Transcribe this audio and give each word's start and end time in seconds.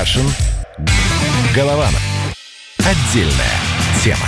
Кашин. 0.00 0.24
Голованов. 1.54 2.00
Отдельная 2.78 3.60
тема. 4.02 4.26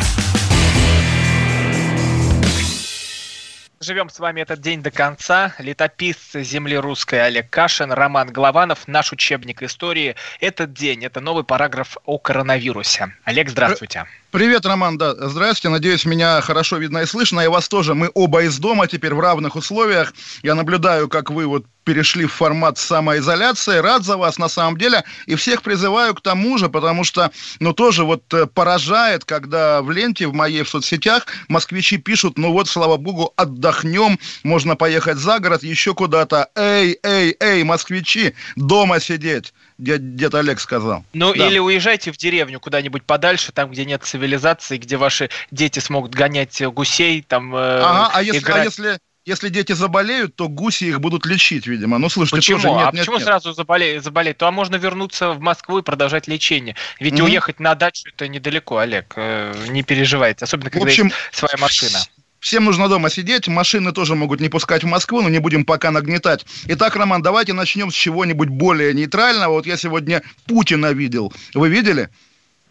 Живем 3.81 4.11
с 4.11 4.19
вами 4.19 4.43
этот 4.43 4.61
день 4.61 4.83
до 4.83 4.91
конца. 4.91 5.55
Летописцы 5.59 6.45
земли 6.45 6.77
русской 6.77 7.25
Олег 7.25 7.49
Кашин, 7.49 7.91
Роман 7.91 8.29
Голованов, 8.29 8.87
наш 8.87 9.13
учебник 9.13 9.63
истории. 9.63 10.15
Этот 10.41 10.75
день, 10.75 11.07
это 11.07 11.21
новый 11.21 11.43
параграф 11.43 11.97
о 12.05 12.19
коронавирусе. 12.19 13.15
Олег, 13.25 13.49
здравствуйте. 13.49 14.05
Привет, 14.31 14.65
Роман, 14.67 14.99
да, 14.99 15.15
здравствуйте, 15.15 15.69
надеюсь, 15.69 16.07
меня 16.07 16.41
хорошо 16.41 16.79
видно 16.79 16.99
и 16.99 17.07
слышно, 17.07 17.41
и 17.41 17.49
вас 17.49 17.69
тоже, 17.69 17.95
мы 17.95 18.11
оба 18.15 18.45
из 18.45 18.59
дома 18.59 18.87
теперь 18.87 19.13
в 19.13 19.21
равных 19.21 19.57
условиях, 19.57 20.15
я 20.43 20.55
наблюдаю, 20.55 21.09
как 21.11 21.31
вы 21.31 21.47
вот 21.47 21.67
перешли 21.85 22.27
в 22.27 22.33
формат 22.33 22.79
самоизоляции, 22.79 23.79
рад 23.79 24.05
за 24.05 24.17
вас 24.17 24.39
на 24.39 24.49
самом 24.49 24.77
деле, 24.77 25.05
и 25.27 25.35
всех 25.35 25.63
призываю 25.63 26.15
к 26.15 26.21
тому 26.21 26.59
же, 26.59 26.69
потому 26.69 27.05
что, 27.05 27.31
ну, 27.61 27.73
тоже 27.73 28.05
вот 28.05 28.23
э, 28.35 28.47
поражает, 28.47 29.25
когда 29.25 29.83
в 29.83 29.91
ленте, 29.91 30.27
в 30.27 30.35
моей, 30.35 30.63
в 30.63 30.69
соцсетях, 30.69 31.27
москвичи 31.49 31.97
пишут, 31.97 32.39
ну 32.39 32.53
вот, 32.53 32.69
слава 32.69 32.97
богу, 32.97 33.33
отдохнем, 33.37 34.19
можно 34.43 34.77
поехать 34.77 35.19
за 35.19 35.39
город, 35.39 35.63
еще 35.63 35.95
куда-то, 35.95 36.49
эй, 36.55 36.99
эй, 37.03 37.37
эй, 37.41 37.63
москвичи, 37.65 38.35
дома 38.57 39.01
сидеть 39.01 39.53
дед, 39.83 40.17
дед 40.17 40.35
Олег 40.35 40.61
сказал. 40.61 41.05
Ну, 41.13 41.35
да. 41.35 41.47
или 41.47 41.59
уезжайте 41.59 42.13
в 42.13 42.17
деревню 42.17 42.61
куда-нибудь 42.61 43.03
подальше, 43.05 43.53
там, 43.53 43.71
где 43.71 43.85
нет 43.85 44.03
цивилизации, 44.05 44.79
где 44.79 44.97
ваши 44.97 45.31
дети 45.51 45.81
смогут 45.81 46.15
гонять 46.15 46.63
гусей, 46.67 47.23
там, 47.23 47.55
э, 47.55 47.59
Ага, 47.59 48.11
а 48.15 48.23
если, 48.23 48.53
а 48.53 48.65
если, 48.65 48.99
если 49.25 49.49
дети 49.49 49.73
заболеют, 49.73 50.35
то 50.35 50.49
гуси 50.49 50.85
их 50.85 51.01
будут 51.01 51.27
лечить, 51.27 51.67
видимо. 51.67 51.99
Ну, 51.99 52.09
слушайте, 52.09 52.37
почему? 52.37 52.59
тоже 52.59 52.71
нет, 52.71 52.81
а 52.81 52.91
нет, 52.93 53.01
почему 53.01 53.17
нет. 53.17 53.25
сразу 53.25 53.53
заболеют, 53.53 54.05
заболеть? 54.05 54.39
То 54.39 54.49
а 54.49 54.51
можно 54.51 54.77
вернуться 54.77 55.31
в 55.31 55.41
Москву 55.41 55.79
и 55.79 55.83
продолжать 55.83 56.27
лечение. 56.27 56.75
Ведь 56.99 57.15
mm-hmm. 57.15 57.25
уехать 57.25 57.61
на 57.61 57.75
дачу 57.75 58.09
это 58.09 58.27
недалеко, 58.27 58.79
Олег. 58.79 59.13
Э, 59.17 59.55
не 59.69 59.83
переживайте, 59.83 60.45
особенно 60.45 60.71
когда 60.71 60.87
в 60.87 60.89
общем, 60.89 61.07
есть 61.07 61.17
своя 61.31 61.57
машина. 61.59 61.99
Всем 62.41 62.65
нужно 62.65 62.89
дома 62.89 63.09
сидеть, 63.09 63.47
машины 63.47 63.93
тоже 63.93 64.17
могут 64.17 64.41
не 64.41 64.49
пускать 64.49 64.83
в 64.83 64.89
Москву, 64.89 65.23
но 65.23 65.29
не 65.29 65.39
будем 65.39 65.65
пока 65.65 65.93
нагнетать. 65.93 66.45
Итак, 66.67 66.97
Роман, 66.97 67.23
давайте 67.23 67.53
начнем 67.53 67.93
с 67.93 67.95
чего-нибудь 67.95 68.49
более 68.49 68.93
нейтрального. 68.93 69.53
Вот 69.53 69.67
я 69.67 69.77
сегодня 69.77 70.23
Путина 70.49 70.93
видел. 70.93 71.33
Вы 71.55 71.69
видели? 71.69 72.09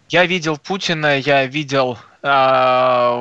Я 0.09 0.25
видел 0.25 0.57
Путина, 0.57 1.17
я 1.17 1.45
видел 1.45 1.97
э, 2.21 3.20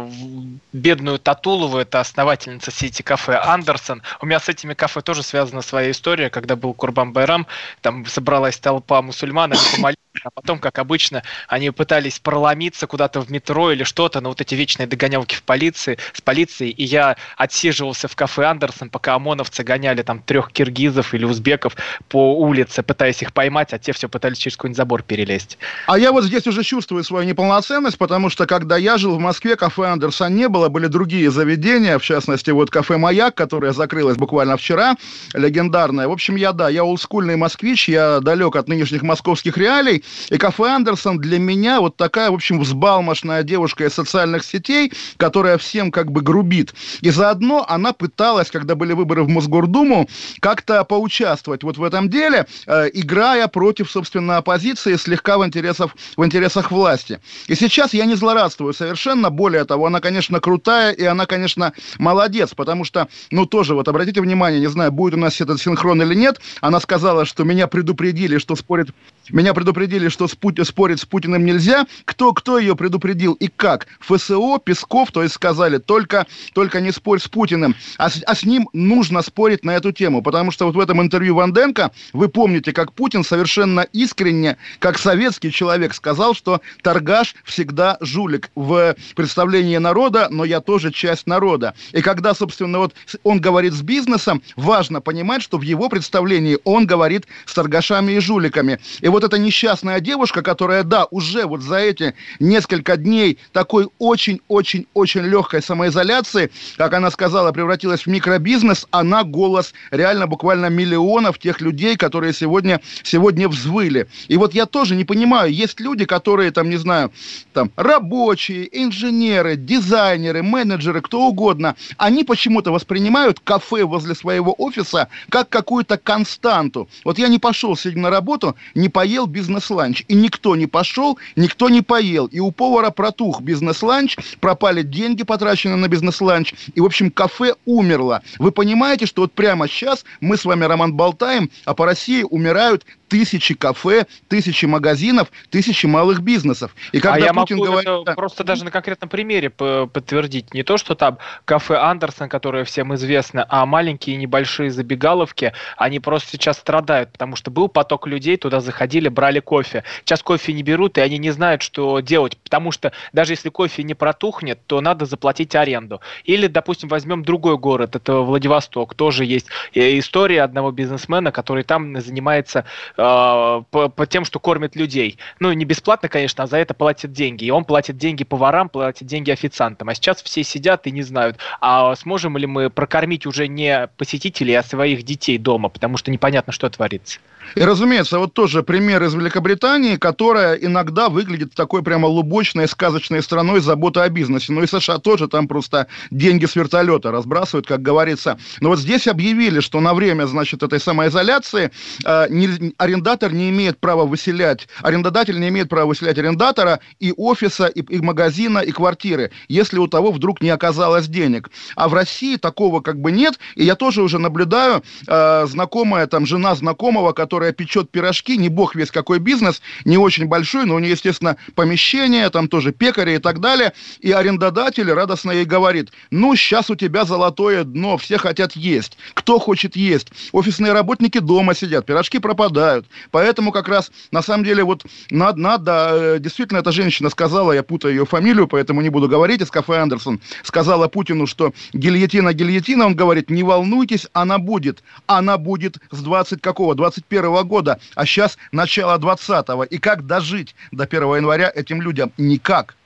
бедную 0.80 1.18
Татулову, 1.18 1.78
это 1.78 2.00
основательница 2.00 2.70
сети 2.70 3.02
кафе 3.02 3.36
Андерсон. 3.36 4.02
У 4.20 4.26
меня 4.26 4.40
с 4.40 4.48
этими 4.48 4.74
кафе 4.74 5.02
тоже 5.02 5.22
связана 5.22 5.62
своя 5.62 5.90
история, 5.90 6.30
когда 6.30 6.56
был 6.56 6.74
Курбан 6.74 7.12
Байрам, 7.12 7.46
там 7.82 8.06
собралась 8.06 8.58
толпа 8.58 9.02
мусульман, 9.02 9.52
они 9.52 9.62
помолились 9.70 9.98
а 10.24 10.30
потом, 10.30 10.58
как 10.58 10.78
обычно, 10.78 11.22
они 11.48 11.70
пытались 11.70 12.18
проломиться 12.18 12.86
куда-то 12.86 13.20
в 13.20 13.30
метро 13.30 13.72
или 13.72 13.84
что-то, 13.84 14.20
но 14.20 14.28
вот 14.30 14.40
эти 14.40 14.54
вечные 14.54 14.86
догонялки 14.86 15.34
в 15.34 15.42
полиции, 15.42 15.98
с 16.12 16.20
полицией, 16.20 16.70
и 16.70 16.84
я 16.84 17.16
отсиживался 17.36 18.08
в 18.08 18.16
кафе 18.16 18.44
Андерсон, 18.44 18.90
пока 18.90 19.14
ОМОНовцы 19.14 19.62
гоняли 19.62 20.02
там 20.02 20.20
трех 20.22 20.52
киргизов 20.52 21.14
или 21.14 21.24
узбеков 21.24 21.76
по 22.08 22.36
улице, 22.38 22.82
пытаясь 22.82 23.22
их 23.22 23.32
поймать, 23.32 23.72
а 23.72 23.78
те 23.78 23.92
все 23.92 24.08
пытались 24.08 24.38
через 24.38 24.56
какой-нибудь 24.56 24.76
забор 24.76 25.02
перелезть. 25.02 25.58
А 25.86 25.98
я 25.98 26.12
вот 26.12 26.24
здесь 26.24 26.46
уже 26.46 26.62
чувствую 26.62 27.04
свою 27.04 27.26
неполноценность, 27.26 27.98
потому 27.98 28.30
что 28.30 28.46
когда 28.46 28.76
я 28.76 28.98
жил 28.98 29.16
в 29.16 29.20
Москве, 29.20 29.56
кафе 29.56 29.86
Андерсон 29.86 30.34
не 30.34 30.48
было, 30.48 30.68
были 30.68 30.86
другие 30.86 31.30
заведения, 31.30 31.98
в 31.98 32.02
частности, 32.02 32.50
вот 32.50 32.70
кафе 32.70 32.96
Маяк, 32.96 33.34
которое 33.34 33.72
закрылось 33.72 34.16
буквально 34.16 34.56
вчера, 34.56 34.96
легендарное. 35.32 36.08
В 36.08 36.12
общем, 36.12 36.36
я, 36.36 36.52
да, 36.52 36.68
я 36.68 36.84
олдскульный 36.84 37.36
москвич, 37.36 37.88
я 37.88 38.20
далек 38.20 38.56
от 38.56 38.68
нынешних 38.68 39.02
московских 39.02 39.56
реалий, 39.56 40.04
и 40.30 40.38
кафе 40.38 40.68
Андерсон 40.68 41.18
для 41.18 41.38
меня 41.38 41.80
вот 41.80 41.96
такая, 41.96 42.30
в 42.30 42.34
общем, 42.34 42.60
взбалмошная 42.60 43.42
девушка 43.42 43.84
из 43.84 43.94
социальных 43.94 44.44
сетей, 44.44 44.92
которая 45.16 45.58
всем 45.58 45.90
как 45.90 46.10
бы 46.10 46.20
грубит. 46.20 46.74
И 47.00 47.10
заодно 47.10 47.64
она 47.68 47.92
пыталась, 47.92 48.50
когда 48.50 48.74
были 48.74 48.92
выборы 48.92 49.24
в 49.24 49.28
Мосгордуму, 49.28 50.08
как-то 50.40 50.84
поучаствовать 50.84 51.62
вот 51.62 51.78
в 51.78 51.82
этом 51.82 52.08
деле, 52.08 52.46
э, 52.66 52.90
играя 52.94 53.48
против, 53.48 53.90
собственно, 53.90 54.38
оппозиции 54.38 54.96
слегка 54.96 55.38
в 55.38 55.46
интересах, 55.46 55.90
в 56.16 56.24
интересах 56.24 56.70
власти. 56.70 57.20
И 57.46 57.54
сейчас 57.54 57.94
я 57.94 58.04
не 58.04 58.14
злорадствую 58.14 58.72
совершенно, 58.72 59.30
более 59.30 59.64
того, 59.64 59.86
она, 59.86 60.00
конечно, 60.00 60.40
крутая, 60.40 60.92
и 60.92 61.04
она, 61.04 61.26
конечно, 61.26 61.72
молодец, 61.98 62.54
потому 62.54 62.84
что, 62.84 63.08
ну, 63.30 63.46
тоже, 63.46 63.74
вот 63.74 63.88
обратите 63.88 64.20
внимание, 64.20 64.60
не 64.60 64.68
знаю, 64.68 64.92
будет 64.92 65.14
у 65.14 65.16
нас 65.18 65.40
этот 65.40 65.60
синхрон 65.60 66.02
или 66.02 66.14
нет, 66.14 66.40
она 66.60 66.80
сказала, 66.80 67.24
что 67.24 67.44
меня 67.44 67.66
предупредили, 67.66 68.38
что 68.38 68.56
спорит, 68.56 68.90
меня 69.30 69.54
предупредили 69.54 69.89
предупредили, 69.90 70.08
что 70.08 70.28
спуть, 70.28 70.66
спорить 70.66 71.00
с 71.00 71.04
Путиным 71.04 71.44
нельзя. 71.44 71.84
Кто, 72.04 72.32
кто 72.32 72.58
ее 72.58 72.76
предупредил 72.76 73.32
и 73.34 73.48
как? 73.48 73.88
ФСО, 74.00 74.58
Песков, 74.58 75.10
то 75.10 75.22
есть 75.22 75.34
сказали, 75.34 75.78
только, 75.78 76.26
только 76.54 76.80
не 76.80 76.92
спорь 76.92 77.18
с 77.18 77.26
Путиным. 77.26 77.74
А, 77.98 78.08
а 78.26 78.34
с 78.34 78.44
ним 78.44 78.68
нужно 78.72 79.22
спорить 79.22 79.64
на 79.64 79.72
эту 79.72 79.90
тему, 79.90 80.22
потому 80.22 80.52
что 80.52 80.66
вот 80.66 80.76
в 80.76 80.80
этом 80.80 81.02
интервью 81.02 81.34
Ванденко, 81.34 81.90
вы 82.12 82.28
помните, 82.28 82.72
как 82.72 82.92
Путин 82.92 83.24
совершенно 83.24 83.80
искренне, 83.80 84.56
как 84.78 84.98
советский 84.98 85.50
человек, 85.50 85.94
сказал, 85.94 86.34
что 86.34 86.60
торгаш 86.82 87.34
всегда 87.44 87.96
жулик 88.00 88.50
в 88.54 88.94
представлении 89.16 89.78
народа, 89.78 90.28
но 90.30 90.44
я 90.44 90.60
тоже 90.60 90.92
часть 90.92 91.26
народа. 91.26 91.74
И 91.92 92.00
когда, 92.00 92.34
собственно, 92.34 92.78
вот 92.78 92.94
он 93.24 93.40
говорит 93.40 93.72
с 93.72 93.82
бизнесом, 93.82 94.42
важно 94.54 95.00
понимать, 95.00 95.42
что 95.42 95.58
в 95.58 95.62
его 95.62 95.88
представлении 95.88 96.58
он 96.64 96.86
говорит 96.86 97.26
с 97.46 97.54
торгашами 97.54 98.12
и 98.12 98.20
жуликами. 98.20 98.78
И 99.00 99.08
вот 99.08 99.24
это 99.24 99.36
несчастное 99.38 99.79
прекрасная 99.80 100.00
девушка, 100.00 100.42
которая, 100.42 100.82
да, 100.82 101.06
уже 101.10 101.46
вот 101.46 101.62
за 101.62 101.76
эти 101.76 102.14
несколько 102.38 102.96
дней 102.96 103.38
такой 103.52 103.88
очень-очень-очень 103.98 105.22
легкой 105.22 105.62
самоизоляции, 105.62 106.50
как 106.76 106.92
она 106.92 107.10
сказала, 107.10 107.52
превратилась 107.52 108.02
в 108.02 108.06
микробизнес, 108.06 108.86
она 108.90 109.24
голос 109.24 109.72
реально 109.90 110.26
буквально 110.26 110.66
миллионов 110.66 111.38
тех 111.38 111.60
людей, 111.60 111.96
которые 111.96 112.34
сегодня, 112.34 112.80
сегодня 113.02 113.48
взвыли. 113.48 114.06
И 114.28 114.36
вот 114.36 114.54
я 114.54 114.66
тоже 114.66 114.96
не 114.96 115.04
понимаю, 115.04 115.52
есть 115.52 115.80
люди, 115.80 116.04
которые 116.04 116.50
там, 116.50 116.68
не 116.68 116.76
знаю, 116.76 117.10
там 117.54 117.70
рабочие, 117.76 118.68
инженеры, 118.84 119.56
дизайнеры, 119.56 120.42
менеджеры, 120.42 121.00
кто 121.00 121.22
угодно, 121.22 121.74
они 121.96 122.24
почему-то 122.24 122.70
воспринимают 122.70 123.40
кафе 123.40 123.84
возле 123.84 124.14
своего 124.14 124.54
офиса 124.58 125.08
как 125.30 125.48
какую-то 125.48 125.96
константу. 125.96 126.88
Вот 127.04 127.18
я 127.18 127.28
не 127.28 127.38
пошел 127.38 127.76
сегодня 127.76 128.02
на 128.02 128.10
работу, 128.10 128.56
не 128.74 128.88
поел 128.88 129.26
бизнес 129.26 129.69
бизнес-ланч. 129.70 130.04
И 130.08 130.14
никто 130.14 130.56
не 130.56 130.66
пошел, 130.66 131.18
никто 131.36 131.68
не 131.68 131.82
поел. 131.82 132.26
И 132.26 132.40
у 132.40 132.50
повара 132.50 132.90
протух 132.90 133.40
бизнес-ланч, 133.40 134.16
пропали 134.40 134.82
деньги, 134.82 135.22
потраченные 135.22 135.76
на 135.76 135.88
бизнес-ланч. 135.88 136.54
И, 136.74 136.80
в 136.80 136.84
общем, 136.84 137.10
кафе 137.10 137.54
умерло. 137.64 138.22
Вы 138.38 138.52
понимаете, 138.52 139.06
что 139.06 139.22
вот 139.22 139.32
прямо 139.32 139.68
сейчас 139.68 140.04
мы 140.20 140.36
с 140.36 140.44
вами, 140.44 140.64
Роман, 140.64 140.94
болтаем, 140.94 141.50
а 141.64 141.74
по 141.74 141.86
России 141.86 142.24
умирают 142.28 142.84
тысячи 143.10 143.54
кафе, 143.54 144.06
тысячи 144.28 144.64
магазинов, 144.66 145.30
тысячи 145.50 145.84
малых 145.86 146.22
бизнесов. 146.22 146.74
И 146.92 147.00
когда 147.00 147.16
а 147.16 147.18
я 147.18 147.34
Путин 147.34 147.56
могу 147.58 147.70
говорит... 147.70 147.88
Это 147.88 148.14
просто 148.14 148.44
даже 148.44 148.64
на 148.64 148.70
конкретном 148.70 149.10
примере 149.10 149.50
подтвердить. 149.50 150.54
Не 150.54 150.62
то, 150.62 150.78
что 150.78 150.94
там 150.94 151.18
кафе 151.44 151.76
Андерсон, 151.76 152.28
которое 152.28 152.64
всем 152.64 152.94
известно, 152.94 153.44
а 153.48 153.66
маленькие 153.66 154.16
небольшие 154.16 154.70
забегаловки, 154.70 155.52
они 155.76 155.98
просто 155.98 156.30
сейчас 156.30 156.58
страдают, 156.58 157.12
потому 157.12 157.34
что 157.34 157.50
был 157.50 157.68
поток 157.68 158.06
людей, 158.06 158.36
туда 158.36 158.60
заходили, 158.60 159.08
брали 159.08 159.40
кофе. 159.40 159.82
Сейчас 160.04 160.22
кофе 160.22 160.52
не 160.52 160.62
берут, 160.62 160.96
и 160.96 161.00
они 161.00 161.18
не 161.18 161.32
знают, 161.32 161.62
что 161.62 161.98
делать, 162.00 162.38
потому 162.38 162.70
что 162.70 162.92
даже 163.12 163.32
если 163.32 163.48
кофе 163.48 163.82
не 163.82 163.94
протухнет, 163.94 164.60
то 164.66 164.80
надо 164.80 165.04
заплатить 165.04 165.56
аренду. 165.56 166.00
Или, 166.24 166.46
допустим, 166.46 166.88
возьмем 166.88 167.24
другой 167.24 167.58
город, 167.58 167.96
это 167.96 168.20
Владивосток, 168.20 168.94
тоже 168.94 169.24
есть 169.24 169.48
э, 169.74 169.98
история 169.98 170.42
одного 170.42 170.70
бизнесмена, 170.70 171.32
который 171.32 171.64
там 171.64 172.00
занимается 172.00 172.64
Э, 172.99 172.99
по, 173.00 173.88
по 173.88 174.06
тем, 174.06 174.24
что 174.24 174.38
кормит 174.38 174.76
людей. 174.76 175.18
Ну, 175.38 175.52
не 175.52 175.64
бесплатно, 175.64 176.08
конечно, 176.08 176.44
а 176.44 176.46
за 176.46 176.58
это 176.58 176.74
платят 176.74 177.12
деньги. 177.12 177.44
И 177.44 177.50
он 177.50 177.64
платит 177.64 177.96
деньги 177.96 178.24
поварам, 178.24 178.68
платит 178.68 179.06
деньги 179.06 179.30
официантам. 179.30 179.88
А 179.88 179.94
сейчас 179.94 180.22
все 180.22 180.44
сидят 180.44 180.86
и 180.86 180.90
не 180.90 181.02
знают, 181.02 181.38
а 181.60 181.94
сможем 181.96 182.36
ли 182.36 182.46
мы 182.46 182.68
прокормить 182.68 183.26
уже 183.26 183.48
не 183.48 183.88
посетителей, 183.96 184.54
а 184.54 184.62
своих 184.62 185.02
детей 185.04 185.38
дома, 185.38 185.70
потому 185.70 185.96
что 185.96 186.10
непонятно, 186.10 186.52
что 186.52 186.68
творится. 186.68 187.20
И, 187.54 187.62
разумеется, 187.62 188.18
вот 188.18 188.34
тоже 188.34 188.62
пример 188.62 189.02
из 189.02 189.14
Великобритании, 189.14 189.96
которая 189.96 190.54
иногда 190.54 191.08
выглядит 191.08 191.54
такой 191.54 191.82
прямо 191.82 192.06
лубочной, 192.06 192.68
сказочной 192.68 193.22
страной 193.22 193.60
заботы 193.60 194.00
о 194.00 194.08
бизнесе. 194.08 194.52
Ну 194.52 194.62
и 194.62 194.66
США 194.66 194.98
тоже 194.98 195.26
там 195.26 195.48
просто 195.48 195.88
деньги 196.10 196.46
с 196.46 196.54
вертолета 196.54 197.10
разбрасывают, 197.10 197.66
как 197.66 197.82
говорится. 197.82 198.38
Но 198.60 198.68
вот 198.68 198.78
здесь 198.78 199.08
объявили, 199.08 199.60
что 199.60 199.80
на 199.80 199.94
время, 199.94 200.26
значит, 200.26 200.62
этой 200.62 200.80
самоизоляции 200.80 201.70
э, 202.04 202.26
не, 202.30 202.74
арендатор 202.90 203.32
не 203.32 203.50
имеет 203.50 203.78
права 203.78 204.04
выселять, 204.04 204.68
арендодатель 204.82 205.38
не 205.38 205.48
имеет 205.48 205.68
права 205.68 205.86
выселять 205.86 206.18
арендатора 206.18 206.80
и 206.98 207.14
офиса, 207.16 207.66
и, 207.66 207.80
и 207.80 208.00
магазина, 208.00 208.58
и 208.58 208.72
квартиры, 208.72 209.30
если 209.48 209.78
у 209.78 209.86
того 209.86 210.10
вдруг 210.10 210.40
не 210.40 210.50
оказалось 210.50 211.06
денег. 211.06 211.50
А 211.76 211.88
в 211.88 211.94
России 211.94 212.36
такого 212.36 212.80
как 212.80 213.00
бы 213.00 213.12
нет, 213.12 213.38
и 213.54 213.64
я 213.64 213.76
тоже 213.76 214.02
уже 214.02 214.18
наблюдаю, 214.18 214.82
э, 215.06 215.46
знакомая 215.46 216.06
там 216.06 216.26
жена 216.26 216.54
знакомого, 216.54 217.12
которая 217.12 217.52
печет 217.52 217.90
пирожки, 217.90 218.36
не 218.36 218.48
бог 218.48 218.74
весь 218.74 218.90
какой 218.90 219.20
бизнес, 219.20 219.62
не 219.84 219.96
очень 219.96 220.26
большой, 220.26 220.64
но 220.66 220.74
у 220.74 220.78
нее, 220.78 220.92
естественно, 220.92 221.36
помещение, 221.54 222.28
там 222.30 222.48
тоже 222.48 222.72
пекари 222.72 223.14
и 223.14 223.18
так 223.18 223.40
далее. 223.40 223.72
И 224.00 224.10
арендодатель 224.10 224.90
радостно 224.92 225.30
ей 225.30 225.44
говорит, 225.44 225.90
ну, 226.10 226.34
сейчас 226.34 226.70
у 226.70 226.74
тебя 226.74 227.04
золотое 227.04 227.64
дно, 227.64 227.96
все 227.96 228.18
хотят 228.18 228.56
есть. 228.56 228.98
Кто 229.14 229.38
хочет 229.38 229.76
есть? 229.76 230.08
Офисные 230.32 230.72
работники 230.72 231.18
дома 231.18 231.54
сидят, 231.54 231.86
пирожки 231.86 232.18
пропадают. 232.18 232.79
Поэтому 233.10 233.52
как 233.52 233.68
раз, 233.68 233.90
на 234.10 234.22
самом 234.22 234.44
деле, 234.44 234.64
вот 234.64 234.84
надо, 235.10 235.38
надо 235.40 235.90
э, 235.92 236.18
действительно, 236.18 236.58
эта 236.58 236.72
женщина 236.72 237.10
сказала, 237.10 237.52
я 237.52 237.62
путаю 237.62 237.94
ее 237.94 238.06
фамилию, 238.06 238.48
поэтому 238.48 238.80
не 238.80 238.88
буду 238.88 239.08
говорить, 239.08 239.40
из 239.40 239.50
кафе 239.50 239.78
Андерсон, 239.78 240.20
сказала 240.42 240.88
Путину, 240.88 241.26
что 241.26 241.52
гильотина, 241.72 242.32
гильотина, 242.32 242.86
он 242.86 242.94
говорит, 242.94 243.30
не 243.30 243.42
волнуйтесь, 243.42 244.06
она 244.12 244.38
будет. 244.38 244.82
Она 245.06 245.38
будет 245.38 245.78
с 245.90 246.00
20 246.00 246.40
какого? 246.40 246.74
21 246.74 247.46
года, 247.46 247.78
а 247.94 248.06
сейчас 248.06 248.38
начало 248.52 248.98
20-го. 248.98 249.64
И 249.64 249.78
как 249.78 250.06
дожить 250.06 250.54
до 250.72 250.84
1 250.84 251.16
января 251.16 251.50
этим 251.54 251.82
людям? 251.82 252.12
Никак. 252.18 252.76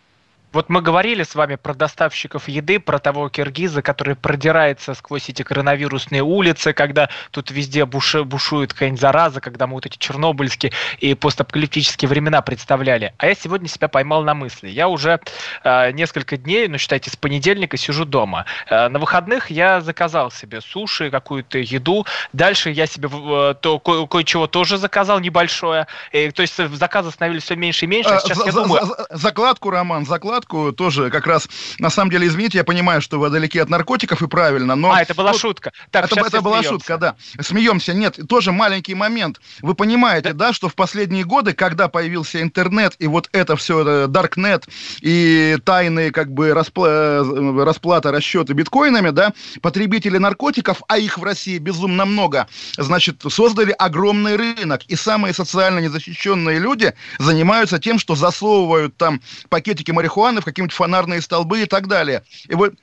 Вот 0.55 0.69
мы 0.69 0.81
говорили 0.83 1.25
с 1.25 1.35
вами 1.35 1.57
про 1.57 1.75
доставщиков 1.75 2.49
еды, 2.49 2.79
про 2.79 3.01
того 3.01 3.29
киргиза, 3.29 3.83
который 3.83 4.15
продирается 4.15 4.95
сквозь 4.95 5.29
эти 5.29 5.43
коронавирусные 5.43 6.23
улицы, 6.23 6.73
когда 6.73 7.09
тут 7.33 7.51
везде 7.51 7.85
буш... 7.85 8.15
бушует 8.23 8.73
какая-нибудь 8.73 9.01
зараза, 9.01 9.41
когда 9.41 9.67
мы 9.67 9.75
вот 9.75 9.87
эти 9.87 9.99
чернобыльские 9.99 10.71
и 11.01 11.15
постапокалиптические 11.15 12.09
времена 12.09 12.41
представляли. 12.41 13.15
А 13.19 13.27
я 13.27 13.35
сегодня 13.35 13.67
себя 13.67 13.89
поймал 13.89 14.23
на 14.23 14.35
мысли. 14.35 14.69
Я 14.69 14.87
уже 14.87 15.19
э, 15.65 15.91
несколько 15.91 16.37
дней, 16.37 16.69
ну 16.69 16.79
считайте, 16.79 17.11
с 17.11 17.17
понедельника 17.17 17.77
сижу 17.77 18.05
дома. 18.05 18.45
Э, 18.71 18.89
на 18.89 19.01
выходных 19.01 19.51
я 19.51 19.81
заказал 19.81 20.31
себе 20.31 20.61
суши, 20.61 21.11
какую-то 21.11 21.59
еду. 21.59 22.07
Дальше 22.33 22.71
я 22.71 22.87
себе 22.87 23.09
э, 23.13 23.55
то, 23.61 23.81
ко- 23.81 24.07
кое-чего 24.07 24.47
тоже 24.47 24.79
заказал 24.79 25.19
небольшое. 25.19 25.89
И, 26.13 26.31
то 26.31 26.43
есть 26.43 26.55
заказы 26.77 27.11
становились 27.11 27.43
все 27.43 27.57
меньше 27.57 27.87
и 27.87 27.89
меньше. 27.89 28.11
А 28.11 28.21
сейчас 28.21 28.39
за, 28.39 28.45
я 28.47 28.53
за, 28.53 28.63
думаю... 28.63 28.87
За, 28.87 29.07
закладку, 29.11 29.71
Роман, 29.71 30.07
закладку 30.07 30.44
шутку 30.45 30.73
тоже 30.73 31.11
как 31.11 31.27
раз, 31.27 31.49
на 31.79 31.91
самом 31.91 32.11
деле, 32.11 32.27
извините, 32.27 32.59
я 32.59 32.65
понимаю, 32.65 33.01
что 33.01 33.19
вы 33.19 33.31
далеки 33.31 33.59
от 33.59 33.69
наркотиков 33.69 34.23
и 34.23 34.27
правильно, 34.27 34.75
но... 34.75 34.93
А, 34.93 35.03
это 35.03 35.15
была 35.15 35.33
вот, 35.33 35.41
шутка. 35.41 35.73
Так, 35.91 36.05
это 36.07 36.21
это 36.21 36.43
была 36.43 36.59
смеемся. 36.59 36.71
шутка, 36.71 36.99
да. 36.99 37.17
Смеемся, 37.41 37.95
нет, 37.95 38.19
тоже 38.29 38.53
маленький 38.53 38.95
момент. 38.95 39.41
Вы 39.63 39.75
понимаете, 39.75 40.33
да. 40.33 40.47
да, 40.47 40.53
что 40.53 40.69
в 40.69 40.75
последние 40.75 41.25
годы, 41.25 41.53
когда 41.53 41.89
появился 41.89 42.43
интернет 42.43 42.95
и 42.99 43.07
вот 43.07 43.29
это 43.33 43.57
все, 43.57 44.07
Даркнет 44.07 44.67
и 45.01 45.57
тайные 45.65 46.11
как 46.11 46.33
бы 46.33 46.53
распла... 46.53 46.89
Э, 46.89 47.65
расплата, 47.65 48.13
расчеты 48.13 48.53
биткоинами, 48.53 49.11
да, 49.11 49.33
потребители 49.63 50.19
наркотиков, 50.19 50.83
а 50.89 50.99
их 50.99 51.19
в 51.19 51.25
России 51.25 51.59
безумно 51.59 52.05
много, 52.05 52.47
значит, 52.77 53.23
создали 53.29 53.73
огромный 53.73 54.37
рынок. 54.37 54.83
И 54.89 54.97
самые 54.97 55.33
социально 55.33 55.79
незащищенные 55.79 56.59
люди 56.59 56.95
занимаются 57.19 57.79
тем, 57.79 57.99
что 57.99 58.15
засовывают 58.15 58.97
там 58.97 59.21
пакетики 59.49 59.91
марихуаны 59.91 60.34
в 60.41 60.45
какие-нибудь 60.45 60.75
фонарные 60.75 61.21
столбы 61.21 61.63
и 61.63 61.67
так 61.67 61.89
далее. 61.89 62.23
И 62.49 62.55
вот 62.55 62.75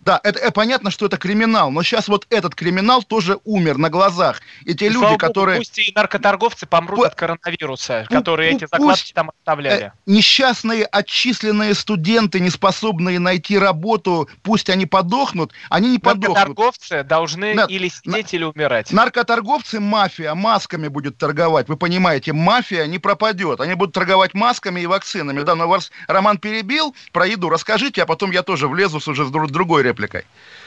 да, 0.00 0.18
это, 0.24 0.38
это 0.38 0.52
понятно, 0.52 0.90
что 0.90 1.06
это 1.06 1.18
криминал, 1.18 1.70
но 1.70 1.82
сейчас 1.82 2.08
вот 2.08 2.26
этот 2.30 2.54
криминал 2.54 3.02
тоже 3.02 3.38
умер 3.44 3.76
на 3.76 3.90
глазах. 3.90 4.40
И 4.64 4.74
те 4.74 4.86
и 4.86 4.88
люди, 4.88 5.16
которые... 5.16 5.58
Пусть 5.58 5.78
и 5.78 5.92
наркоторговцы 5.94 6.66
помрут 6.66 7.00
П... 7.00 7.06
от 7.08 7.14
коронавируса, 7.14 8.06
Пу- 8.08 8.14
которые 8.14 8.52
эти 8.52 8.66
закладки 8.70 9.02
пусть... 9.02 9.14
там 9.14 9.30
оставляли. 9.30 9.84
Э, 9.84 9.90
несчастные, 10.06 10.86
отчисленные 10.86 11.74
студенты, 11.74 12.40
не 12.40 12.48
способные 12.48 13.18
найти 13.18 13.58
работу, 13.58 14.28
пусть 14.42 14.70
они 14.70 14.86
подохнут, 14.86 15.52
они 15.68 15.90
не 15.90 15.98
подохнут. 15.98 16.38
Наркоторговцы 16.38 17.04
должны 17.04 17.54
на... 17.54 17.64
или 17.66 17.88
сидеть, 17.88 18.32
на... 18.32 18.36
или 18.36 18.44
умирать. 18.44 18.92
Наркоторговцы, 18.92 19.80
мафия, 19.80 20.34
масками 20.34 20.88
будет 20.88 21.18
торговать. 21.18 21.68
Вы 21.68 21.76
понимаете, 21.76 22.32
мафия 22.32 22.86
не 22.86 22.98
пропадет. 22.98 23.60
Они 23.60 23.74
будут 23.74 23.94
торговать 23.94 24.32
масками 24.32 24.80
и 24.80 24.86
вакцинами. 24.86 25.42
Да, 25.42 25.54
но 25.54 25.68
вас 25.68 25.90
Роман 26.08 26.38
перебил 26.38 26.94
про 27.12 27.26
еду. 27.26 27.50
Расскажите, 27.50 28.02
а 28.02 28.06
потом 28.06 28.30
я 28.30 28.42
тоже 28.42 28.66
влезу 28.66 28.98
уже 29.06 29.26
с 29.26 29.30
другой 29.30 29.89
репликой. 29.90 30.24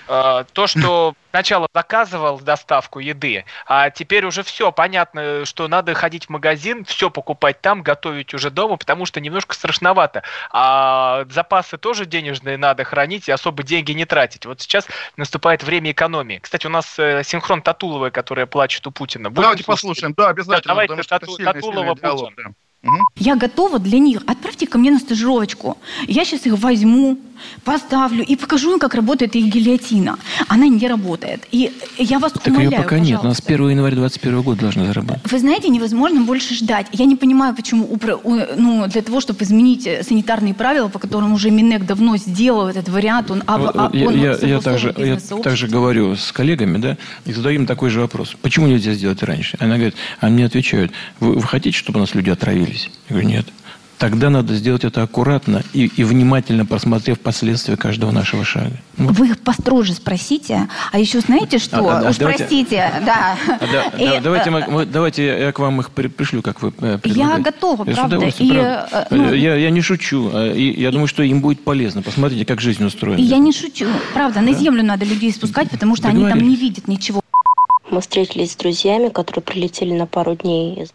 А, 0.08 0.44
то, 0.44 0.68
что 0.68 1.14
сначала 1.31 1.68
заказывал 1.74 2.40
доставку 2.40 3.00
еды, 3.00 3.46
а 3.66 3.90
теперь 3.90 4.25
уже 4.25 4.44
все 4.44 4.72
понятно, 4.72 5.46
что 5.46 5.68
надо 5.68 5.94
ходить 5.94 6.25
в 6.25 6.30
магазин, 6.30 6.86
все 6.86 7.10
покупать 7.10 7.62
там, 7.62 7.81
готовить 7.81 8.34
уже 8.34 8.50
дома, 8.50 8.78
потому 8.78 9.06
что 9.06 9.20
немножко 9.20 9.56
страшновато. 9.56 10.24
А 10.52 11.25
запасы 11.30 11.78
тоже 11.78 12.06
денежные 12.06 12.58
надо 12.58 12.84
хранить 12.84 13.30
и 13.30 13.31
особо 13.31 13.64
деньги 13.64 13.92
не 13.92 14.06
тратить. 14.06 14.46
Вот 14.46 14.62
сейчас 14.62 14.88
наступает 15.18 15.64
время 15.64 15.92
экономии. 15.92 16.40
Кстати, 16.40 16.68
у 16.68 16.70
нас 16.70 17.00
э, 17.00 17.24
синхрон 17.24 17.62
Татуловой, 17.62 18.12
которая 18.12 18.46
плачет 18.46 18.86
у 18.88 18.92
Путина. 18.92 19.30
Будем 19.30 19.44
Давайте 19.44 19.64
слушать? 19.64 19.81
послушаем, 19.81 20.14
да, 20.18 20.30
обязательно. 20.30 20.75
Да, 20.75 20.86
давайте 20.88 21.10
Тату, 21.10 21.38
Татулова 21.38 21.96
Путин. 21.96 22.34
Да. 22.38 22.52
Угу. 22.84 22.98
Я 23.16 23.36
готова 23.36 23.80
для 23.80 23.98
них. 23.98 24.22
Отправьте 24.28 24.68
ко 24.68 24.78
мне 24.78 24.92
на 24.92 25.00
стажировочку. 25.00 25.78
Я 26.06 26.25
сейчас 26.25 26.46
их 26.46 26.58
возьму, 26.58 27.18
поставлю 27.63 28.24
и 28.24 28.36
покажу 28.36 28.74
им, 28.74 28.80
как 28.80 28.95
работает 28.95 29.36
их 29.36 29.54
гильотина. 29.54 30.18
Она 30.48 30.68
не 30.68 30.88
работает. 30.88 31.48
И 31.51 31.72
я 31.98 32.19
вас 32.19 32.34
так 32.34 32.48
умоляю, 32.48 32.72
ее 32.72 32.78
пока 32.78 32.90
пожалуйста. 32.90 33.12
нет. 33.12 33.24
У 33.24 33.28
нас 33.28 33.42
1 33.45 33.69
января 33.69 33.95
2021 33.95 34.42
года 34.42 34.62
должна 34.62 34.86
заработать. 34.86 35.31
Вы 35.31 35.40
знаете, 35.40 35.69
невозможно 35.69 36.22
больше 36.22 36.56
ждать. 36.56 36.88
Я 36.92 37.06
не 37.06 37.16
понимаю, 37.16 37.56
почему 37.56 37.88
ну, 38.56 38.88
для 38.88 39.01
того, 39.01 39.22
чтобы 39.22 39.44
изменить 39.44 39.88
санитарные 40.07 40.54
правила, 40.54 40.88
по 40.88 41.00
которым 41.00 41.34
уже 41.34 41.50
Минэк 41.51 41.86
давно 41.86 42.18
сделал 42.18 42.68
этот 42.68 42.90
вариант, 42.90 43.31
он, 43.31 43.44
а, 43.48 43.56
а, 43.56 43.89
я, 43.94 44.07
он 44.07 44.16
я, 44.16 44.34
я, 44.34 44.60
также, 44.60 44.94
я 44.98 45.18
также 45.42 45.68
говорю 45.68 46.16
с 46.16 46.31
коллегами, 46.31 46.78
да, 46.78 46.98
и 47.25 47.34
задаю 47.34 47.56
им 47.56 47.66
такой 47.66 47.89
же 47.89 48.01
вопрос. 48.01 48.36
Почему 48.42 48.68
нельзя 48.68 48.94
сделать 48.94 49.24
раньше? 49.24 49.57
Она 49.60 49.75
говорит, 49.75 49.96
они 50.19 50.36
мне 50.36 50.46
отвечают, 50.46 50.92
вы, 51.19 51.34
вы 51.34 51.44
хотите, 51.44 51.78
чтобы 51.78 52.00
у 52.00 52.01
нас 52.01 52.16
люди 52.16 52.30
отравились? 52.30 52.89
Я 53.10 53.16
говорю, 53.16 53.30
нет 53.30 53.48
тогда 53.98 54.30
надо 54.30 54.56
сделать 54.56 54.84
это 54.84 55.04
аккуратно 55.04 55.63
и, 55.74 55.86
и 55.86 56.04
внимательно 56.04 56.66
просмотрев 56.66 57.19
последствия 57.19 57.78
каждого 57.78 58.12
нашего 58.12 58.44
шага. 58.44 58.78
Вот. 58.98 59.18
Вы 59.18 59.28
их 59.28 59.40
построже 59.40 59.94
спросите, 59.94 60.68
а 60.92 61.00
еще 61.00 61.19
знаете 61.19 61.57
что? 61.57 61.78
А, 61.78 62.00
а, 62.00 62.10
Уж 62.10 62.18
давайте, 62.18 62.45
простите, 62.45 62.92
да. 63.06 63.38
А, 63.48 63.60
да, 63.60 63.84
и, 63.98 64.06
да 64.06 64.19
давайте, 64.22 64.50
мы, 64.51 64.66
мы, 64.68 64.86
давайте 64.86 65.25
я 65.25 65.51
к 65.51 65.60
вам 65.60 65.80
их 65.80 65.92
при, 65.92 66.07
пришлю, 66.07 66.42
как 66.42 66.62
вы 66.62 66.74
э, 66.80 67.00
Я 67.06 67.40
готова, 67.40 67.86
я 67.86 67.95
правда. 67.95 68.18
И, 68.18 68.50
правда. 68.50 68.88
Э, 68.92 69.06
ну, 69.10 69.34
я, 69.34 69.56
я 69.56 69.69
не 69.69 69.81
шучу. 69.81 70.30
Э, 70.34 70.56
и, 70.56 70.80
я 70.80 70.92
думаю, 70.92 71.07
что 71.07 71.24
им 71.24 71.42
будет 71.42 71.63
полезно. 71.63 72.01
Посмотрите, 72.01 72.46
как 72.46 72.62
жизнь 72.62 72.84
устроена. 72.84 73.19
И 73.19 73.24
я 73.24 73.38
не 73.38 73.51
шучу. 73.51 73.88
Правда, 74.13 74.42
на 74.42 74.54
землю 74.54 74.84
надо 74.84 75.06
людей 75.06 75.31
спускать, 75.31 75.69
потому 75.69 75.96
что 75.96 76.07
они 76.07 76.28
там 76.28 76.39
не 76.39 76.56
видят 76.56 76.88
ничего. 76.88 77.22
Мы 77.89 78.01
встретились 78.01 78.54
с 78.54 78.56
друзьями, 78.56 79.10
которые 79.10 79.44
прилетели 79.44 79.94
на 79.94 80.07
пару 80.07 80.36
дней 80.36 80.88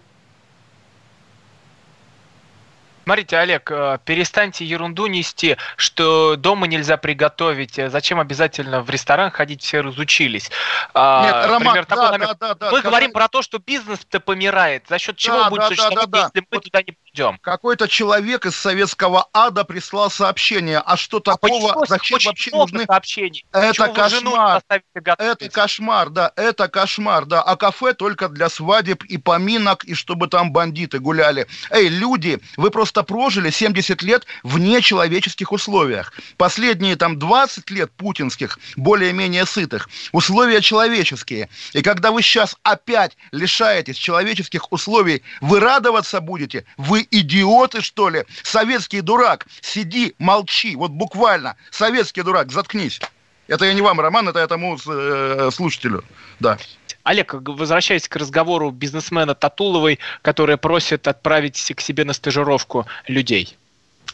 Смотрите, 3.08 3.38
Олег, 3.38 3.70
э, 3.70 3.98
перестаньте 4.04 4.66
ерунду 4.66 5.06
нести, 5.06 5.56
что 5.76 6.36
дома 6.36 6.66
нельзя 6.66 6.98
приготовить. 6.98 7.78
Э, 7.78 7.88
зачем 7.88 8.20
обязательно 8.20 8.82
в 8.82 8.90
ресторан 8.90 9.30
ходить, 9.30 9.62
все 9.62 9.80
разучились. 9.80 10.50
А, 10.92 11.24
Нет, 11.24 11.46
Роман, 11.46 11.74
да, 11.74 11.84
такой. 11.84 12.18
Да, 12.18 12.34
да, 12.34 12.54
да, 12.54 12.66
Мы 12.66 12.72
когда... 12.72 12.90
говорим 12.90 13.12
про 13.12 13.28
то, 13.28 13.40
что 13.40 13.60
бизнес-то 13.60 14.20
помирает. 14.20 14.84
За 14.90 14.98
счет 14.98 15.16
чего 15.16 15.44
да, 15.44 15.48
будет 15.48 15.60
да, 15.60 15.68
существовать, 15.68 16.10
да, 16.10 16.18
да, 16.18 16.24
если 16.24 16.40
мы 16.40 16.46
вот 16.50 16.64
туда 16.64 16.82
не 16.86 16.92
придем? 16.92 17.38
Какой-то 17.40 17.88
человек 17.88 18.44
из 18.44 18.54
советского 18.54 19.26
ада 19.32 19.64
прислал 19.64 20.10
сообщение. 20.10 20.82
А 20.84 20.98
что 20.98 21.16
а 21.16 21.20
такого? 21.22 21.86
Зачем 21.86 22.18
вообще 22.22 22.50
нужны... 22.50 22.84
сообщений? 22.84 23.46
Это 23.52 23.88
кошмар. 23.88 24.60
Это 25.02 25.48
кошмар, 25.48 26.10
да, 26.10 26.30
это 26.36 26.68
кошмар, 26.68 27.24
да. 27.24 27.40
А 27.40 27.56
кафе 27.56 27.94
только 27.94 28.28
для 28.28 28.50
свадеб 28.50 29.02
и 29.04 29.16
поминок, 29.16 29.84
и 29.84 29.94
чтобы 29.94 30.28
там 30.28 30.52
бандиты 30.52 30.98
гуляли. 30.98 31.46
Эй, 31.70 31.88
люди, 31.88 32.38
вы 32.58 32.70
просто 32.70 32.97
просто 32.98 33.02
прожили 33.02 33.50
70 33.50 34.02
лет 34.02 34.26
в 34.42 34.58
нечеловеческих 34.58 35.52
условиях. 35.52 36.12
Последние 36.36 36.96
там 36.96 37.18
20 37.18 37.70
лет 37.70 37.90
путинских, 37.92 38.58
более-менее 38.76 39.46
сытых, 39.46 39.88
условия 40.12 40.60
человеческие. 40.60 41.48
И 41.74 41.82
когда 41.82 42.10
вы 42.10 42.22
сейчас 42.22 42.56
опять 42.62 43.16
лишаетесь 43.32 43.96
человеческих 43.96 44.72
условий, 44.72 45.22
вы 45.40 45.60
радоваться 45.60 46.20
будете? 46.20 46.64
Вы 46.76 47.06
идиоты, 47.10 47.82
что 47.82 48.10
ли? 48.10 48.24
Советский 48.42 49.00
дурак, 49.00 49.46
сиди, 49.60 50.14
молчи. 50.18 50.76
Вот 50.76 50.90
буквально. 50.90 51.56
Советский 51.70 52.22
дурак, 52.22 52.50
заткнись. 52.50 53.00
Это 53.48 53.64
я 53.64 53.74
не 53.74 53.82
вам, 53.82 54.00
Роман, 54.00 54.28
это 54.28 54.40
этому 54.40 54.76
э, 54.86 55.50
слушателю. 55.52 56.04
Да. 56.40 56.58
Олег, 57.08 57.32
возвращаясь 57.32 58.06
к 58.06 58.16
разговору 58.16 58.70
бизнесмена 58.70 59.34
Татуловой, 59.34 59.98
которая 60.20 60.58
просит 60.58 61.08
отправить 61.08 61.56
к 61.74 61.80
себе 61.80 62.04
на 62.04 62.12
стажировку 62.12 62.84
людей. 63.06 63.56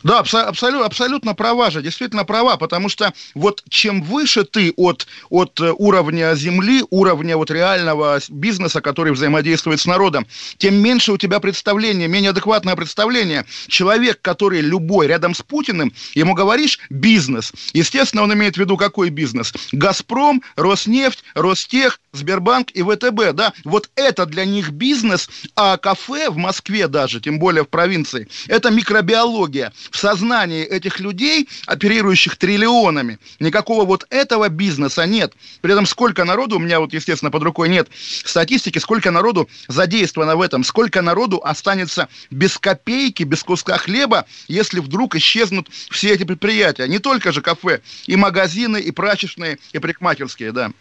Да, 0.04 0.18
абсолютно, 0.18 0.84
абсолютно 0.84 1.34
права 1.34 1.70
же, 1.70 1.80
действительно 1.80 2.26
права, 2.26 2.58
потому 2.58 2.90
что 2.90 3.14
вот 3.34 3.64
чем 3.70 4.02
выше 4.02 4.44
ты 4.44 4.70
от, 4.76 5.06
от 5.30 5.58
э, 5.62 5.72
уровня 5.78 6.34
земли, 6.34 6.84
уровня 6.90 7.38
вот 7.38 7.50
реального 7.50 8.20
бизнеса, 8.28 8.82
который 8.82 9.14
взаимодействует 9.14 9.80
с 9.80 9.86
народом, 9.86 10.26
тем 10.58 10.74
меньше 10.74 11.12
у 11.12 11.16
тебя 11.16 11.40
представление, 11.40 12.06
менее 12.06 12.30
адекватное 12.30 12.76
представление. 12.76 13.46
Человек, 13.68 14.20
который 14.20 14.60
любой 14.60 15.06
рядом 15.06 15.34
с 15.34 15.40
Путиным, 15.40 15.90
ему 16.12 16.34
говоришь 16.34 16.80
бизнес. 16.90 17.54
Естественно, 17.72 18.24
он 18.24 18.34
имеет 18.34 18.56
в 18.56 18.60
виду 18.60 18.76
какой 18.76 19.08
бизнес? 19.08 19.54
Газпром, 19.72 20.42
Роснефть, 20.56 21.24
Ростех, 21.34 21.98
Сбербанк 22.12 22.70
и 22.72 22.82
ВТБ, 22.82 23.32
да? 23.32 23.54
Вот 23.64 23.88
это 23.96 24.26
для 24.26 24.44
них 24.44 24.68
бизнес, 24.68 25.30
а 25.56 25.78
кафе 25.78 26.28
в 26.28 26.36
Москве 26.36 26.88
даже, 26.88 27.22
тем 27.22 27.38
более 27.38 27.64
в 27.64 27.68
провинции, 27.68 28.28
это 28.48 28.70
микробиология 28.70 29.72
в 29.94 29.98
сознании 29.98 30.64
этих 30.64 30.98
людей, 30.98 31.48
оперирующих 31.66 32.36
триллионами, 32.36 33.20
никакого 33.38 33.84
вот 33.84 34.06
этого 34.10 34.48
бизнеса 34.48 35.06
нет. 35.06 35.34
При 35.60 35.72
этом 35.72 35.86
сколько 35.86 36.24
народу, 36.24 36.56
у 36.56 36.58
меня 36.58 36.80
вот, 36.80 36.92
естественно, 36.92 37.30
под 37.30 37.44
рукой 37.44 37.68
нет 37.68 37.88
статистики, 38.24 38.80
сколько 38.80 39.12
народу 39.12 39.48
задействовано 39.68 40.34
в 40.34 40.42
этом, 40.42 40.64
сколько 40.64 41.00
народу 41.00 41.40
останется 41.44 42.08
без 42.32 42.58
копейки, 42.58 43.22
без 43.22 43.44
куска 43.44 43.78
хлеба, 43.78 44.26
если 44.48 44.80
вдруг 44.80 45.14
исчезнут 45.14 45.68
все 45.90 46.12
эти 46.12 46.24
предприятия. 46.24 46.88
Не 46.88 46.98
только 46.98 47.30
же 47.30 47.40
кафе, 47.40 47.80
и 48.08 48.16
магазины, 48.16 48.78
и 48.78 48.90
прачечные, 48.90 49.58
и 49.72 49.78
парикмахерские, 49.78 50.50
да. 50.50 50.72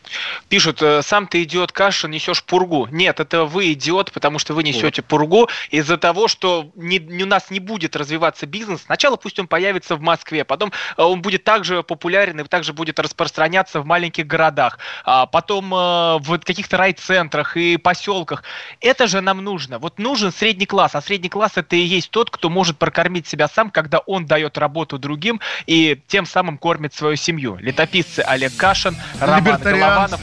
Пишут, 0.50 0.82
э, 0.82 1.03
сам 1.03 1.27
ты 1.27 1.43
идиот 1.43 1.72
Каша, 1.72 2.08
несешь 2.08 2.43
пургу. 2.43 2.88
Нет, 2.89 3.20
это 3.20 3.46
вы 3.46 3.74
идиот, 3.74 4.12
потому 4.12 4.39
что 4.39 4.55
вы 4.55 4.63
несете 4.63 5.03
пургу 5.03 5.50
из-за 5.70 5.98
того, 5.98 6.27
что 6.27 6.72
не, 6.75 7.00
у 7.00 7.27
нас 7.27 7.51
не 7.51 7.60
будет 7.60 7.96
развиваться 7.96 8.48
бизнес, 8.48 8.82
Сначала 8.94 9.16
пусть 9.16 9.40
он 9.40 9.48
появится 9.48 9.96
в 9.96 10.02
Москве, 10.02 10.46
потом 10.46 10.72
э, 10.98 11.02
он 11.02 11.24
будет 11.24 11.44
также 11.44 11.82
популярен 11.82 12.40
и 12.40 12.44
также 12.44 12.74
будет 12.74 13.00
распространяться 13.00 13.82
в 13.82 13.88
маленьких 13.88 14.28
городах, 14.28 14.78
а 15.04 15.26
потом 15.26 15.74
э, 15.74 16.20
в 16.20 16.38
каких-то 16.38 16.78
райцентрах 16.78 17.58
и 17.58 17.78
поселках. 17.78 18.44
Это 18.82 19.08
же 19.08 19.22
нам 19.22 19.44
нужно. 19.44 19.80
Вот 19.80 19.98
нужен 19.98 20.32
средний 20.32 20.68
класс, 20.68 20.94
а 20.94 21.02
средний 21.02 21.30
класс 21.30 21.54
это 21.56 21.76
и 21.76 21.80
есть 21.80 22.12
тот, 22.12 22.30
кто 22.30 22.52
может 22.52 22.78
прокормить 22.78 23.26
себя 23.26 23.48
сам, 23.48 23.72
когда 23.72 23.98
он 23.98 24.28
дает 24.28 24.60
работу 24.60 25.00
другим 25.00 25.42
и 25.66 26.00
тем 26.08 26.28
самым 26.28 26.60
кормит 26.60 26.94
свою 26.94 27.16
семью. 27.16 27.58
Летописцы 27.60 28.20
Олег 28.20 28.56
Кашин, 28.56 28.96
Роман 29.20 29.60
Голованов. 29.60 30.22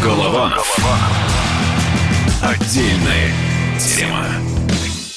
Голованов. 0.00 0.78
Отдельная 2.40 3.32
тема. 3.76 4.59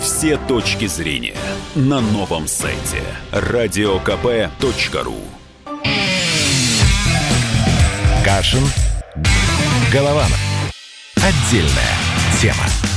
все 0.00 0.36
точки 0.36 0.86
зрения 0.86 1.36
на 1.74 2.00
новом 2.00 2.46
сайте 2.46 3.02
радиокп.ру 3.32 5.16
Кашин. 8.24 8.64
Голованов. 9.92 10.38
Отдельная 11.14 11.94
тема. 12.40 12.95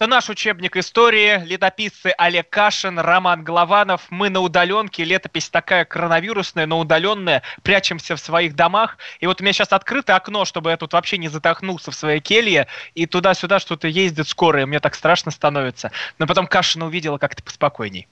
Это 0.00 0.08
наш 0.08 0.30
учебник 0.30 0.78
истории. 0.78 1.44
Летописцы 1.44 2.14
Олег 2.16 2.48
Кашин, 2.48 2.98
Роман 2.98 3.44
Голованов. 3.44 4.06
Мы 4.08 4.30
на 4.30 4.40
удаленке. 4.40 5.04
Летопись 5.04 5.50
такая 5.50 5.84
коронавирусная, 5.84 6.64
но 6.64 6.78
удаленная. 6.78 7.42
Прячемся 7.62 8.16
в 8.16 8.20
своих 8.20 8.56
домах. 8.56 8.96
И 9.18 9.26
вот 9.26 9.42
у 9.42 9.44
меня 9.44 9.52
сейчас 9.52 9.72
открыто 9.72 10.16
окно, 10.16 10.46
чтобы 10.46 10.70
я 10.70 10.78
тут 10.78 10.94
вообще 10.94 11.18
не 11.18 11.28
затохнулся 11.28 11.90
в 11.90 11.94
своей 11.94 12.20
келье. 12.20 12.66
И 12.94 13.04
туда-сюда 13.04 13.58
что-то 13.58 13.88
ездит 13.88 14.26
скорая. 14.26 14.64
Мне 14.64 14.80
так 14.80 14.94
страшно 14.94 15.30
становится. 15.32 15.92
Но 16.18 16.26
потом 16.26 16.46
Кашина 16.46 16.86
увидела 16.86 17.18
как-то 17.18 17.42
поспокойней. 17.42 18.08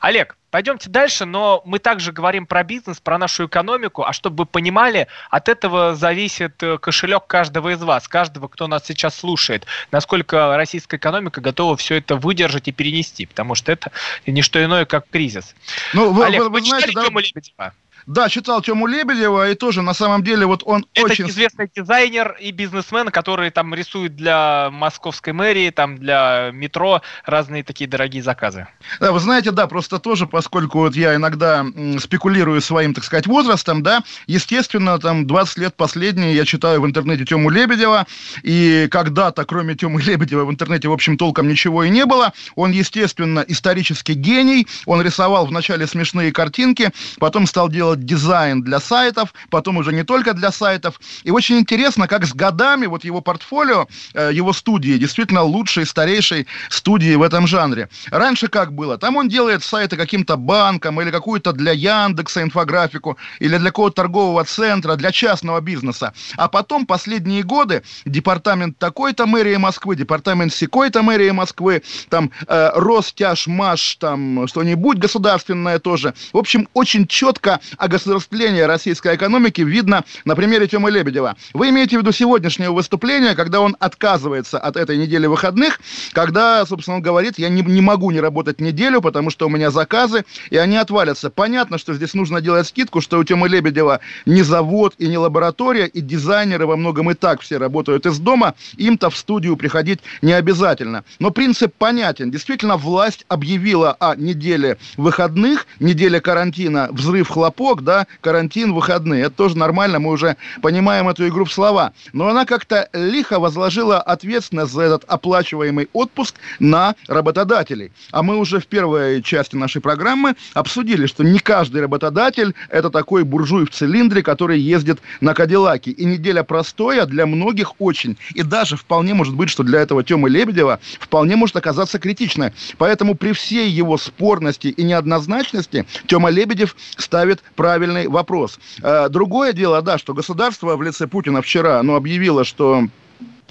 Олег, 0.00 0.36
пойдемте 0.50 0.88
дальше, 0.88 1.24
но 1.24 1.62
мы 1.64 1.78
также 1.78 2.12
говорим 2.12 2.46
про 2.46 2.64
бизнес, 2.64 3.00
про 3.00 3.18
нашу 3.18 3.46
экономику, 3.46 4.04
а 4.04 4.12
чтобы 4.12 4.44
вы 4.44 4.46
понимали, 4.46 5.08
от 5.30 5.48
этого 5.48 5.94
зависит 5.94 6.62
э, 6.62 6.78
кошелек 6.78 7.26
каждого 7.26 7.72
из 7.74 7.82
вас, 7.82 8.08
каждого, 8.08 8.48
кто 8.48 8.66
нас 8.66 8.86
сейчас 8.86 9.16
слушает, 9.16 9.66
насколько 9.90 10.56
российская 10.56 10.96
экономика 10.96 11.40
готова 11.40 11.76
все 11.76 11.96
это 11.96 12.16
выдержать 12.16 12.68
и 12.68 12.72
перенести, 12.72 13.26
потому 13.26 13.54
что 13.54 13.72
это 13.72 13.92
не 14.26 14.42
что 14.42 14.62
иное, 14.62 14.84
как 14.84 15.08
кризис. 15.10 15.54
Ну, 15.92 16.12
вы, 16.12 16.24
Олег, 16.24 16.42
вы, 16.42 16.48
вы, 16.48 16.60
вы 16.60 16.66
знаете, 16.66 16.88
читали 16.88 17.08
да... 17.12 17.20
Лебедева? 17.20 17.72
Да, 18.06 18.28
читал 18.28 18.62
Тему 18.62 18.86
Лебедева, 18.86 19.50
и 19.50 19.54
тоже, 19.54 19.82
на 19.82 19.92
самом 19.92 20.22
деле, 20.22 20.46
вот 20.46 20.62
он 20.64 20.86
Это 20.94 21.06
очень... 21.06 21.28
известный 21.28 21.68
дизайнер 21.74 22.36
и 22.40 22.52
бизнесмен, 22.52 23.08
который 23.08 23.50
там 23.50 23.74
рисует 23.74 24.14
для 24.14 24.70
московской 24.70 25.32
мэрии, 25.32 25.70
там 25.70 25.98
для 25.98 26.50
метро 26.52 27.02
разные 27.24 27.64
такие 27.64 27.90
дорогие 27.90 28.22
заказы. 28.22 28.68
Да, 29.00 29.10
вы 29.10 29.18
знаете, 29.18 29.50
да, 29.50 29.66
просто 29.66 29.98
тоже, 29.98 30.26
поскольку 30.26 30.78
вот 30.78 30.94
я 30.94 31.16
иногда 31.16 31.66
спекулирую 31.98 32.60
своим, 32.60 32.94
так 32.94 33.02
сказать, 33.02 33.26
возрастом, 33.26 33.82
да, 33.82 34.04
естественно, 34.28 35.00
там 35.00 35.26
20 35.26 35.58
лет 35.58 35.74
последние 35.74 36.36
я 36.36 36.44
читаю 36.44 36.80
в 36.82 36.86
интернете 36.86 37.24
Тему 37.24 37.50
Лебедева, 37.50 38.06
и 38.44 38.86
когда-то, 38.88 39.44
кроме 39.44 39.74
Темы 39.74 40.00
Лебедева, 40.00 40.44
в 40.44 40.50
интернете, 40.50 40.88
в 40.88 40.92
общем, 40.92 41.18
толком 41.18 41.48
ничего 41.48 41.82
и 41.82 41.90
не 41.90 42.06
было. 42.06 42.32
Он, 42.54 42.70
естественно, 42.70 43.44
исторический 43.48 44.14
гений, 44.14 44.68
он 44.84 45.02
рисовал 45.02 45.46
вначале 45.46 45.88
смешные 45.88 46.30
картинки, 46.30 46.90
потом 47.18 47.48
стал 47.48 47.68
делать 47.68 47.95
делать 47.96 48.06
дизайн 48.06 48.62
для 48.62 48.80
сайтов, 48.80 49.34
потом 49.50 49.76
уже 49.76 49.92
не 49.92 50.04
только 50.04 50.34
для 50.34 50.52
сайтов. 50.52 51.00
И 51.24 51.30
очень 51.30 51.58
интересно, 51.58 52.06
как 52.08 52.24
с 52.24 52.32
годами 52.32 52.86
вот 52.86 53.04
его 53.04 53.20
портфолио, 53.20 53.86
э, 54.14 54.30
его 54.32 54.52
студии, 54.52 54.98
действительно 54.98 55.42
лучшей, 55.42 55.86
старейшей 55.86 56.46
студии 56.70 57.16
в 57.16 57.22
этом 57.22 57.46
жанре. 57.46 57.88
Раньше 58.10 58.48
как 58.48 58.72
было? 58.72 58.98
Там 58.98 59.16
он 59.16 59.28
делает 59.28 59.62
сайты 59.62 59.96
каким-то 59.96 60.36
банкам 60.36 61.00
или 61.00 61.10
какую-то 61.10 61.52
для 61.52 61.72
Яндекса 61.72 62.42
инфографику, 62.42 63.16
или 63.40 63.58
для 63.58 63.70
какого-то 63.70 63.96
торгового 63.96 64.44
центра, 64.44 64.96
для 64.96 65.10
частного 65.10 65.60
бизнеса. 65.60 66.12
А 66.36 66.48
потом 66.48 66.86
последние 66.86 67.42
годы 67.42 67.82
департамент 68.04 68.78
такой-то 68.78 69.26
мэрии 69.26 69.58
Москвы, 69.58 69.96
департамент 69.96 70.52
секой-то 70.52 71.02
мэрии 71.02 71.32
Москвы, 71.32 71.82
там 72.08 72.30
э, 72.48 72.70
Ростяжмаш, 72.74 73.96
там 73.96 74.46
что-нибудь 74.48 74.98
государственное 74.98 75.78
тоже. 75.78 76.14
В 76.32 76.38
общем, 76.38 76.68
очень 76.74 77.06
четко 77.06 77.60
огосударствления 77.86 78.66
российской 78.66 79.16
экономики 79.16 79.62
видно 79.62 80.04
на 80.24 80.36
примере 80.36 80.68
Тёмы 80.68 80.90
Лебедева. 80.90 81.36
Вы 81.54 81.70
имеете 81.70 81.96
в 81.96 82.00
виду 82.02 82.12
сегодняшнее 82.12 82.70
выступление, 82.70 83.34
когда 83.34 83.60
он 83.60 83.76
отказывается 83.80 84.58
от 84.58 84.76
этой 84.76 84.96
недели 84.98 85.26
выходных, 85.26 85.80
когда, 86.12 86.64
собственно, 86.66 86.96
он 86.98 87.02
говорит, 87.02 87.38
я 87.38 87.48
не, 87.48 87.62
не 87.62 87.80
могу 87.80 88.10
не 88.10 88.20
работать 88.20 88.60
неделю, 88.60 89.00
потому 89.00 89.30
что 89.30 89.46
у 89.46 89.48
меня 89.48 89.70
заказы, 89.70 90.24
и 90.50 90.56
они 90.56 90.76
отвалятся. 90.76 91.30
Понятно, 91.30 91.78
что 91.78 91.94
здесь 91.94 92.14
нужно 92.14 92.40
делать 92.40 92.66
скидку, 92.68 93.00
что 93.00 93.18
у 93.18 93.24
Тёмы 93.24 93.48
Лебедева 93.48 94.00
не 94.26 94.42
завод 94.42 94.94
и 94.98 95.08
не 95.08 95.18
лаборатория, 95.18 95.86
и 95.86 96.00
дизайнеры 96.00 96.66
во 96.66 96.76
многом 96.76 97.10
и 97.10 97.14
так 97.14 97.40
все 97.40 97.58
работают 97.58 98.06
из 98.06 98.18
дома, 98.18 98.54
им-то 98.76 99.10
в 99.10 99.16
студию 99.16 99.56
приходить 99.56 100.00
не 100.22 100.32
обязательно. 100.32 101.04
Но 101.18 101.30
принцип 101.30 101.74
понятен. 101.76 102.30
Действительно, 102.30 102.76
власть 102.76 103.24
объявила 103.28 103.92
о 103.92 104.16
неделе 104.16 104.78
выходных, 104.96 105.66
неделе 105.80 106.20
карантина, 106.20 106.88
взрыв 106.90 107.28
хлопот, 107.28 107.75
срок, 107.76 107.82
да, 107.82 108.06
карантин, 108.20 108.72
выходные. 108.72 109.24
Это 109.24 109.36
тоже 109.36 109.56
нормально, 109.56 109.98
мы 109.98 110.10
уже 110.10 110.36
понимаем 110.62 111.08
эту 111.08 111.26
игру 111.28 111.44
в 111.44 111.52
слова. 111.52 111.92
Но 112.12 112.28
она 112.28 112.44
как-то 112.44 112.88
лихо 112.92 113.38
возложила 113.38 114.00
ответственность 114.00 114.72
за 114.72 114.82
этот 114.82 115.04
оплачиваемый 115.06 115.88
отпуск 115.92 116.36
на 116.58 116.94
работодателей. 117.08 117.92
А 118.12 118.22
мы 118.22 118.36
уже 118.38 118.58
в 118.60 118.66
первой 118.66 119.22
части 119.22 119.56
нашей 119.56 119.80
программы 119.80 120.34
обсудили, 120.54 121.06
что 121.06 121.24
не 121.24 121.38
каждый 121.38 121.82
работодатель– 121.82 122.54
это 122.70 122.90
такой 122.90 123.24
буржуй 123.24 123.66
в 123.66 123.70
цилиндре, 123.70 124.22
который 124.22 124.58
ездит 124.58 124.98
на 125.20 125.34
Кадиллаке. 125.34 125.90
И 125.90 126.04
неделя 126.04 126.42
простоя 126.42 127.06
для 127.06 127.26
многих 127.26 127.80
очень. 127.80 128.16
И 128.34 128.42
даже 128.42 128.76
вполне 128.76 129.14
может 129.14 129.34
быть, 129.34 129.50
что 129.50 129.62
для 129.62 129.80
этого 129.80 130.02
Тёмы 130.02 130.30
Лебедева 130.30 130.78
вполне 131.00 131.36
может 131.36 131.56
оказаться 131.56 131.98
критичной. 131.98 132.52
Поэтому 132.78 133.14
при 133.14 133.32
всей 133.32 133.68
его 133.68 133.98
спорности 133.98 134.68
и 134.68 134.82
неоднозначности 134.82 135.86
Тёма 136.06 136.30
Лебедев 136.30 136.76
ставит 136.96 137.42
правильный 137.56 138.08
вопрос. 138.08 138.58
Э, 138.82 139.08
другое 139.08 139.52
дело, 139.52 139.82
да, 139.82 139.98
что 139.98 140.14
государство 140.14 140.76
в 140.76 140.82
лице 140.82 141.06
Путина 141.06 141.42
вчера, 141.42 141.82
ну, 141.82 141.96
объявило, 141.96 142.44
что 142.44 142.84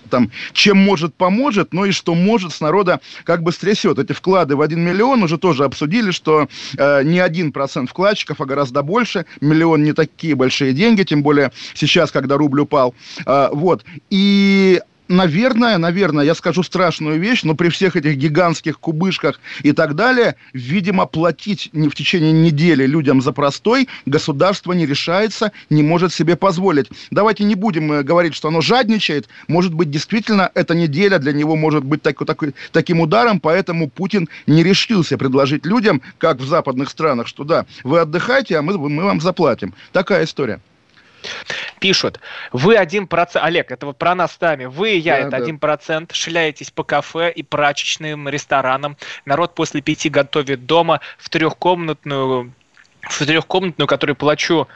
там 0.09 0.31
чем 0.53 0.77
может 0.77 1.15
поможет, 1.15 1.73
но 1.73 1.85
и 1.85 1.91
что 1.91 2.15
может 2.15 2.53
с 2.53 2.61
народа 2.61 2.99
как 3.23 3.43
бы 3.43 3.51
стрясет. 3.51 3.99
Эти 3.99 4.13
вклады 4.13 4.55
в 4.55 4.61
1 4.61 4.79
миллион 4.79 5.23
уже 5.23 5.37
тоже 5.37 5.63
обсудили, 5.63 6.11
что 6.11 6.47
э, 6.77 7.03
не 7.03 7.19
один 7.19 7.51
процент 7.51 7.89
вкладчиков, 7.89 8.39
а 8.39 8.45
гораздо 8.45 8.83
больше. 8.83 9.25
Миллион 9.41 9.83
не 9.83 9.93
такие 9.93 10.35
большие 10.35 10.73
деньги, 10.73 11.03
тем 11.03 11.23
более 11.23 11.51
сейчас, 11.73 12.11
когда 12.11 12.37
рубль 12.37 12.61
упал. 12.61 12.93
Э, 13.25 13.49
вот. 13.51 13.83
И 14.09 14.81
наверное, 15.07 15.77
наверное, 15.77 16.25
я 16.25 16.35
скажу 16.35 16.63
страшную 16.63 17.19
вещь, 17.19 17.43
но 17.43 17.55
при 17.55 17.69
всех 17.69 17.95
этих 17.95 18.15
гигантских 18.15 18.79
кубышках 18.79 19.39
и 19.63 19.71
так 19.71 19.95
далее, 19.95 20.35
видимо, 20.53 21.05
платить 21.05 21.69
не 21.73 21.89
в 21.89 21.95
течение 21.95 22.31
недели 22.31 22.85
людям 22.85 23.21
за 23.21 23.31
простой 23.31 23.87
государство 24.05 24.73
не 24.73 24.85
решается, 24.85 25.51
не 25.69 25.83
может 25.83 26.13
себе 26.13 26.35
позволить. 26.35 26.89
Давайте 27.11 27.43
не 27.43 27.55
будем 27.55 27.91
э, 27.91 28.03
говорить, 28.03 28.35
что 28.35 28.47
оно 28.47 28.61
жадничает. 28.61 29.27
Может 29.47 29.73
быть, 29.73 29.89
действительно, 29.89 30.51
эта 30.53 30.75
неделя 30.75 31.19
для 31.19 31.33
него 31.33 31.55
может 31.55 31.83
быть 31.83 32.01
так, 32.01 32.23
так, 32.25 32.43
таким 32.71 32.99
ударом, 32.99 33.39
поэтому 33.39 33.89
Путин 33.89 34.29
не 34.47 34.63
решился 34.63 35.17
предложить 35.17 35.65
людям, 35.65 36.01
как 36.17 36.39
в 36.39 36.47
западных 36.47 36.89
странах, 36.89 37.27
что 37.27 37.43
да, 37.43 37.65
вы 37.83 37.99
отдыхайте, 37.99 38.57
а 38.57 38.61
мы, 38.61 38.77
мы 38.77 39.03
вам 39.03 39.21
заплатим. 39.21 39.73
Такая 39.91 40.25
история. 40.25 40.59
Пишут, 41.79 42.19
вы 42.51 42.77
один 42.77 43.07
процент, 43.07 43.45
Олег, 43.45 43.71
это 43.71 43.85
вот 43.85 43.97
про 43.97 44.15
нас 44.15 44.33
с 44.33 44.41
вами, 44.41 44.65
вы 44.65 44.93
и 44.93 44.97
я, 44.97 45.21
да, 45.21 45.27
это 45.27 45.37
один 45.37 45.55
да. 45.55 45.59
процент, 45.59 46.13
шляетесь 46.13 46.71
по 46.71 46.83
кафе 46.83 47.31
и 47.31 47.43
прачечным 47.43 48.29
ресторанам, 48.29 48.97
народ 49.25 49.55
после 49.55 49.81
пяти 49.81 50.09
готовит 50.09 50.65
дома 50.65 51.01
в 51.17 51.29
трехкомнатную 51.29 52.53
в 53.01 53.25
трехкомнатную, 53.25 53.87
которую 53.87 54.15
плачу 54.15 54.67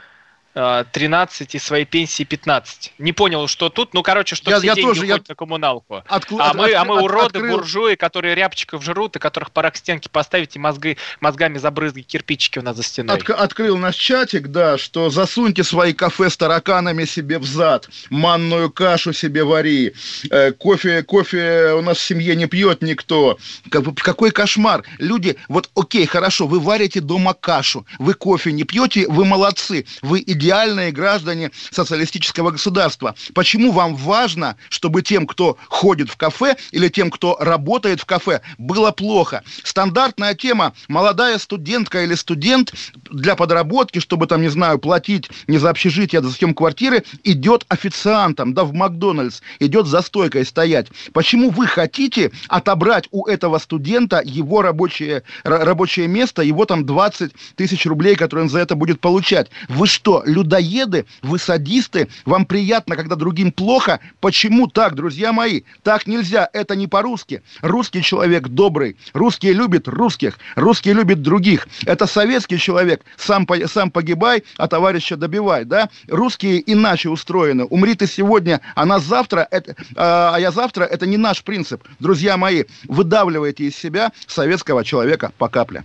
13 0.54 1.54
и 1.54 1.58
своей 1.60 1.84
пенсии 1.84 2.24
15. 2.24 2.94
Не 2.98 3.12
понял, 3.12 3.46
что 3.46 3.68
тут. 3.68 3.94
Ну, 3.94 4.02
короче, 4.02 4.34
что 4.34 4.50
я, 4.50 4.58
все 4.58 4.66
я 4.66 4.74
деньги 4.74 4.88
тоже, 4.88 5.00
уходят 5.02 5.28
я... 5.28 5.32
на 5.32 5.34
коммуналку. 5.36 6.02
Откл... 6.08 6.40
А, 6.40 6.54
мы, 6.54 6.72
от... 6.72 6.74
а 6.74 6.84
мы 6.84 7.02
уроды, 7.02 7.38
открыл... 7.38 7.58
буржуи, 7.58 7.94
которые 7.94 8.34
рябчиков 8.34 8.82
жрут, 8.82 9.14
и 9.14 9.18
которых 9.20 9.52
пора 9.52 9.70
к 9.70 9.76
стенке 9.76 10.10
поставить 10.10 10.56
и 10.56 10.58
мозги, 10.58 10.96
мозгами 11.20 11.58
забрызгать 11.58 12.06
кирпичики 12.06 12.58
у 12.58 12.62
нас 12.62 12.76
за 12.76 12.82
стеной. 12.82 13.16
От... 13.16 13.30
Открыл 13.30 13.78
наш 13.78 13.94
чатик, 13.94 14.48
да, 14.48 14.76
что 14.76 15.08
засуньте 15.08 15.62
свои 15.62 15.92
кафе 15.92 16.28
с 16.28 16.36
тараканами 16.36 17.04
себе 17.04 17.38
в 17.38 17.44
зад, 17.44 17.88
манную 18.10 18.70
кашу 18.70 19.12
себе 19.12 19.44
вари, 19.44 19.94
э, 20.30 20.50
кофе, 20.52 21.04
кофе 21.04 21.74
у 21.74 21.82
нас 21.82 21.98
в 21.98 22.00
семье 22.00 22.34
не 22.34 22.46
пьет 22.46 22.82
никто. 22.82 23.38
Какой 23.70 24.32
кошмар. 24.32 24.82
Люди, 24.98 25.36
вот 25.48 25.70
окей, 25.76 26.06
хорошо, 26.06 26.48
вы 26.48 26.58
варите 26.58 27.00
дома 27.00 27.34
кашу, 27.34 27.86
вы 28.00 28.14
кофе 28.14 28.50
не 28.50 28.64
пьете, 28.64 29.06
вы 29.08 29.24
молодцы, 29.24 29.86
вы 30.02 30.24
идеальные 30.40 30.90
граждане 30.90 31.50
социалистического 31.70 32.50
государства. 32.50 33.14
Почему 33.34 33.72
вам 33.72 33.94
важно, 33.94 34.56
чтобы 34.70 35.02
тем, 35.02 35.26
кто 35.26 35.58
ходит 35.68 36.08
в 36.08 36.16
кафе 36.16 36.56
или 36.70 36.88
тем, 36.88 37.10
кто 37.10 37.36
работает 37.38 38.00
в 38.00 38.06
кафе, 38.06 38.40
было 38.56 38.90
плохо? 38.90 39.42
Стандартная 39.62 40.34
тема. 40.34 40.72
Молодая 40.88 41.38
студентка 41.38 42.02
или 42.04 42.14
студент 42.14 42.72
для 43.10 43.36
подработки, 43.36 43.98
чтобы 43.98 44.26
там, 44.26 44.40
не 44.40 44.48
знаю, 44.48 44.78
платить 44.78 45.28
не 45.46 45.58
за 45.58 45.70
общежитие, 45.70 46.20
а 46.20 46.22
за 46.22 46.32
съем 46.32 46.54
квартиры, 46.54 47.04
идет 47.22 47.66
официантом, 47.68 48.54
да, 48.54 48.64
в 48.64 48.72
Макдональдс, 48.72 49.40
идет 49.58 49.86
за 49.86 50.00
стойкой 50.00 50.46
стоять. 50.46 50.88
Почему 51.12 51.50
вы 51.50 51.66
хотите 51.66 52.30
отобрать 52.48 53.08
у 53.10 53.26
этого 53.26 53.58
студента 53.58 54.22
его 54.24 54.62
рабочее, 54.62 55.22
рабочее 55.44 56.08
место, 56.08 56.42
его 56.42 56.64
там 56.64 56.86
20 56.86 57.32
тысяч 57.56 57.84
рублей, 57.84 58.16
которые 58.16 58.44
он 58.44 58.50
за 58.50 58.60
это 58.60 58.74
будет 58.74 59.00
получать? 59.00 59.50
Вы 59.68 59.86
что, 59.86 60.22
людоеды, 60.30 61.06
вы 61.22 61.38
садисты, 61.38 62.08
вам 62.24 62.46
приятно, 62.46 62.96
когда 62.96 63.16
другим 63.16 63.52
плохо. 63.52 64.00
Почему 64.20 64.66
так, 64.66 64.94
друзья 64.94 65.32
мои? 65.32 65.62
Так 65.82 66.06
нельзя, 66.06 66.48
это 66.52 66.76
не 66.76 66.86
по-русски. 66.86 67.42
Русский 67.60 68.02
человек 68.02 68.48
добрый, 68.48 68.96
русский 69.12 69.52
любит 69.52 69.88
русских, 69.88 70.38
русский 70.54 70.92
любит 70.92 71.22
других. 71.22 71.68
Это 71.84 72.06
советский 72.06 72.58
человек, 72.58 73.04
сам, 73.16 73.46
сам 73.66 73.90
погибай, 73.90 74.44
а 74.56 74.68
товарища 74.68 75.16
добивай, 75.16 75.64
да? 75.64 75.88
Русские 76.08 76.62
иначе 76.72 77.08
устроены. 77.08 77.64
Умри 77.64 77.94
ты 77.94 78.06
сегодня, 78.06 78.60
а 78.74 78.86
нас 78.86 79.04
завтра, 79.04 79.46
это, 79.50 79.74
а, 79.96 80.32
а 80.34 80.40
я 80.40 80.50
завтра, 80.50 80.84
это 80.84 81.06
не 81.06 81.16
наш 81.16 81.42
принцип. 81.42 81.82
Друзья 81.98 82.36
мои, 82.36 82.64
выдавливайте 82.84 83.64
из 83.64 83.76
себя 83.76 84.12
советского 84.26 84.84
человека 84.84 85.32
по 85.38 85.48
капле. 85.48 85.84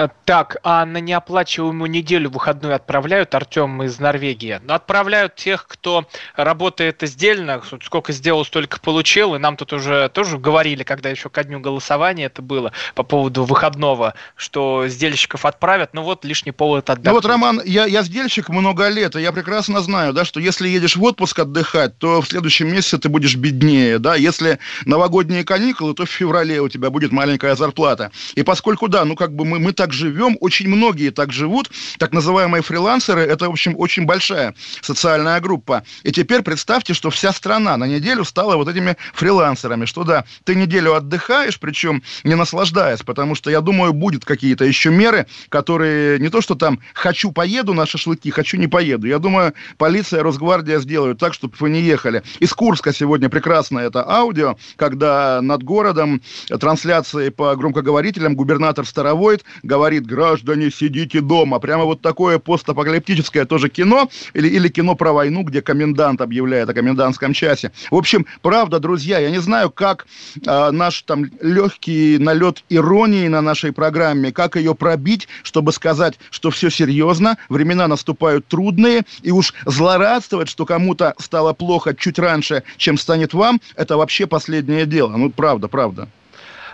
Э, 0.00 0.08
так, 0.24 0.56
а 0.62 0.86
на 0.86 0.98
неоплачиваемую 0.98 1.90
неделю 1.90 2.30
выходную 2.30 2.74
отправляют 2.74 3.34
Артем 3.34 3.82
из 3.82 3.98
Норвегии? 3.98 4.58
Но 4.62 4.68
ну, 4.68 4.74
отправляют 4.74 5.34
тех, 5.34 5.66
кто 5.66 6.06
работает 6.36 7.02
издельно, 7.02 7.60
сколько 7.84 8.12
сделал, 8.12 8.44
столько 8.46 8.80
получил. 8.80 9.34
И 9.34 9.38
нам 9.38 9.56
тут 9.56 9.74
уже 9.74 10.08
тоже 10.08 10.38
говорили, 10.38 10.84
когда 10.84 11.10
еще 11.10 11.28
ко 11.28 11.44
дню 11.44 11.60
голосования 11.60 12.26
это 12.26 12.40
было, 12.40 12.72
по 12.94 13.02
поводу 13.02 13.44
выходного, 13.44 14.14
что 14.36 14.88
сдельщиков 14.88 15.44
отправят. 15.44 15.90
Ну 15.92 16.02
вот 16.02 16.24
лишний 16.24 16.52
повод 16.52 16.88
отдать. 16.88 17.04
Ну 17.04 17.12
вот, 17.12 17.26
Роман, 17.26 17.60
я, 17.66 17.84
я 17.84 18.02
сдельщик 18.02 18.48
много 18.48 18.88
лет, 18.88 19.16
и 19.16 19.20
я 19.20 19.32
прекрасно 19.32 19.80
знаю, 19.80 20.14
да, 20.14 20.24
что 20.24 20.40
если 20.40 20.68
едешь 20.68 20.96
в 20.96 21.02
отпуск 21.02 21.40
отдыхать, 21.40 21.98
то 21.98 22.22
в 22.22 22.26
следующем 22.26 22.72
месяце 22.72 22.96
ты 22.98 23.10
будешь 23.10 23.36
беднее, 23.36 23.98
да. 23.98 24.14
Если 24.14 24.60
новогодние 24.86 25.44
каникулы, 25.44 25.92
то 25.92 26.06
в 26.06 26.10
феврале 26.10 26.62
у 26.62 26.68
тебя 26.70 26.88
будет 26.88 27.12
маленькая 27.12 27.54
зарплата. 27.54 28.10
И 28.34 28.42
поскольку, 28.42 28.88
да, 28.88 29.04
ну 29.04 29.14
как 29.14 29.34
бы 29.34 29.44
мы, 29.44 29.58
мы 29.58 29.72
так 29.72 29.89
так 29.90 29.92
живем, 29.92 30.36
очень 30.40 30.68
многие 30.68 31.10
так 31.10 31.32
живут, 31.32 31.70
так 31.98 32.12
называемые 32.12 32.62
фрилансеры, 32.62 33.22
это, 33.22 33.48
в 33.48 33.52
общем, 33.52 33.74
очень 33.76 34.04
большая 34.04 34.54
социальная 34.82 35.40
группа. 35.40 35.82
И 36.04 36.12
теперь 36.12 36.42
представьте, 36.42 36.94
что 36.94 37.10
вся 37.10 37.32
страна 37.32 37.76
на 37.76 37.86
неделю 37.86 38.24
стала 38.24 38.56
вот 38.56 38.68
этими 38.68 38.96
фрилансерами, 39.14 39.86
что 39.86 40.04
да, 40.04 40.24
ты 40.44 40.54
неделю 40.54 40.94
отдыхаешь, 40.94 41.58
причем 41.58 42.02
не 42.22 42.36
наслаждаясь, 42.36 43.00
потому 43.00 43.34
что, 43.34 43.50
я 43.50 43.60
думаю, 43.60 43.92
будет 43.92 44.24
какие-то 44.24 44.64
еще 44.64 44.90
меры, 44.90 45.26
которые 45.48 46.20
не 46.20 46.28
то, 46.28 46.40
что 46.40 46.54
там 46.54 46.78
«хочу 46.94 47.32
поеду 47.32 47.74
на 47.74 47.84
шашлыки», 47.84 48.30
«хочу 48.30 48.58
не 48.58 48.68
поеду». 48.68 49.08
Я 49.08 49.18
думаю, 49.18 49.54
полиция, 49.76 50.22
Росгвардия 50.22 50.78
сделают 50.78 51.18
так, 51.18 51.34
чтобы 51.34 51.54
вы 51.58 51.70
не 51.70 51.80
ехали. 51.80 52.22
Из 52.38 52.52
Курска 52.52 52.92
сегодня 52.92 53.28
прекрасное 53.28 53.88
это 53.88 54.08
аудио, 54.08 54.56
когда 54.76 55.42
над 55.42 55.64
городом 55.64 56.22
трансляции 56.60 57.30
по 57.30 57.56
громкоговорителям 57.56 58.36
губернатор 58.36 58.86
Старовойт 58.86 59.44
говорит 59.64 59.79
говорит, 59.80 60.04
граждане, 60.04 60.70
сидите 60.70 61.22
дома. 61.22 61.58
Прямо 61.58 61.84
вот 61.84 62.02
такое 62.02 62.38
постапокалиптическое 62.38 63.46
тоже 63.46 63.70
кино, 63.70 64.10
или, 64.34 64.46
или 64.46 64.68
кино 64.68 64.94
про 64.94 65.14
войну, 65.14 65.42
где 65.42 65.62
комендант 65.62 66.20
объявляет 66.20 66.68
о 66.68 66.74
комендантском 66.74 67.32
часе. 67.32 67.72
В 67.90 67.94
общем, 67.94 68.26
правда, 68.42 68.78
друзья, 68.78 69.18
я 69.18 69.30
не 69.30 69.38
знаю, 69.38 69.70
как 69.70 70.06
э, 70.46 70.70
наш 70.70 71.00
там 71.02 71.30
легкий 71.40 72.18
налет 72.18 72.62
иронии 72.68 73.26
на 73.28 73.40
нашей 73.40 73.72
программе, 73.72 74.32
как 74.32 74.56
ее 74.56 74.74
пробить, 74.74 75.28
чтобы 75.42 75.72
сказать, 75.72 76.18
что 76.30 76.50
все 76.50 76.68
серьезно, 76.68 77.38
времена 77.48 77.88
наступают 77.88 78.46
трудные, 78.48 79.04
и 79.22 79.30
уж 79.30 79.54
злорадствовать, 79.64 80.50
что 80.50 80.66
кому-то 80.66 81.14
стало 81.18 81.54
плохо 81.54 81.94
чуть 81.94 82.18
раньше, 82.18 82.64
чем 82.76 82.98
станет 82.98 83.32
вам, 83.32 83.62
это 83.76 83.96
вообще 83.96 84.26
последнее 84.26 84.84
дело. 84.84 85.16
Ну, 85.16 85.30
правда, 85.30 85.68
правда. 85.68 86.10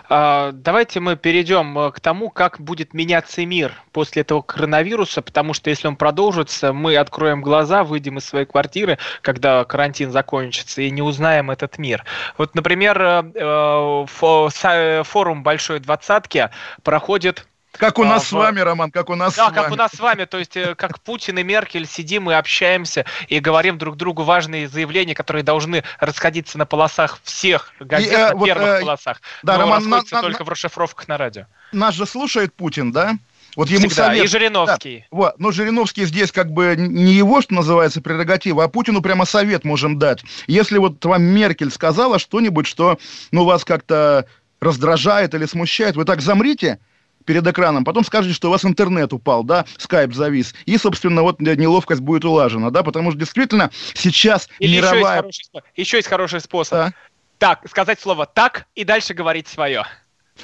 А, 0.09 0.51
давайте 0.53 0.99
мы 0.99 1.15
перейдем 1.17 1.77
э, 1.77 1.91
к 1.91 1.99
тому, 1.99 2.29
как 2.29 2.61
будет 2.61 2.93
меняться 2.93 3.45
мир 3.45 3.73
после 3.91 4.21
этого 4.21 4.41
коронавируса, 4.41 5.21
потому 5.21 5.53
что 5.53 5.69
если 5.69 5.87
он 5.87 5.97
продолжится, 5.97 6.71
мы 6.71 6.95
откроем 6.95 7.41
глаза, 7.41 7.83
выйдем 7.83 8.17
из 8.17 8.25
своей 8.25 8.45
квартиры, 8.45 8.97
когда 9.21 9.65
карантин 9.65 10.11
закончится, 10.11 10.81
и 10.81 10.91
не 10.91 11.01
узнаем 11.01 11.51
этот 11.51 11.77
мир. 11.77 12.05
Вот, 12.37 12.55
например, 12.55 13.01
э, 13.01 14.05
э, 14.15 15.03
форум 15.03 15.43
Большой 15.43 15.79
Двадцатки 15.79 16.49
проходит 16.83 17.47
как 17.77 17.99
у 17.99 18.03
нас 18.03 18.23
а, 18.23 18.25
с 18.25 18.31
вами, 18.31 18.59
Роман, 18.59 18.91
как 18.91 19.09
у 19.09 19.15
нас 19.15 19.35
да, 19.35 19.47
с 19.47 19.51
вами. 19.51 19.55
как 19.55 19.71
у 19.71 19.75
нас 19.75 19.91
с 19.91 19.99
вами, 19.99 20.25
то 20.25 20.37
есть 20.37 20.57
э, 20.57 20.75
как 20.75 20.99
Путин 20.99 21.39
и 21.39 21.43
Меркель 21.43 21.85
сидим 21.85 22.29
и 22.29 22.33
общаемся 22.33 23.05
и 23.27 23.39
говорим 23.39 23.77
друг 23.77 23.97
другу 23.97 24.23
важные 24.23 24.67
заявления, 24.67 25.15
которые 25.15 25.43
должны 25.43 25.83
расходиться 25.99 26.57
на 26.57 26.65
полосах 26.65 27.19
всех 27.23 27.73
газет, 27.79 28.11
и, 28.11 28.15
э, 28.15 28.29
на 28.29 28.35
вот, 28.35 28.45
первых 28.45 28.67
э, 28.67 28.79
полосах, 28.81 29.21
да, 29.43 29.53
но 29.53 29.59
Роман, 29.61 29.83
расходятся 29.83 30.15
на, 30.15 30.21
только 30.21 30.39
на, 30.39 30.45
в 30.45 30.49
расшифровках 30.49 31.07
на 31.07 31.17
радио. 31.17 31.45
Нас 31.71 31.95
же 31.95 32.05
слушает 32.05 32.53
Путин, 32.53 32.91
да? 32.91 33.17
Вот 33.55 33.69
ему 33.69 33.89
Всегда. 33.89 34.07
совет... 34.07 34.25
И 34.25 34.27
Жириновский. 34.27 34.99
Да, 34.99 35.17
вот, 35.17 35.39
но 35.39 35.51
Жириновский 35.51 36.05
здесь 36.05 36.31
как 36.31 36.51
бы 36.51 36.75
не 36.77 37.13
его, 37.13 37.41
что 37.41 37.55
называется, 37.55 38.01
прерогатива, 38.01 38.63
а 38.63 38.67
Путину 38.67 39.01
прямо 39.01 39.25
совет 39.25 39.63
можем 39.63 39.97
дать. 39.97 40.23
Если 40.45 40.77
вот 40.77 41.03
вам 41.03 41.23
Меркель 41.23 41.71
сказала 41.71 42.19
что-нибудь, 42.19 42.67
что 42.67 42.99
ну, 43.31 43.45
вас 43.45 43.65
как-то 43.65 44.27
раздражает 44.59 45.33
или 45.33 45.45
смущает, 45.45 45.95
вы 45.95 46.05
так 46.05 46.21
замрите, 46.21 46.79
перед 47.27 47.45
экраном, 47.45 47.83
потом 47.83 48.03
скажете, 48.03 48.33
что 48.33 48.47
у 48.47 48.51
вас 48.51 48.65
интернет 48.65 49.13
упал, 49.13 49.43
да, 49.43 49.65
скайп 49.77 50.13
завис, 50.13 50.55
и, 50.65 50.77
собственно, 50.77 51.21
вот 51.21 51.39
неловкость 51.39 52.01
будет 52.01 52.25
улажена, 52.25 52.71
да, 52.71 52.81
потому 52.81 53.11
что 53.11 53.19
действительно 53.19 53.69
сейчас 53.93 54.49
Или 54.57 54.77
мировая... 54.77 55.21
Еще 55.21 55.27
есть 55.27 55.51
хороший, 55.51 55.71
еще 55.75 55.97
есть 55.97 56.07
хороший 56.07 56.41
способ. 56.41 56.73
Да. 56.73 56.93
Так, 57.37 57.69
сказать 57.69 57.99
слово 57.99 58.25
«так» 58.25 58.65
и 58.73 58.83
дальше 58.83 59.13
говорить 59.13 59.47
свое. 59.47 59.85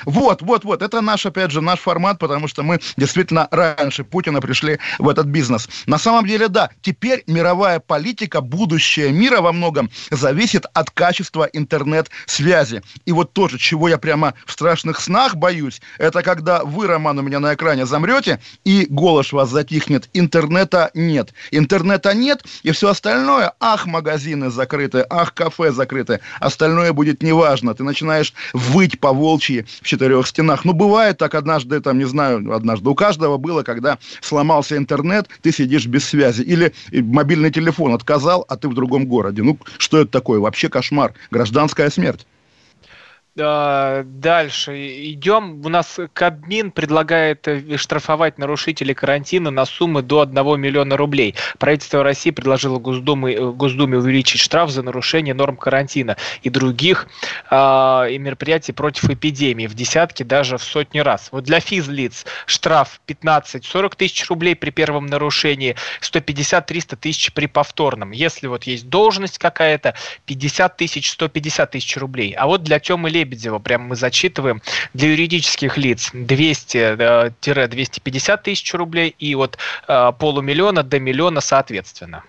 Вот, 0.05 0.41
вот, 0.41 0.63
вот, 0.63 0.81
это 0.81 1.01
наш, 1.01 1.25
опять 1.25 1.51
же, 1.51 1.61
наш 1.61 1.79
формат, 1.79 2.19
потому 2.19 2.47
что 2.47 2.63
мы 2.63 2.79
действительно 2.97 3.47
раньше 3.51 4.03
Путина 4.03 4.41
пришли 4.41 4.79
в 4.99 5.09
этот 5.09 5.27
бизнес. 5.27 5.69
На 5.85 5.97
самом 5.97 6.25
деле, 6.25 6.47
да, 6.47 6.69
теперь 6.81 7.23
мировая 7.27 7.79
политика, 7.79 8.41
будущее 8.41 9.11
мира 9.11 9.41
во 9.41 9.51
многом 9.51 9.89
зависит 10.11 10.65
от 10.73 10.89
качества 10.91 11.49
интернет-связи. 11.51 12.81
И 13.05 13.11
вот 13.11 13.33
тоже, 13.33 13.57
чего 13.57 13.89
я 13.89 13.97
прямо 13.97 14.33
в 14.45 14.51
страшных 14.51 14.99
снах 14.99 15.35
боюсь, 15.35 15.81
это 15.97 16.21
когда 16.21 16.63
вы, 16.63 16.87
Роман, 16.87 17.19
у 17.19 17.21
меня 17.21 17.39
на 17.39 17.53
экране 17.53 17.85
замрете, 17.85 18.39
и 18.63 18.85
голос 18.89 19.31
вас 19.31 19.49
затихнет, 19.49 20.09
интернета 20.13 20.91
нет. 20.93 21.33
Интернета 21.51 22.13
нет, 22.13 22.43
и 22.63 22.71
все 22.71 22.89
остальное, 22.89 23.53
ах, 23.59 23.85
магазины 23.85 24.49
закрыты, 24.49 25.05
ах, 25.09 25.33
кафе 25.33 25.71
закрыты, 25.71 26.19
остальное 26.39 26.93
будет 26.93 27.23
неважно. 27.23 27.73
Ты 27.73 27.83
начинаешь 27.83 28.33
выть 28.53 28.99
по 28.99 29.13
волчьи 29.13 29.65
в 29.83 29.87
четырех 29.87 30.25
стенах. 30.27 30.65
Ну, 30.65 30.73
бывает 30.73 31.17
так 31.17 31.35
однажды, 31.35 31.79
там, 31.81 31.97
не 31.97 32.05
знаю, 32.05 32.53
однажды 32.53 32.89
у 32.89 32.95
каждого 32.95 33.37
было, 33.37 33.63
когда 33.63 33.99
сломался 34.21 34.77
интернет, 34.77 35.27
ты 35.41 35.51
сидишь 35.51 35.85
без 35.85 36.05
связи. 36.05 36.41
Или 36.41 36.73
мобильный 36.91 37.51
телефон 37.51 37.93
отказал, 37.93 38.45
а 38.47 38.55
ты 38.55 38.67
в 38.67 38.73
другом 38.73 39.05
городе. 39.05 39.43
Ну, 39.43 39.57
что 39.77 39.99
это 39.99 40.11
такое? 40.11 40.39
Вообще 40.39 40.69
кошмар. 40.69 41.13
Гражданская 41.31 41.89
смерть. 41.89 42.25
Дальше 43.35 44.73
идем. 45.11 45.65
У 45.65 45.69
нас 45.69 45.99
Кабмин 46.13 46.69
предлагает 46.69 47.47
э, 47.47 47.77
штрафовать 47.77 48.37
нарушителей 48.37 48.93
карантина 48.93 49.49
на 49.49 49.65
суммы 49.65 50.03
до 50.03 50.21
1 50.21 50.61
миллиона 50.61 50.95
рублей. 50.95 51.33
Правительство 51.57 52.03
России 52.03 52.29
предложило 52.29 52.77
Госдуме, 52.77 53.33
э, 53.33 53.51
Госдуме 53.51 53.97
увеличить 53.97 54.39
штраф 54.39 54.69
за 54.69 54.83
нарушение 54.83 55.33
норм 55.33 55.57
карантина 55.57 56.15
и 56.43 56.51
других 56.51 57.07
э, 57.49 58.17
мероприятий 58.19 58.71
против 58.71 59.09
эпидемии 59.09 59.65
в 59.65 59.73
десятки, 59.73 60.21
даже 60.21 60.59
в 60.59 60.63
сотни 60.63 60.99
раз. 60.99 61.29
Вот 61.31 61.43
для 61.43 61.59
физлиц 61.59 62.27
штраф 62.45 63.01
15-40 63.07 63.95
тысяч 63.97 64.29
рублей 64.29 64.55
при 64.55 64.69
первом 64.69 65.07
нарушении, 65.07 65.75
150-300 66.01 66.97
тысяч 66.97 67.33
при 67.33 67.47
повторном. 67.47 68.11
Если 68.11 68.45
вот 68.45 68.65
есть 68.65 68.89
должность 68.89 69.39
какая-то, 69.39 69.95
50 70.27 70.77
тысяч, 70.77 71.09
150 71.09 71.71
тысяч 71.71 71.97
рублей. 71.97 72.33
А 72.33 72.45
вот 72.45 72.61
для 72.61 72.79
Темы 72.79 73.09
Лебедева, 73.23 73.59
прям 73.59 73.83
мы 73.83 73.95
зачитываем, 73.95 74.61
для 74.93 75.11
юридических 75.11 75.77
лиц 75.77 76.11
200-250 76.13 78.39
тысяч 78.43 78.73
рублей 78.73 79.15
и 79.17 79.33
от 79.35 79.57
э, 79.87 80.11
полумиллиона 80.19 80.83
до 80.83 80.99
миллиона 80.99 81.39
соответственно. 81.41 82.23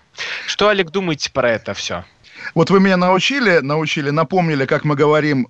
Что, 0.47 0.69
Олег, 0.69 0.91
думаете 0.91 1.29
про 1.31 1.51
это 1.51 1.73
все? 1.73 2.05
Вот 2.53 2.69
вы 2.69 2.79
меня 2.79 2.95
научили, 2.97 3.57
научили, 3.59 4.11
напомнили, 4.11 4.65
как 4.65 4.85
мы 4.85 4.95
говорим 4.95 5.47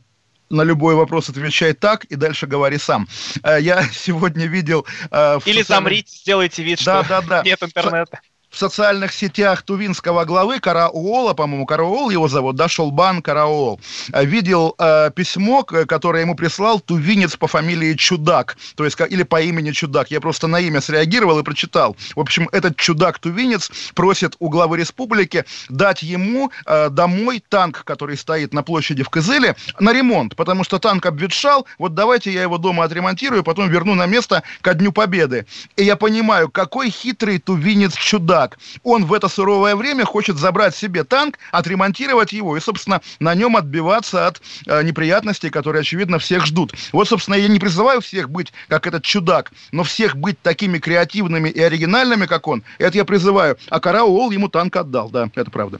на 0.50 0.64
любой 0.64 0.96
вопрос 0.96 1.30
отвечай 1.30 1.74
так 1.74 2.06
и 2.06 2.16
дальше 2.16 2.48
говори 2.48 2.78
сам. 2.78 3.08
Э, 3.44 3.60
я 3.62 3.84
сегодня 3.92 4.48
видел... 4.48 4.88
Э, 5.12 5.38
Или 5.46 5.62
социальных... 5.62 5.68
замрите, 5.68 6.18
сделайте 6.18 6.64
вид, 6.64 6.82
да, 6.84 7.04
что 7.04 7.10
да, 7.10 7.22
да. 7.22 7.44
нет 7.44 7.62
интернета 7.62 8.20
в 8.56 8.58
социальных 8.58 9.12
сетях 9.12 9.64
тувинского 9.64 10.24
главы 10.24 10.62
Карауола, 10.62 11.34
по-моему, 11.34 11.66
Караол 11.66 12.10
его 12.10 12.30
зовут, 12.30 12.56
да, 12.56 12.70
Шолбан 12.70 13.22
Караол, 13.22 13.82
э, 14.14 14.24
видел 14.24 14.76
э, 14.80 15.12
письмо, 15.14 15.64
которое 15.64 16.22
ему 16.22 16.36
прислал 16.36 16.80
тувинец 16.80 17.36
по 17.36 17.48
фамилии 17.48 17.94
Чудак, 17.96 18.56
то 18.76 18.86
есть, 18.86 18.98
или 19.10 19.24
по 19.24 19.42
имени 19.42 19.72
Чудак. 19.72 20.10
Я 20.10 20.22
просто 20.22 20.48
на 20.48 20.62
имя 20.62 20.80
среагировал 20.80 21.40
и 21.40 21.44
прочитал. 21.44 21.98
В 22.16 22.20
общем, 22.22 22.48
этот 22.54 22.78
Чудак-тувинец 22.78 23.70
просит 23.94 24.38
у 24.40 24.48
главы 24.48 24.78
республики 24.78 25.44
дать 25.68 26.02
ему 26.02 26.50
э, 26.66 26.90
домой 26.90 27.44
танк, 27.50 27.84
который 27.84 28.16
стоит 28.16 28.54
на 28.54 28.64
площади 28.64 29.04
в 29.04 29.10
Кызыле, 29.10 29.58
на 29.82 29.92
ремонт, 29.92 30.38
потому 30.38 30.64
что 30.64 30.80
танк 30.80 31.06
обветшал, 31.06 31.68
вот 31.78 31.94
давайте 31.94 32.32
я 32.32 32.44
его 32.44 32.58
дома 32.58 32.86
отремонтирую, 32.86 33.44
потом 33.44 33.70
верну 33.70 33.96
на 33.96 34.06
место 34.06 34.44
ко 34.62 34.74
Дню 34.74 34.94
Победы. 34.94 35.46
И 35.76 35.84
я 35.84 35.98
понимаю, 35.98 36.50
какой 36.50 36.90
хитрый 36.90 37.40
тувинец 37.40 37.96
Чудак, 37.96 38.45
так. 38.48 38.60
Он 38.84 39.06
в 39.06 39.14
это 39.14 39.28
суровое 39.28 39.76
время 39.76 40.06
хочет 40.06 40.38
забрать 40.38 40.76
себе 40.76 41.04
танк, 41.04 41.40
отремонтировать 41.52 42.34
его 42.34 42.58
и, 42.58 42.60
собственно, 42.60 43.02
на 43.20 43.34
нем 43.34 43.56
отбиваться 43.56 44.28
от 44.28 44.42
э, 44.68 44.84
неприятностей, 44.84 45.50
которые, 45.50 45.82
очевидно, 45.82 46.20
всех 46.20 46.46
ждут. 46.46 46.74
Вот, 46.92 47.08
собственно, 47.08 47.36
я 47.36 47.48
не 47.48 47.60
призываю 47.60 48.02
всех 48.02 48.30
быть 48.30 48.54
как 48.68 48.88
этот 48.88 49.04
чудак, 49.04 49.52
но 49.72 49.84
всех 49.84 50.16
быть 50.16 50.40
такими 50.42 50.78
креативными 50.78 51.50
и 51.50 51.62
оригинальными, 51.62 52.26
как 52.26 52.48
он, 52.48 52.64
это 52.78 52.98
я 52.98 53.06
призываю. 53.06 53.58
А 53.70 53.80
Караул 53.80 54.32
ему 54.32 54.48
танк 54.48 54.76
отдал, 54.76 55.10
да, 55.10 55.30
это 55.36 55.50
правда. 55.50 55.80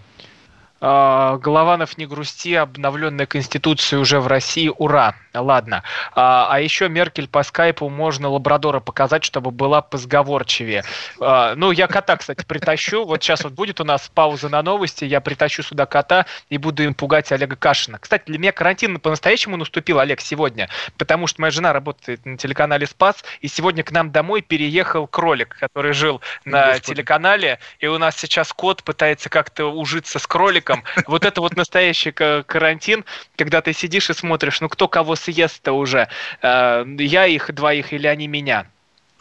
А, 0.82 1.38
Голованов, 1.38 1.98
не 1.98 2.06
грусти, 2.06 2.54
обновленная 2.54 3.26
Конституция 3.26 4.00
уже 4.00 4.20
в 4.20 4.28
России, 4.28 4.72
ура! 4.76 5.16
Ладно. 5.36 5.84
А, 6.14 6.48
а 6.50 6.60
еще 6.60 6.90
Меркель 6.90 7.28
по 7.28 7.44
скайпу 7.44 7.90
можно 7.90 8.30
лабрадора 8.30 8.80
показать, 8.80 9.24
чтобы 9.24 9.52
была 9.52 9.82
позговорчивее. 9.82 10.84
А, 11.20 11.56
ну, 11.56 11.72
я 11.72 11.88
кота, 11.88 12.18
кстати, 12.18 12.44
притащу. 12.46 13.06
Вот 13.06 13.24
сейчас 13.24 13.44
вот 13.44 13.54
будет 13.54 13.80
у 13.82 13.84
нас 13.84 14.10
пауза 14.14 14.50
на 14.50 14.62
новости, 14.62 15.06
я 15.06 15.22
притащу 15.22 15.64
сюда 15.64 15.86
кота 15.86 16.26
и 16.50 16.58
буду 16.58 16.84
им 16.84 16.94
пугать 16.94 17.32
Олега 17.32 17.56
Кашина. 17.56 18.00
Кстати, 18.00 18.24
для 18.28 18.40
меня 18.40 18.52
карантин 18.52 19.00
по-настоящему 19.00 19.58
наступил, 19.58 20.00
Олег, 20.00 20.22
сегодня, 20.22 20.70
потому 20.98 21.28
что 21.28 21.42
моя 21.42 21.52
жена 21.52 21.74
работает 21.74 22.26
на 22.26 22.38
телеканале 22.38 22.88
«Спас», 22.88 23.24
и 23.42 23.48
сегодня 23.48 23.84
к 23.84 23.92
нам 23.92 24.12
домой 24.12 24.42
переехал 24.42 25.08
кролик, 25.08 25.58
который 25.60 25.94
жил 25.94 26.22
на 26.46 26.68
Господи. 26.68 26.96
телеканале, 26.96 27.60
и 27.80 27.88
у 27.88 27.98
нас 27.98 28.16
сейчас 28.18 28.54
кот 28.54 28.84
пытается 28.84 29.30
как-то 29.30 29.66
ужиться 29.66 30.20
с 30.20 30.28
кроликом. 30.28 30.84
Вот 31.08 31.26
это 31.26 31.42
вот 31.42 31.56
настоящий 31.56 32.12
карантин, 32.12 33.06
когда 33.38 33.62
ты 33.62 33.74
сидишь 33.74 34.10
и 34.10 34.14
смотришь, 34.14 34.62
ну 34.62 34.70
кто 34.70 34.88
кого 34.88 35.16
съест-то 35.26 35.74
уже? 35.74 36.08
Э, 36.42 36.86
я 36.98 37.26
их 37.26 37.54
двоих 37.54 37.94
или 37.94 38.08
они 38.08 38.28
меня? 38.28 38.68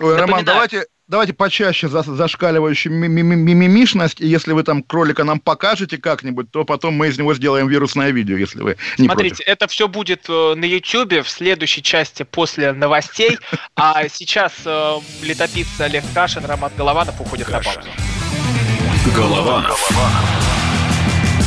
Ой, 0.01 0.17
Роман, 0.17 0.45
давайте, 0.45 0.87
давайте 1.07 1.33
почаще 1.33 1.89
за, 1.89 2.03
зашкаливающую 2.03 2.93
мимимишность, 2.93 4.21
и 4.21 4.27
если 4.27 4.53
вы 4.53 4.63
там 4.65 4.83
кролика 4.83 5.25
нам 5.25 5.39
покажете 5.39 5.99
как-нибудь, 5.99 6.51
то 6.51 6.65
потом 6.65 6.95
мы 6.95 7.09
из 7.09 7.19
него 7.19 7.35
сделаем 7.35 7.69
вирусное 7.69 8.11
видео, 8.11 8.37
если 8.37 8.61
вы 8.61 8.77
не 8.99 9.07
Смотрите, 9.07 9.37
против. 9.37 9.49
это 9.49 9.69
все 9.69 9.89
будет 9.89 10.25
э, 10.29 10.55
на 10.55 10.65
YouTube 10.65 11.25
в 11.25 11.29
следующей 11.29 11.83
части 11.83 12.25
после 12.25 12.73
новостей, 12.73 13.39
а 13.77 14.09
сейчас 14.09 14.53
э, 14.65 14.95
летописцы 15.23 15.83
Олег 15.83 16.05
Кашин, 16.13 16.45
Роман 16.45 16.73
Голованов 16.77 17.21
уходят 17.21 17.49
на 17.49 17.61
паузу. 17.61 17.89
Голованов. 19.15 19.91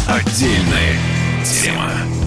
Отдельная 0.08 0.96
тема. 1.44 2.27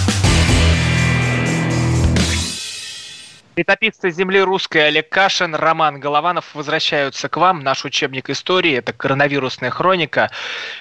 Летописцы 3.61 4.09
земли 4.09 4.41
русской 4.41 4.87
Олег 4.87 5.09
Кашин, 5.09 5.53
Роман 5.53 5.99
Голованов 5.99 6.55
возвращаются 6.55 7.29
к 7.29 7.37
вам. 7.37 7.59
Наш 7.59 7.85
учебник 7.85 8.31
истории– 8.31 8.73
это 8.77 8.91
коронавирусная 8.91 9.69
хроника. 9.69 10.31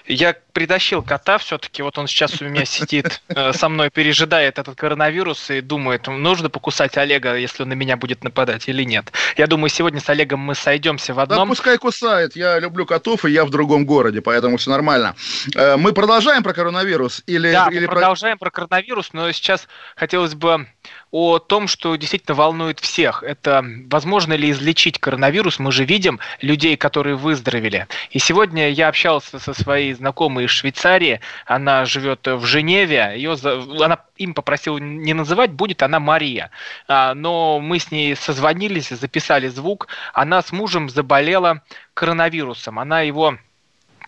Я 0.07 0.35
притащил 0.55 1.03
кота 1.03 1.37
все-таки, 1.37 1.83
вот 1.83 1.99
он 1.99 2.07
сейчас 2.07 2.41
у 2.41 2.47
меня 2.47 2.65
сидит 2.65 3.21
э, 3.29 3.53
со 3.53 3.69
мной, 3.69 3.91
пережидает 3.91 4.59
этот 4.59 4.77
коронавирус 4.77 5.51
и 5.51 5.61
думает, 5.61 6.07
нужно 6.07 6.49
покусать 6.49 6.97
Олега, 6.97 7.37
если 7.37 7.65
он 7.65 7.69
на 7.69 7.75
меня 7.75 7.99
будет 7.99 8.25
нападать 8.25 8.67
или 8.67 8.83
нет. 8.83 9.13
Я 9.37 9.47
думаю, 9.47 9.69
сегодня 9.69 10.01
с 10.01 10.09
Олегом 10.09 10.41
мы 10.41 10.55
сойдемся 10.55 11.13
в 11.13 11.21
одном. 11.21 11.39
Да 11.39 11.47
пускай 11.47 11.77
кусает, 11.77 12.35
я 12.35 12.59
люблю 12.59 12.87
котов, 12.87 13.27
и 13.27 13.31
я 13.31 13.45
в 13.45 13.51
другом 13.51 13.85
городе, 13.85 14.23
поэтому 14.23 14.57
все 14.57 14.71
нормально. 14.71 15.15
Э, 15.55 15.77
мы 15.77 15.93
продолжаем 15.93 16.43
про 16.43 16.55
коронавирус? 16.55 17.23
Или, 17.27 17.53
да, 17.53 17.69
или 17.71 17.81
мы 17.87 17.93
продолжаем 17.93 18.39
про 18.39 18.51
коронавирус, 18.51 19.13
но 19.13 19.31
сейчас 19.33 19.69
хотелось 19.97 20.35
бы 20.35 20.67
о 21.11 21.39
том, 21.39 21.67
что 21.67 21.97
действительно 21.97 22.37
волнует 22.37 22.81
всех. 22.81 23.23
Это 23.23 23.65
возможно 23.91 24.35
ли 24.35 24.51
излечить 24.51 24.99
коронавирус? 24.99 25.59
Мы 25.59 25.73
же 25.73 25.85
видим 25.85 26.21
людей, 26.41 26.77
которые 26.77 27.17
выздоровели. 27.17 27.89
И 28.11 28.19
сегодня 28.19 28.71
я 28.71 28.89
общался 28.89 29.39
со 29.39 29.53
своей 29.55 29.93
знакомой 29.93 30.45
из 30.45 30.51
Швейцарии. 30.51 31.21
Она 31.47 31.85
живет 31.85 32.27
в 32.27 32.45
Женеве. 32.45 33.13
Ее, 33.17 33.37
она 33.81 33.99
им 34.17 34.35
попросила 34.35 34.79
не 34.79 35.15
называть, 35.15 35.51
будет 35.51 35.83
она 35.83 35.99
Мария. 35.99 36.51
А, 36.87 37.15
но 37.15 37.59
мы 37.59 37.79
с 37.79 37.91
ней 37.91 38.15
созвонились, 38.15 38.91
записали 38.91 39.49
звук. 39.49 39.89
Она 40.13 40.43
с 40.43 40.53
мужем 40.53 40.89
заболела 40.89 41.63
коронавирусом. 41.95 42.79
Она 42.79 43.01
его 43.01 43.37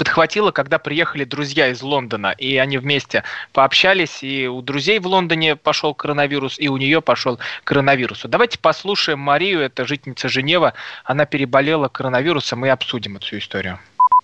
подхватила, 0.03 0.51
когда 0.51 0.81
приехали 0.81 1.23
друзья 1.23 1.69
из 1.69 1.81
Лондона, 1.81 2.35
и 2.37 2.57
они 2.57 2.77
вместе 2.77 3.23
пообщались, 3.53 4.25
и 4.25 4.49
у 4.49 4.61
друзей 4.61 4.99
в 4.99 5.07
Лондоне 5.07 5.55
пошел 5.55 5.95
коронавирус, 5.95 6.59
и 6.59 6.67
у 6.67 6.77
нее 6.77 7.01
пошел 7.01 7.39
коронавирус. 7.63 8.23
Давайте 8.25 8.59
послушаем 8.59 9.21
Марию, 9.21 9.61
это 9.61 9.85
жительница 9.85 10.29
Женева, 10.29 10.75
она 11.05 11.25
переболела 11.25 11.87
коронавирусом, 11.87 12.67
и 12.67 12.69
обсудим 12.69 13.17
эту 13.19 13.39
историю. 13.39 13.79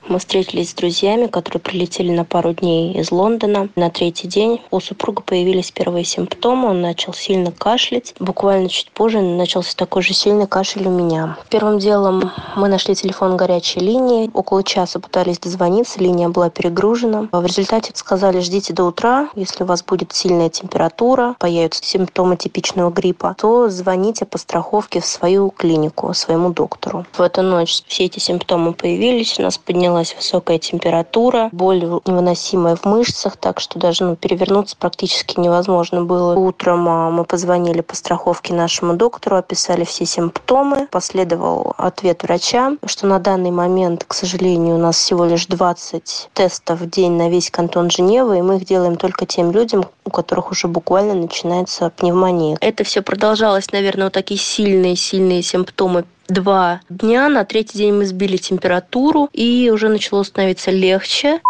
Мы 0.09 0.18
встретились 0.21 0.71
с 0.71 0.75
друзьями, 0.75 1.27
которые 1.27 1.61
прилетели 1.61 2.11
на 2.11 2.25
пару 2.25 2.55
дней 2.55 2.94
из 2.99 3.12
Лондона. 3.12 3.68
На 3.77 3.90
третий 3.90 4.27
день 4.27 4.62
у 4.71 4.81
супруга 4.81 5.23
появились 5.23 5.71
первые 5.71 6.05
симптомы. 6.05 6.71
Он 6.71 6.81
начал 6.81 7.12
сильно 7.12 7.53
кашлять. 7.53 8.14
Буквально 8.18 8.71
чуть 8.71 8.90
позже 8.90 9.21
начался 9.21 9.77
такой 9.77 10.01
же 10.01 10.14
сильный 10.14 10.47
кашель 10.47 10.88
у 10.88 10.90
меня. 10.90 11.37
Первым 11.51 11.79
делом 11.79 12.33
мы 12.57 12.68
нашли 12.68 12.94
телефон 12.94 13.37
горячей 13.37 13.81
линии. 13.81 14.31
Около 14.33 14.64
часа 14.64 14.99
пытались 14.99 15.38
дозвониться, 15.38 16.01
линия 16.01 16.31
была 16.31 16.49
перегружена. 16.49 17.29
В 17.31 17.44
результате 17.44 17.92
сказали, 17.94 18.40
ждите 18.40 18.73
до 18.73 18.85
утра. 18.85 19.29
Если 19.35 19.62
у 19.62 19.66
вас 19.66 19.85
будет 19.85 20.14
сильная 20.14 20.49
температура, 20.49 21.37
появятся 21.38 21.85
симптомы 21.85 22.38
типичного 22.38 22.90
гриппа, 22.90 23.37
то 23.38 23.68
звоните 23.68 24.25
по 24.25 24.38
страховке 24.38 25.01
в 25.01 25.07
свою 25.07 25.51
клинику, 25.51 26.14
своему 26.14 26.51
доктору. 26.51 27.05
В 27.12 27.21
эту 27.21 27.42
ночь 27.42 27.83
все 27.87 28.07
эти 28.07 28.18
симптомы 28.18 28.73
появились. 28.73 29.38
У 29.38 29.42
нас 29.42 29.59
поднялась 29.59 29.97
поднялась 29.98 30.14
высокая 30.14 30.58
температура, 30.58 31.48
боль 31.52 31.80
невыносимая 32.06 32.76
в 32.76 32.84
мышцах, 32.84 33.37
так 33.37 33.61
что 33.61 33.78
даже 33.78 34.04
ну, 34.04 34.16
перевернуться 34.16 34.76
практически 34.78 35.40
невозможно 35.40 36.04
было. 36.04 36.37
Утром 36.37 36.88
а, 36.88 37.11
мы 37.11 37.24
позвонили 37.24 37.80
по 37.80 37.96
страховке 37.96 38.54
нашему 38.54 38.94
доктору, 38.94 39.37
описали 39.37 39.84
все 39.84 40.06
симптомы. 40.06 40.87
Последовал 40.90 41.74
ответ 41.76 42.22
врача, 42.22 42.76
что 42.87 43.06
на 43.06 43.18
данный 43.18 43.50
момент, 43.50 44.04
к 44.06 44.14
сожалению, 44.14 44.76
у 44.76 44.78
нас 44.78 44.96
всего 44.96 45.24
лишь 45.24 45.46
20 45.46 46.30
тестов 46.32 46.80
в 46.80 46.88
день 46.88 47.12
на 47.12 47.28
весь 47.28 47.50
кантон 47.50 47.90
Женевы, 47.90 48.38
и 48.38 48.42
мы 48.42 48.56
их 48.56 48.64
делаем 48.64 48.96
только 48.96 49.26
тем 49.26 49.50
людям, 49.50 49.84
у 50.04 50.11
которых 50.11 50.52
уже 50.52 50.68
буквально 50.68 51.14
начинается 51.14 51.90
пневмония. 51.90 52.56
Это 52.61 52.84
все 52.84 53.02
продолжалось, 53.02 53.72
наверное, 53.72 54.04
вот 54.04 54.12
такие 54.12 54.38
сильные-сильные 54.38 55.42
симптомы 55.42 56.04
два 56.28 56.80
дня. 56.88 57.28
На 57.28 57.44
третий 57.44 57.78
день 57.78 57.94
мы 57.94 58.06
сбили 58.06 58.36
температуру, 58.36 59.28
и 59.32 59.70
уже 59.72 59.88
начало 59.88 60.22
становиться 60.22 60.70
легче. 60.70 61.40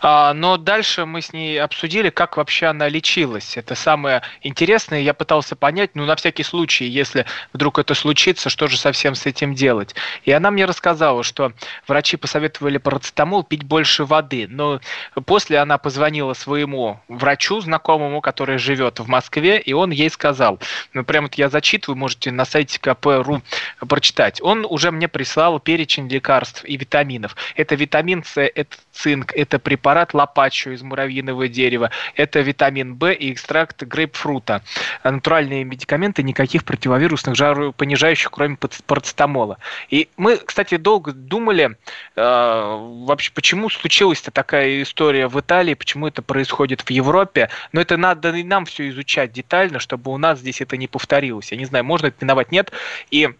А, 0.00 0.34
но 0.34 0.56
дальше 0.56 1.04
мы 1.06 1.22
с 1.22 1.32
ней 1.32 1.60
обсудили, 1.60 2.10
как 2.10 2.36
вообще 2.36 2.66
она 2.66 2.88
лечилась. 2.88 3.56
Это 3.56 3.74
самое 3.74 4.22
интересное. 4.42 5.00
Я 5.00 5.14
пытался 5.14 5.56
понять, 5.56 5.90
ну, 5.94 6.04
на 6.04 6.16
всякий 6.16 6.42
случай, 6.42 6.86
если 6.86 7.26
вдруг 7.52 7.78
это 7.78 7.94
случится, 7.94 8.50
что 8.50 8.68
же 8.68 8.76
совсем 8.76 9.14
с 9.14 9.26
этим 9.26 9.54
делать. 9.54 9.94
И 10.24 10.32
она 10.32 10.50
мне 10.50 10.64
рассказала, 10.64 11.22
что 11.22 11.52
врачи 11.86 12.16
посоветовали 12.16 12.78
парацетамол 12.78 13.44
пить 13.44 13.64
больше 13.64 14.04
воды. 14.04 14.46
Но 14.48 14.80
после 15.26 15.58
она 15.58 15.78
позвонила 15.78 16.34
своему 16.34 17.00
врачу, 17.08 17.60
знакомому, 17.60 18.20
который 18.20 18.58
живет 18.58 19.00
в 19.00 19.08
Москве, 19.08 19.58
и 19.58 19.72
он 19.72 19.90
ей 19.90 20.10
сказал, 20.10 20.58
ну, 20.92 21.04
прямо 21.04 21.24
вот 21.24 21.34
я 21.34 21.48
зачитываю, 21.48 21.98
можете 21.98 22.30
на 22.30 22.44
сайте 22.44 22.78
КП.ру 22.78 23.42
прочитать. 23.88 24.40
Он 24.42 24.66
уже 24.68 24.90
мне 24.90 25.08
прислал 25.08 25.58
перечень 25.58 26.08
лекарств 26.08 26.64
и 26.64 26.76
витаминов. 26.76 27.36
Это 27.56 27.74
витамин 27.74 28.22
С, 28.24 28.40
это 28.40 28.76
цинк, 28.94 29.32
это 29.34 29.58
препарат 29.58 30.14
лопачо 30.14 30.70
из 30.70 30.82
муравьиного 30.82 31.48
дерева, 31.48 31.90
это 32.14 32.40
витамин 32.40 32.96
В 32.96 33.12
и 33.12 33.32
экстракт 33.32 33.82
грейпфрута. 33.82 34.62
Натуральные 35.02 35.64
медикаменты, 35.64 36.22
никаких 36.22 36.64
противовирусных 36.64 37.34
жаропонижающих, 37.36 38.30
кроме 38.30 38.56
парацетамола. 38.86 39.58
И 39.90 40.08
мы, 40.16 40.36
кстати, 40.36 40.76
долго 40.76 41.12
думали, 41.12 41.76
э, 42.16 42.76
вообще, 43.06 43.32
почему 43.32 43.68
случилась-то 43.68 44.30
такая 44.30 44.82
история 44.82 45.28
в 45.28 45.38
Италии, 45.38 45.74
почему 45.74 46.06
это 46.06 46.22
происходит 46.22 46.82
в 46.82 46.90
Европе. 46.90 47.50
Но 47.72 47.80
это 47.80 47.96
надо 47.96 48.30
и 48.30 48.42
нам 48.42 48.64
все 48.64 48.88
изучать 48.88 49.32
детально, 49.32 49.78
чтобы 49.78 50.12
у 50.12 50.18
нас 50.18 50.38
здесь 50.38 50.60
это 50.60 50.76
не 50.76 50.88
повторилось. 50.88 51.52
Я 51.52 51.58
не 51.58 51.64
знаю, 51.64 51.84
можно 51.84 52.06
это 52.06 52.16
миновать, 52.20 52.52
нет. 52.52 52.72
И 53.10 53.30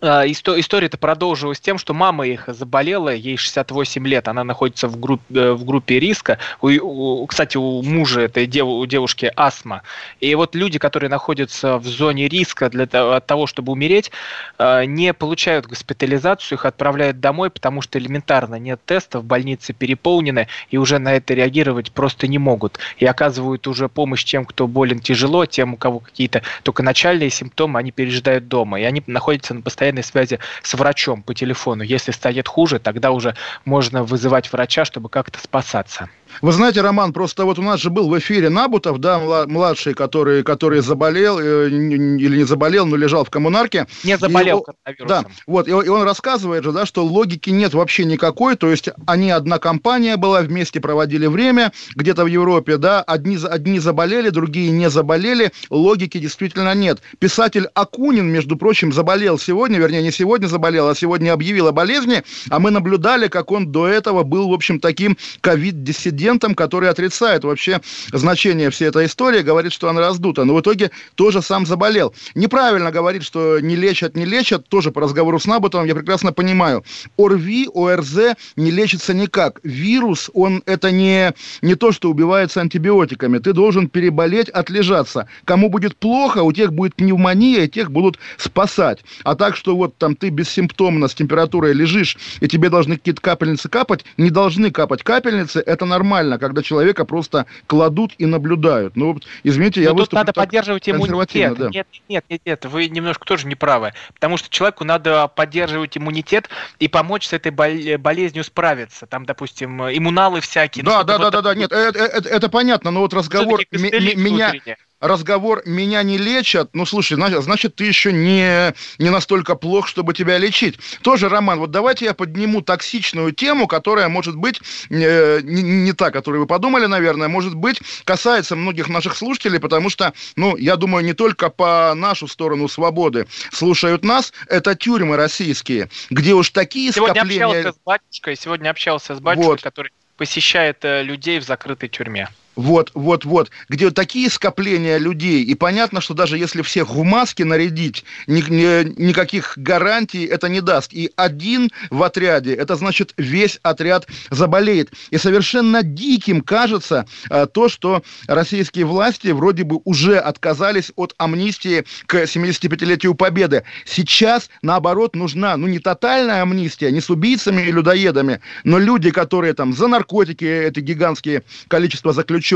история-то 0.00 0.96
продолжилась 0.96 1.58
тем, 1.60 1.76
что 1.76 1.92
мама 1.92 2.26
их 2.26 2.44
заболела, 2.46 3.12
ей 3.12 3.36
68 3.36 4.06
лет, 4.06 4.28
она 4.28 4.44
находится 4.44 4.86
в 4.86 4.98
группе, 5.00 5.24
э, 5.34 5.52
в 5.52 5.64
группе 5.64 5.98
риска. 5.98 6.38
У, 6.60 6.68
у, 6.68 7.26
кстати, 7.26 7.56
у 7.56 7.82
мужа 7.82 8.20
этой 8.20 8.46
дев, 8.46 8.66
у 8.66 8.86
девушки 8.86 9.32
астма. 9.34 9.82
И 10.20 10.32
вот 10.36 10.54
люди, 10.54 10.78
которые 10.78 11.10
находятся 11.10 11.78
в 11.78 11.86
зоне 11.86 12.28
риска 12.28 12.70
для 12.70 12.86
того, 12.86 13.18
того, 13.18 13.46
чтобы 13.48 13.72
умереть, 13.72 14.12
а, 14.56 14.84
не 14.84 15.12
получают 15.12 15.66
госпитализацию, 15.66 16.58
их 16.58 16.64
отправляют 16.64 17.18
домой, 17.18 17.50
потому 17.50 17.80
что 17.82 17.98
элементарно 17.98 18.54
нет 18.54 18.80
тестов, 18.84 19.24
больницы 19.24 19.72
переполнены, 19.72 20.46
и 20.70 20.76
уже 20.76 20.98
на 20.98 21.14
это 21.14 21.34
реагировать 21.34 21.90
просто 21.90 22.28
не 22.28 22.38
могут. 22.38 22.78
И 22.98 23.04
оказывают 23.04 23.66
уже 23.66 23.88
помощь 23.88 24.24
тем, 24.24 24.44
кто 24.44 24.68
болен 24.68 25.00
тяжело, 25.00 25.44
тем, 25.44 25.74
у 25.74 25.76
кого 25.76 25.98
какие-то 25.98 26.42
только 26.62 26.84
начальные 26.84 27.30
симптомы, 27.30 27.80
они 27.80 27.90
пережидают 27.90 28.46
дома, 28.46 28.80
и 28.80 28.84
они 28.84 29.02
находятся 29.08 29.54
на 29.54 29.62
постоянном 29.62 29.87
постоянной 29.88 30.02
связи 30.02 30.38
с 30.62 30.74
врачом 30.74 31.22
по 31.22 31.34
телефону. 31.34 31.82
Если 31.82 32.12
станет 32.12 32.48
хуже, 32.48 32.78
тогда 32.78 33.10
уже 33.10 33.34
можно 33.64 34.02
вызывать 34.04 34.52
врача, 34.52 34.84
чтобы 34.84 35.08
как-то 35.08 35.38
спасаться. 35.38 36.08
Вы 36.40 36.52
знаете, 36.52 36.82
Роман, 36.82 37.12
просто 37.12 37.44
вот 37.44 37.58
у 37.58 37.62
нас 37.62 37.80
же 37.80 37.90
был 37.90 38.08
в 38.08 38.18
эфире 38.18 38.48
Набутов, 38.48 38.98
да, 38.98 39.18
младший, 39.46 39.94
который, 39.94 40.44
который 40.44 40.80
заболел 40.80 41.38
э, 41.40 41.68
или 41.68 42.38
не 42.38 42.44
заболел, 42.44 42.86
но 42.86 42.96
лежал 42.96 43.24
в 43.24 43.30
коммунарке. 43.30 43.86
Не 44.04 44.16
заболел 44.16 44.62
коронавирусом. 44.62 45.08
Да, 45.08 45.24
вот, 45.46 45.66
и, 45.66 45.70
и 45.70 45.88
он 45.88 46.02
рассказывает 46.02 46.64
же, 46.64 46.72
да, 46.72 46.86
что 46.86 47.04
логики 47.04 47.50
нет 47.50 47.74
вообще 47.74 48.04
никакой, 48.04 48.56
то 48.56 48.70
есть 48.70 48.88
они 49.06 49.30
одна 49.30 49.58
компания 49.58 50.16
была, 50.16 50.42
вместе 50.42 50.80
проводили 50.80 51.26
время 51.26 51.72
где-то 51.96 52.24
в 52.24 52.28
Европе, 52.28 52.76
да, 52.76 53.02
одни, 53.02 53.36
одни 53.42 53.80
заболели, 53.80 54.30
другие 54.30 54.70
не 54.70 54.90
заболели, 54.90 55.50
логики 55.70 56.18
действительно 56.18 56.74
нет. 56.74 57.00
Писатель 57.18 57.66
Акунин, 57.74 58.26
между 58.26 58.56
прочим, 58.56 58.92
заболел 58.92 59.38
сегодня, 59.38 59.78
вернее, 59.78 60.02
не 60.02 60.12
сегодня 60.12 60.46
заболел, 60.46 60.88
а 60.88 60.94
сегодня 60.94 61.32
объявил 61.32 61.66
о 61.66 61.72
болезни, 61.72 62.22
а 62.48 62.60
мы 62.60 62.70
наблюдали, 62.70 63.26
как 63.26 63.50
он 63.50 63.72
до 63.72 63.88
этого 63.88 64.22
был, 64.22 64.48
в 64.50 64.52
общем, 64.52 64.78
таким 64.78 65.16
ковид-диссидентом 65.40 66.27
президентом, 66.28 66.54
который 66.54 66.90
отрицает 66.90 67.44
вообще 67.44 67.80
значение 68.12 68.68
всей 68.70 68.88
этой 68.88 69.06
истории, 69.06 69.40
говорит, 69.40 69.72
что 69.72 69.88
она 69.88 70.00
раздута. 70.00 70.44
Но 70.44 70.54
в 70.54 70.60
итоге 70.60 70.90
тоже 71.14 71.40
сам 71.40 71.64
заболел. 71.64 72.14
Неправильно 72.34 72.90
говорит, 72.90 73.22
что 73.24 73.60
не 73.60 73.76
лечат, 73.76 74.14
не 74.14 74.26
лечат. 74.26 74.68
Тоже 74.68 74.90
по 74.90 75.00
разговору 75.00 75.38
с 75.38 75.46
Набутовым 75.46 75.86
я 75.86 75.94
прекрасно 75.94 76.32
понимаю. 76.32 76.84
ОРВИ, 77.16 77.68
ОРЗ 77.72 78.36
не 78.56 78.70
лечится 78.70 79.14
никак. 79.14 79.60
Вирус, 79.62 80.30
он 80.34 80.62
это 80.66 80.90
не, 80.90 81.32
не 81.62 81.74
то, 81.76 81.92
что 81.92 82.10
убивается 82.10 82.60
антибиотиками. 82.60 83.38
Ты 83.38 83.54
должен 83.54 83.88
переболеть, 83.88 84.50
отлежаться. 84.50 85.28
Кому 85.46 85.70
будет 85.70 85.96
плохо, 85.96 86.42
у 86.42 86.52
тех 86.52 86.72
будет 86.72 86.94
пневмония, 86.94 87.64
и 87.64 87.68
тех 87.68 87.90
будут 87.90 88.18
спасать. 88.36 88.98
А 89.24 89.34
так, 89.34 89.56
что 89.56 89.76
вот 89.76 89.96
там 89.96 90.14
ты 90.14 90.28
бессимптомно 90.28 91.08
с 91.08 91.14
температурой 91.14 91.72
лежишь, 91.72 92.18
и 92.40 92.48
тебе 92.48 92.68
должны 92.68 92.96
какие-то 92.96 93.22
капельницы 93.22 93.70
капать, 93.70 94.04
не 94.18 94.30
должны 94.30 94.70
капать 94.70 95.02
капельницы, 95.02 95.60
это 95.60 95.86
нормально 95.86 96.07
нормально, 96.08 96.38
когда 96.38 96.62
человека 96.62 97.04
просто 97.04 97.46
кладут 97.66 98.14
и 98.18 98.26
наблюдают. 98.26 98.96
Ну, 98.96 99.18
извините, 99.42 99.82
я 99.82 99.92
Но 99.92 99.98
тут 99.98 100.12
надо 100.12 100.32
поддерживать 100.32 100.88
иммунитет. 100.88 101.56
Да. 101.56 101.68
Нет, 101.68 101.86
нет, 102.08 102.24
нет, 102.28 102.40
нет, 102.44 102.64
вы 102.64 102.88
немножко 102.88 103.24
тоже 103.24 103.46
не 103.46 103.54
правы. 103.54 103.92
Потому 104.14 104.36
что 104.36 104.48
человеку 104.48 104.84
надо 104.84 105.28
поддерживать 105.28 105.96
иммунитет 105.98 106.48
и 106.78 106.88
помочь 106.88 107.26
с 107.26 107.32
этой 107.32 107.50
болезнью 107.52 108.44
справиться. 108.44 109.06
Там, 109.06 109.26
допустим, 109.26 109.82
иммуналы 109.82 110.40
всякие. 110.40 110.84
Да, 110.84 111.00
ну, 111.00 111.04
да, 111.04 111.18
да, 111.18 111.24
вот 111.24 111.32
да, 111.32 111.42
да, 111.42 111.54
нет, 111.54 111.72
это, 111.72 111.98
это, 111.98 112.28
это 112.28 112.48
понятно, 112.48 112.90
но 112.90 113.00
вот 113.00 113.12
разговор 113.12 113.60
меня, 113.70 114.52
разговор 115.00 115.62
«меня 115.64 116.02
не 116.02 116.18
лечат», 116.18 116.70
ну, 116.72 116.84
слушай, 116.86 117.14
значит, 117.14 117.42
значит, 117.42 117.74
ты 117.76 117.84
еще 117.84 118.12
не, 118.12 118.74
не 118.98 119.10
настолько 119.10 119.54
плох, 119.54 119.86
чтобы 119.86 120.14
тебя 120.14 120.38
лечить. 120.38 120.78
Тоже, 121.02 121.28
Роман, 121.28 121.58
вот 121.58 121.70
давайте 121.70 122.04
я 122.06 122.14
подниму 122.14 122.62
токсичную 122.62 123.32
тему, 123.32 123.66
которая, 123.66 124.08
может 124.08 124.36
быть, 124.36 124.60
э, 124.90 125.40
не, 125.42 125.62
не 125.62 125.92
та, 125.92 126.10
которую 126.10 126.42
вы 126.42 126.46
подумали, 126.46 126.86
наверное, 126.86 127.28
может 127.28 127.54
быть, 127.54 127.80
касается 128.04 128.56
многих 128.56 128.88
наших 128.88 129.16
слушателей, 129.16 129.60
потому 129.60 129.90
что, 129.90 130.12
ну, 130.36 130.56
я 130.56 130.76
думаю, 130.76 131.04
не 131.04 131.14
только 131.14 131.48
по 131.48 131.92
нашу 131.94 132.26
сторону 132.26 132.68
свободы 132.68 133.26
слушают 133.52 134.04
нас, 134.04 134.32
это 134.48 134.74
тюрьмы 134.74 135.16
российские, 135.16 135.90
где 136.10 136.34
уж 136.34 136.50
такие 136.50 136.92
сегодня 136.92 137.20
скопления... 137.20 137.46
Общался 137.46 137.72
с 137.72 137.80
батюшкой, 137.84 138.36
сегодня 138.36 138.70
общался 138.70 139.14
с 139.14 139.20
батюшкой, 139.20 139.48
вот. 139.48 139.62
который 139.62 139.92
посещает 140.16 140.84
э, 140.84 141.02
людей 141.02 141.38
в 141.38 141.44
закрытой 141.44 141.88
тюрьме. 141.88 142.28
Вот, 142.58 142.90
вот, 142.94 143.24
вот. 143.24 143.52
Где 143.68 143.92
такие 143.92 144.28
скопления 144.28 144.98
людей. 144.98 145.44
И 145.44 145.54
понятно, 145.54 146.00
что 146.00 146.12
даже 146.12 146.36
если 146.36 146.62
всех 146.62 146.90
в 146.90 147.04
маске 147.04 147.44
нарядить, 147.44 148.04
ни, 148.26 148.40
ни, 148.50 149.00
никаких 149.00 149.52
гарантий 149.56 150.24
это 150.24 150.48
не 150.48 150.60
даст. 150.60 150.92
И 150.92 151.12
один 151.14 151.70
в 151.90 152.02
отряде, 152.02 152.52
это 152.54 152.74
значит 152.74 153.14
весь 153.16 153.60
отряд 153.62 154.08
заболеет. 154.30 154.90
И 155.10 155.18
совершенно 155.18 155.84
диким 155.84 156.40
кажется 156.40 157.06
а, 157.30 157.46
то, 157.46 157.68
что 157.68 158.02
российские 158.26 158.86
власти 158.86 159.28
вроде 159.28 159.62
бы 159.62 159.80
уже 159.84 160.18
отказались 160.18 160.90
от 160.96 161.14
амнистии 161.16 161.84
к 162.06 162.24
75-летию 162.24 163.14
Победы. 163.14 163.62
Сейчас, 163.84 164.50
наоборот, 164.62 165.14
нужна, 165.14 165.56
ну, 165.56 165.68
не 165.68 165.78
тотальная 165.78 166.42
амнистия, 166.42 166.90
не 166.90 167.00
с 167.00 167.08
убийцами 167.08 167.62
и 167.62 167.70
людоедами, 167.70 168.40
но 168.64 168.78
люди, 168.78 169.12
которые 169.12 169.54
там 169.54 169.74
за 169.74 169.86
наркотики, 169.86 170.44
это 170.44 170.80
гигантские 170.80 171.44
количество 171.68 172.12
заключенных, 172.12 172.47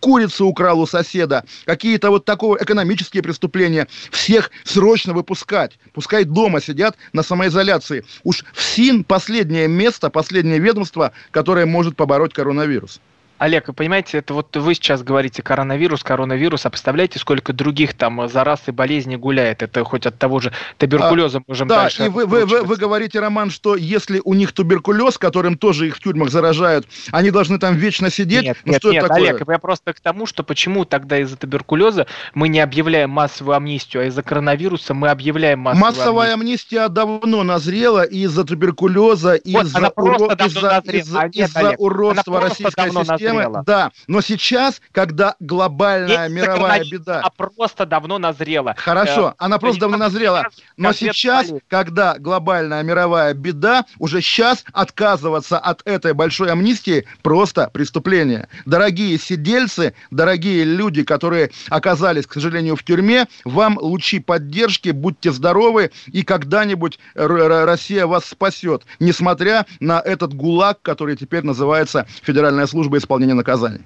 курицу 0.00 0.46
украл 0.46 0.80
у 0.80 0.86
соседа, 0.86 1.44
какие-то 1.64 2.10
вот 2.10 2.24
такого 2.24 2.56
экономические 2.56 3.22
преступления, 3.22 3.86
всех 4.10 4.50
срочно 4.64 5.12
выпускать. 5.12 5.78
Пускай 5.92 6.24
дома 6.24 6.60
сидят 6.60 6.96
на 7.12 7.22
самоизоляции. 7.22 8.04
Уж 8.24 8.44
в 8.52 8.62
СИН 8.62 9.04
последнее 9.04 9.68
место, 9.68 10.10
последнее 10.10 10.58
ведомство, 10.58 11.12
которое 11.30 11.66
может 11.66 11.96
побороть 11.96 12.32
коронавирус. 12.32 13.00
Олег, 13.40 13.68
вы 13.68 13.72
понимаете, 13.72 14.18
это 14.18 14.34
вот 14.34 14.54
вы 14.54 14.74
сейчас 14.74 15.02
говорите 15.02 15.42
коронавирус, 15.42 16.04
коронавирус, 16.04 16.66
а 16.66 16.70
представляете, 16.70 17.18
сколько 17.18 17.54
других 17.54 17.94
там 17.94 18.28
зараз 18.28 18.60
и 18.66 18.70
болезней 18.70 19.16
гуляет? 19.16 19.62
Это 19.62 19.82
хоть 19.82 20.04
от 20.04 20.18
того 20.18 20.40
же 20.40 20.52
туберкулеза 20.76 21.38
а, 21.38 21.42
можем 21.46 21.66
да, 21.66 21.84
дальше. 21.84 22.04
и 22.04 22.08
вы, 22.10 22.26
вы, 22.26 22.44
вы, 22.44 22.62
вы 22.62 22.76
говорите, 22.76 23.18
Роман, 23.18 23.50
что 23.50 23.76
если 23.76 24.20
у 24.26 24.34
них 24.34 24.52
туберкулез, 24.52 25.16
которым 25.16 25.56
тоже 25.56 25.86
их 25.86 25.96
в 25.96 26.00
тюрьмах 26.00 26.28
заражают, 26.28 26.86
они 27.12 27.30
должны 27.30 27.58
там 27.58 27.76
вечно 27.76 28.10
сидеть? 28.10 28.42
Нет, 28.42 28.58
ну, 28.66 28.72
нет, 28.72 28.82
что 28.82 28.92
нет, 28.92 29.06
такое? 29.08 29.30
Олег, 29.30 29.48
я 29.48 29.58
просто 29.58 29.94
к 29.94 30.00
тому, 30.00 30.26
что 30.26 30.42
почему 30.42 30.84
тогда 30.84 31.16
из-за 31.20 31.38
туберкулеза 31.38 32.06
мы 32.34 32.48
не 32.48 32.60
объявляем 32.60 33.08
массовую 33.08 33.56
амнистию, 33.56 34.02
а 34.02 34.06
из-за 34.08 34.22
коронавируса 34.22 34.92
мы 34.92 35.08
объявляем 35.08 35.60
массовую 35.60 35.90
Массовая 35.90 36.34
амнистия 36.34 36.88
давно 36.88 37.42
назрела 37.42 38.02
из-за 38.02 38.44
туберкулеза, 38.44 39.36
из-за 39.36 39.92
уро... 39.96 40.26
из 40.26 41.08
из 41.32 41.56
из 41.56 41.74
уродства 41.78 42.40
российской 42.42 42.90
системы. 42.90 43.29
Назрела. 43.38 43.62
Да, 43.66 43.92
но 44.06 44.20
сейчас, 44.20 44.80
когда 44.92 45.36
глобальная 45.40 46.28
Есть 46.28 46.34
мировая 46.34 46.84
беда... 46.84 47.20
А 47.22 47.30
просто 47.30 47.86
давно 47.86 48.18
назрела. 48.18 48.74
Хорошо, 48.76 49.30
э, 49.30 49.34
она 49.38 49.58
просто 49.58 49.80
давно 49.80 49.96
назрела. 49.96 50.46
Но 50.76 50.92
сейчас, 50.92 51.50
когда 51.68 52.18
глобальная 52.18 52.82
мировая 52.82 53.34
беда, 53.34 53.84
уже 53.98 54.20
сейчас 54.20 54.64
отказываться 54.72 55.58
от 55.58 55.82
этой 55.86 56.12
большой 56.12 56.50
амнистии 56.50 57.06
просто 57.22 57.70
преступление. 57.72 58.48
Дорогие 58.66 59.18
сидельцы, 59.18 59.94
дорогие 60.10 60.64
люди, 60.64 61.02
которые 61.02 61.50
оказались, 61.68 62.26
к 62.26 62.34
сожалению, 62.34 62.76
в 62.76 62.82
тюрьме, 62.82 63.26
вам 63.44 63.78
лучи 63.80 64.20
поддержки, 64.20 64.90
будьте 64.90 65.32
здоровы, 65.32 65.90
и 66.06 66.22
когда-нибудь 66.22 66.98
Россия 67.14 68.06
вас 68.06 68.24
спасет, 68.24 68.84
несмотря 68.98 69.66
на 69.80 70.00
этот 70.00 70.34
гулаг, 70.34 70.80
который 70.82 71.16
теперь 71.16 71.44
называется 71.44 72.06
Федеральная 72.22 72.66
служба 72.66 72.98
исполнения 72.98 73.19
наказаний. 73.26 73.80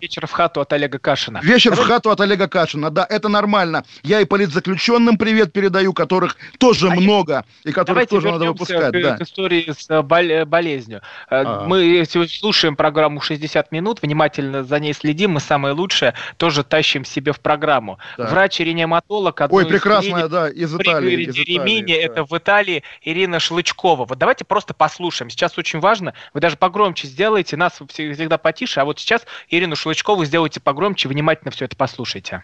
Вечер 0.00 0.26
в 0.26 0.30
хату 0.30 0.60
от 0.60 0.72
Олега 0.72 0.98
Кашина. 0.98 1.40
Вечер 1.42 1.74
в 1.74 1.80
хату 1.80 2.10
от 2.10 2.20
Олега 2.20 2.46
Кашина, 2.46 2.90
да, 2.90 3.04
это 3.08 3.28
нормально. 3.28 3.84
Я 4.04 4.20
и 4.20 4.24
политзаключенным 4.24 5.18
привет 5.18 5.52
передаю, 5.52 5.92
которых 5.92 6.36
тоже 6.58 6.88
а 6.88 6.94
много, 6.94 7.44
и 7.64 7.72
которых 7.72 8.08
тоже 8.08 8.30
надо 8.30 8.46
выпускать. 8.46 8.92
К, 8.92 9.02
да. 9.02 9.16
к 9.16 9.22
истории 9.22 9.72
с 9.76 9.90
э, 9.90 10.02
бол- 10.02 10.46
болезнью. 10.46 11.00
Э, 11.30 11.42
а. 11.44 11.64
Мы 11.66 12.04
слушаем 12.06 12.76
программу 12.76 13.20
60 13.20 13.72
минут, 13.72 14.00
внимательно 14.02 14.62
за 14.62 14.78
ней 14.78 14.92
следим, 14.92 15.32
мы 15.32 15.40
самое 15.40 15.74
лучшее 15.74 16.14
тоже 16.36 16.62
тащим 16.62 17.04
себе 17.04 17.32
в 17.32 17.40
программу. 17.40 17.98
Да. 18.16 18.26
Врач-реаниматолог. 18.26 19.48
Ой, 19.50 19.66
прекрасная, 19.66 20.28
да, 20.28 20.48
из 20.48 20.74
Италии. 20.74 21.24
Из 21.24 21.36
Италии 21.36 21.92
это 21.92 22.24
в 22.24 22.36
Италии 22.36 22.84
Ирина 23.02 23.40
Шлычкова. 23.40 24.04
Вот 24.04 24.18
давайте 24.18 24.44
просто 24.44 24.74
послушаем. 24.74 25.30
Сейчас 25.30 25.58
очень 25.58 25.80
важно, 25.80 26.14
вы 26.34 26.40
даже 26.40 26.56
погромче 26.56 27.08
сделаете, 27.08 27.56
нас 27.56 27.80
всегда 27.88 28.38
потише, 28.38 28.80
а 28.80 28.84
вот 28.84 29.00
сейчас 29.00 29.26
Ирину 29.50 29.74
Шлычкову 29.74 29.87
Шлычкову 29.88 30.26
сделайте 30.26 30.60
погромче, 30.60 31.08
внимательно 31.08 31.50
все 31.50 31.64
это 31.64 31.74
послушайте. 31.74 32.42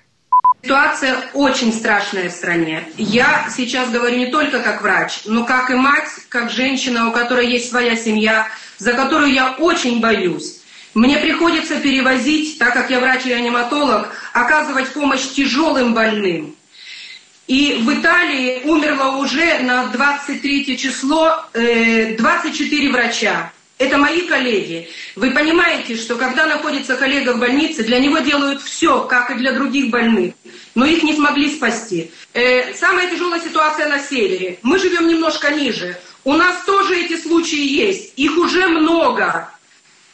Ситуация 0.63 1.17
очень 1.35 1.75
страшная 1.75 2.31
в 2.31 2.33
стране. 2.33 2.85
Я 2.97 3.51
сейчас 3.55 3.91
говорю 3.91 4.17
не 4.17 4.29
только 4.29 4.63
как 4.63 4.81
врач, 4.81 5.21
но 5.27 5.45
как 5.45 5.71
и 5.71 5.75
мать, 5.75 6.09
как 6.31 6.51
женщина, 6.51 7.09
у 7.09 7.13
которой 7.13 7.47
есть 7.47 7.69
своя 7.69 7.97
семья, 7.97 8.49
за 8.79 8.95
которую 8.95 9.31
я 9.31 9.53
очень 9.59 10.01
боюсь. 10.01 10.63
Мне 10.95 11.19
приходится 11.19 11.81
перевозить, 11.81 12.59
так 12.59 12.73
как 12.73 12.89
я 12.89 12.99
врач-реаниматолог, 12.99 14.09
оказывать 14.33 14.89
помощь 14.95 15.29
тяжелым 15.35 15.93
больным. 15.93 16.57
И 17.47 17.83
в 17.83 17.93
Италии 17.93 18.63
умерло 18.65 19.19
уже 19.19 19.59
на 19.59 19.89
23 19.89 20.79
число 20.79 21.45
24 21.53 22.89
э, 22.89 22.91
врача. 22.91 23.53
Это 23.85 23.99
мои 23.99 24.23
коллеги. 24.23 24.88
Вы 25.14 25.31
понимаете, 25.33 25.94
что 25.97 26.16
когда 26.16 26.47
находится 26.47 26.97
коллега 26.97 27.35
в 27.35 27.38
больнице, 27.38 27.85
для 27.85 27.99
него 27.99 28.18
делают 28.20 28.62
все, 28.62 29.05
как 29.05 29.31
и 29.31 29.35
для 29.35 29.53
других 29.53 29.90
больных. 29.90 30.33
Но 30.75 30.87
их 30.87 31.03
не 31.03 31.14
смогли 31.14 31.55
спасти. 31.55 32.11
Э, 32.33 32.73
самая 32.73 33.11
тяжелая 33.11 33.42
ситуация 33.42 33.90
на 33.90 33.99
севере. 33.99 34.59
Мы 34.62 34.79
живем 34.79 35.07
немножко 35.07 35.51
ниже. 35.51 35.99
У 36.25 36.33
нас 36.33 36.64
тоже 36.64 36.97
эти 36.97 37.20
случаи 37.20 37.62
есть. 37.62 38.14
Их 38.16 38.38
уже 38.38 38.68
много. 38.68 39.51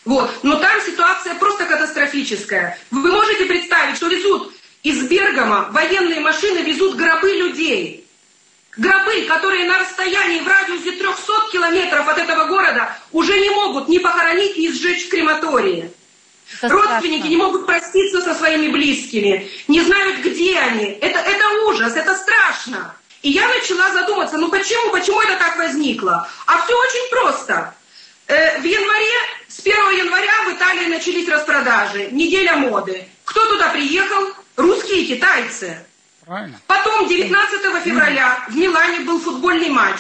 Вот. 0.04 0.28
Но 0.42 0.56
там 0.56 0.80
ситуация 0.85 1.37
просто 1.37 1.64
катастрофическая. 1.64 2.76
Вы 2.90 3.12
можете 3.12 3.44
представить, 3.44 3.96
что 3.96 4.09
везут 4.09 4.52
из 4.83 5.09
Бергама 5.09 5.68
военные 5.70 6.18
машины 6.18 6.59
везут 6.59 6.96
гробы 6.96 7.30
людей. 7.35 8.04
Гробы, 8.76 9.22
которые 9.22 9.64
на 9.64 9.78
расстоянии 9.78 10.40
в 10.40 10.46
радиусе 10.46 10.92
300 10.92 11.33
километров 11.52 12.09
от 12.09 12.18
этого 12.18 12.46
города 12.46 12.96
уже 13.11 13.38
не 13.40 13.50
могут 13.50 13.88
ни 13.88 13.98
похоронить, 13.98 14.56
ни 14.56 14.68
сжечь 14.68 15.06
в 15.06 15.11
крематории. 15.11 15.90
Это 16.62 16.74
Родственники 16.74 17.18
страшно. 17.18 17.28
не 17.28 17.37
могут 17.37 17.66
проститься 17.66 18.20
со 18.22 18.35
своими 18.35 18.68
близкими, 18.68 19.50
не 19.68 19.80
знают, 19.83 20.18
где 20.18 20.59
они. 20.59 20.85
Это, 21.00 21.18
это 21.18 21.48
ужас, 21.66 21.94
это 21.96 22.14
страшно. 22.16 22.94
И 23.22 23.30
я 23.30 23.46
начала 23.48 23.92
задуматься, 23.92 24.38
ну 24.38 24.48
почему, 24.48 24.90
почему 24.90 25.20
это 25.20 25.37
так 25.37 25.56
возникло? 25.59 26.28
А 26.46 26.62
все 26.64 26.74
очень 26.74 27.11
просто. 27.11 27.74
Э, 28.26 28.61
в 28.61 28.64
январе, 28.64 29.18
с 29.48 29.59
1 29.61 29.74
января 29.98 30.44
в 30.46 30.52
Италии 30.52 30.87
начались 30.87 31.28
распродажи, 31.28 32.09
неделя 32.12 32.56
моды. 32.56 33.09
Кто 33.24 33.44
туда 33.46 33.68
приехал? 33.70 34.33
Русские 34.56 35.02
и 35.02 35.06
китайцы. 35.06 35.85
Правильно. 36.31 36.61
Потом, 36.69 37.09
19 37.09 37.83
февраля, 37.83 38.45
в 38.49 38.55
Милане 38.57 39.01
был 39.01 39.19
футбольный 39.19 39.69
матч, 39.69 39.99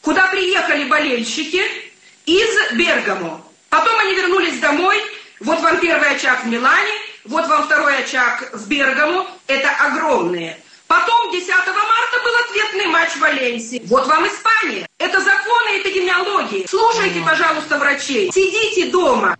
куда 0.00 0.26
приехали 0.26 0.82
болельщики 0.82 1.62
из 2.26 2.72
Бергамо. 2.72 3.40
Потом 3.68 3.96
они 4.00 4.16
вернулись 4.16 4.58
домой. 4.58 5.00
Вот 5.38 5.60
вам 5.60 5.78
первый 5.78 6.16
очаг 6.16 6.42
в 6.42 6.48
Милане, 6.48 6.90
вот 7.24 7.46
вам 7.46 7.66
второй 7.66 7.98
очаг 7.98 8.50
в 8.52 8.66
Бергамо. 8.66 9.28
Это 9.46 9.70
огромные. 9.70 10.58
Потом 10.88 11.30
10 11.30 11.48
марта 11.48 12.22
был 12.24 12.34
ответный 12.48 12.86
матч 12.86 13.10
в 13.10 13.20
Валенсии. 13.20 13.80
Вот 13.86 14.08
вам 14.08 14.26
Испания. 14.26 14.88
Это 14.98 15.20
законы 15.20 15.78
эпидемиологии. 15.78 16.66
Слушайте, 16.68 17.20
пожалуйста, 17.24 17.78
врачей. 17.78 18.32
Сидите 18.32 18.90
дома. 18.90 19.36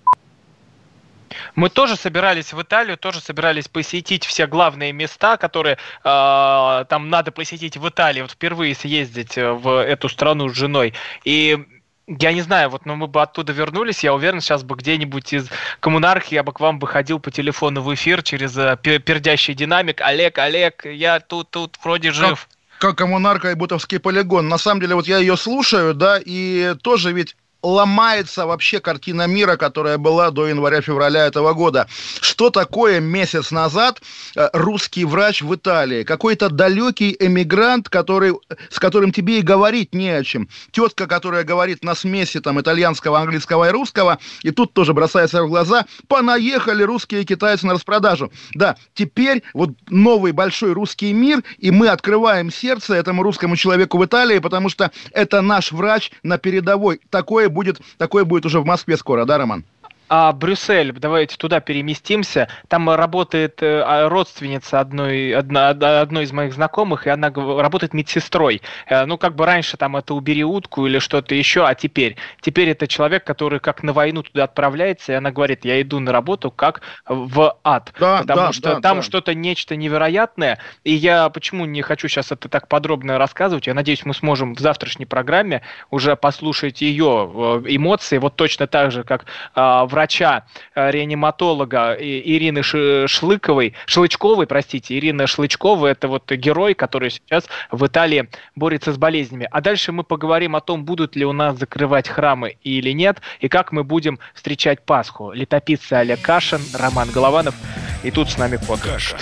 Мы 1.55 1.69
тоже 1.69 1.97
собирались 1.97 2.53
в 2.53 2.61
Италию, 2.61 2.97
тоже 2.97 3.21
собирались 3.21 3.69
посетить 3.69 4.25
все 4.25 4.47
главные 4.47 4.93
места, 4.93 5.37
которые 5.37 5.79
э, 6.03 6.85
там 6.89 7.11
надо 7.11 7.31
посетить 7.31 7.77
в 7.77 7.89
Италии, 7.89 8.23
вот 8.23 8.33
впервые 8.33 8.75
съездить 8.75 9.39
э, 9.39 9.53
в 9.53 9.83
эту 9.83 10.09
страну 10.09 10.49
с 10.49 10.57
женой. 10.57 10.95
И 11.25 11.59
я 12.07 12.33
не 12.33 12.43
знаю, 12.43 12.71
вот, 12.71 12.85
но 12.87 12.97
мы 12.97 13.07
бы 13.07 13.23
оттуда 13.23 13.53
вернулись, 13.53 14.05
я 14.05 14.15
уверен, 14.15 14.41
сейчас 14.41 14.63
бы 14.63 14.75
где-нибудь 14.77 15.33
из 15.33 15.49
коммунархии 15.81 16.35
я 16.35 16.43
бы 16.43 16.53
к 16.53 16.61
вам 16.61 16.79
бы 16.79 16.87
ходил 16.87 17.19
по 17.21 17.31
телефону 17.31 17.83
в 17.83 17.95
эфир 17.95 18.23
через 18.23 18.57
э, 18.57 18.77
пердящий 18.83 19.55
динамик. 19.55 20.01
Олег, 20.01 20.39
Олег, 20.39 20.85
я 20.85 21.21
тут, 21.21 21.51
тут 21.51 21.79
вроде 21.83 22.11
жив. 22.11 22.49
Как, 22.79 22.91
как 22.91 22.99
коммунарка 22.99 23.53
и 23.53 23.55
бутовский 23.55 24.01
полигон. 24.01 24.49
На 24.49 24.59
самом 24.59 24.81
деле, 24.81 24.97
вот 24.97 25.07
я 25.07 25.19
ее 25.19 25.37
слушаю, 25.37 25.95
да, 25.95 26.19
и 26.23 26.75
тоже 26.83 27.13
ведь 27.13 27.37
ломается 27.65 28.47
вообще 28.47 28.79
картина 28.79 29.27
мира, 29.27 29.57
которая 29.57 29.97
была 29.97 30.31
до 30.31 30.47
января-февраля 30.47 31.27
этого 31.27 31.55
года. 31.55 31.89
Что 32.21 32.51
такое 32.51 33.01
месяц 33.01 33.51
назад 33.51 34.03
э, 34.37 34.49
русский 34.53 35.05
врач 35.05 35.41
в 35.41 35.55
Италии? 35.55 36.05
Какой-то 36.05 36.51
далекий 36.51 37.17
эмигрант, 37.19 37.89
который, 37.89 38.35
с 38.69 38.79
которым 38.79 39.13
тебе 39.13 39.39
и 39.39 39.43
говорить 39.43 39.95
не 39.95 40.11
о 40.11 40.23
чем. 40.23 40.49
Тетка, 40.73 41.07
которая 41.07 41.45
говорит 41.45 41.83
на 41.83 41.95
смеси 41.95 42.41
там 42.41 42.61
итальянского, 42.61 43.19
английского 43.19 43.69
и 43.69 43.73
русского, 43.73 44.19
и 44.43 44.51
тут 44.51 44.75
тоже 44.75 44.93
бросается 44.93 45.43
в 45.43 45.49
глаза, 45.49 45.87
понаехали 46.07 46.83
русские 46.83 47.23
и 47.23 47.25
китайцы 47.25 47.67
на 47.67 47.73
распродажу. 47.73 48.31
Да, 48.55 48.77
теперь 48.93 49.43
вот 49.55 49.71
новый 49.89 50.33
большой 50.33 50.73
русский 50.73 51.15
мир, 51.15 51.43
и 51.57 51.71
мы 51.71 51.89
открываем 51.89 52.53
сердце 52.53 52.95
этому 52.95 53.23
русскому 53.23 53.57
человеку 53.57 53.97
в 53.97 54.05
Италии, 54.05 54.39
потому 54.39 54.69
что 54.69 54.91
это 55.13 55.41
наш 55.41 55.73
врач 55.73 56.11
на 56.23 56.37
передовой. 56.37 57.01
Такое 57.09 57.49
будет, 57.55 57.81
такое 57.97 58.25
будет 58.25 58.45
уже 58.45 58.61
в 58.61 58.67
Москве 58.67 58.99
скоро, 58.99 59.25
да, 59.25 59.39
Роман? 59.39 59.65
А 60.09 60.33
Брюссель, 60.33 60.93
давайте 60.93 61.37
туда 61.37 61.61
переместимся. 61.61 62.49
Там 62.69 62.91
работает 62.91 63.63
э, 63.63 63.81
а, 63.81 64.09
родственница 64.09 64.81
одной, 64.81 65.35
одна, 65.35 65.71
одной 65.71 66.25
из 66.25 66.33
моих 66.33 66.53
знакомых, 66.53 67.07
и 67.07 67.11
она 67.11 67.31
работает 67.31 67.95
медсестрой. 67.95 68.61
Э, 68.87 69.07
ну, 69.07 69.17
как 69.17 69.35
бы 69.35 69.47
раньше 69.47 69.79
там 69.79 69.97
это 69.97 70.13
убери 70.13 70.45
утку 70.45 70.87
или 70.87 70.99
что-то 70.99 71.35
еще, 71.35 71.67
а 71.67 71.75
теперь? 71.75 72.17
Теперь 72.43 72.69
это 72.69 72.87
человек, 72.87 73.25
который 73.25 73.61
как 73.61 73.83
на 73.83 73.95
войну 73.95 74.23
туда 74.23 74.45
отправляется, 74.45 75.13
и 75.13 75.15
она 75.15 75.31
говорит, 75.31 75.65
я 75.65 75.81
иду 75.81 76.01
на 76.01 76.13
работу 76.13 76.51
как 76.51 76.83
в 77.09 77.57
ад. 77.65 77.93
Да, 77.99 78.19
потому 78.19 78.41
да, 78.41 78.53
что 78.53 78.75
да, 78.75 78.81
там 78.81 78.97
да. 78.99 79.03
что-то 79.03 79.35
нечто 79.35 79.75
невероятное. 79.75 80.59
И 80.85 80.93
я 80.93 81.31
почему 81.31 81.65
не 81.65 81.81
хочу 81.81 82.09
сейчас 82.09 82.31
это 82.31 82.51
так 82.51 82.69
подробно 82.69 83.17
рассказывать, 83.17 83.67
я 83.67 83.75
надеюсь, 83.75 84.05
мы 84.05 84.13
сможем 84.13 84.55
в 84.55 84.61
завтрашней 84.61 85.07
программе 85.07 85.63
уже 85.91 86.15
послушать 86.15 86.83
ее 86.83 87.31
э, 87.35 87.63
эмоции, 87.69 88.19
вот 88.19 88.37
точно 88.37 88.67
так 88.67 88.93
же, 88.93 89.03
как 89.03 89.25
в 89.55 89.94
врача-реаниматолога 89.95 91.95
э, 91.95 92.05
Ирины 92.05 92.63
Шлыковой, 92.63 93.75
Шлычковой, 93.87 94.47
простите, 94.47 94.99
Ирина 94.99 95.27
Шлычкова, 95.27 95.87
это 95.87 96.09
вот 96.09 96.31
герой, 96.31 96.75
который 96.75 97.11
сейчас 97.11 97.45
в 97.71 97.87
Италии 97.87 98.29
борется 98.57 98.93
с 98.93 98.99
болезнями. 98.99 99.49
А 99.51 99.61
дальше 99.61 99.93
мы 99.93 100.03
поговорим 100.03 100.57
о 100.57 100.61
том, 100.61 100.85
будут 100.85 101.17
ли 101.17 101.25
у 101.25 101.33
нас 101.33 101.59
закрывать 101.59 102.09
храмы 102.09 102.57
или 102.63 102.91
нет, 102.91 103.21
и 103.41 103.49
как 103.49 103.73
мы 103.73 103.85
будем 103.85 104.19
встречать 104.35 104.85
Пасху. 104.85 105.33
Летописцы 105.33 105.95
Олег 105.95 106.21
Кашин, 106.21 106.61
Роман 106.75 107.11
Голованов, 107.11 107.55
и 108.03 108.11
тут 108.11 108.31
с 108.31 108.37
нами 108.37 108.59
кот. 108.67 108.81
Кашин. 108.81 109.19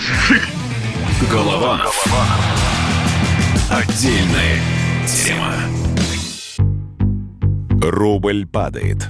Голованов. 1.31 2.05
Отдельная 3.69 4.59
тема. 5.07 5.53
Рубль 7.81 8.47
падает. 8.47 9.09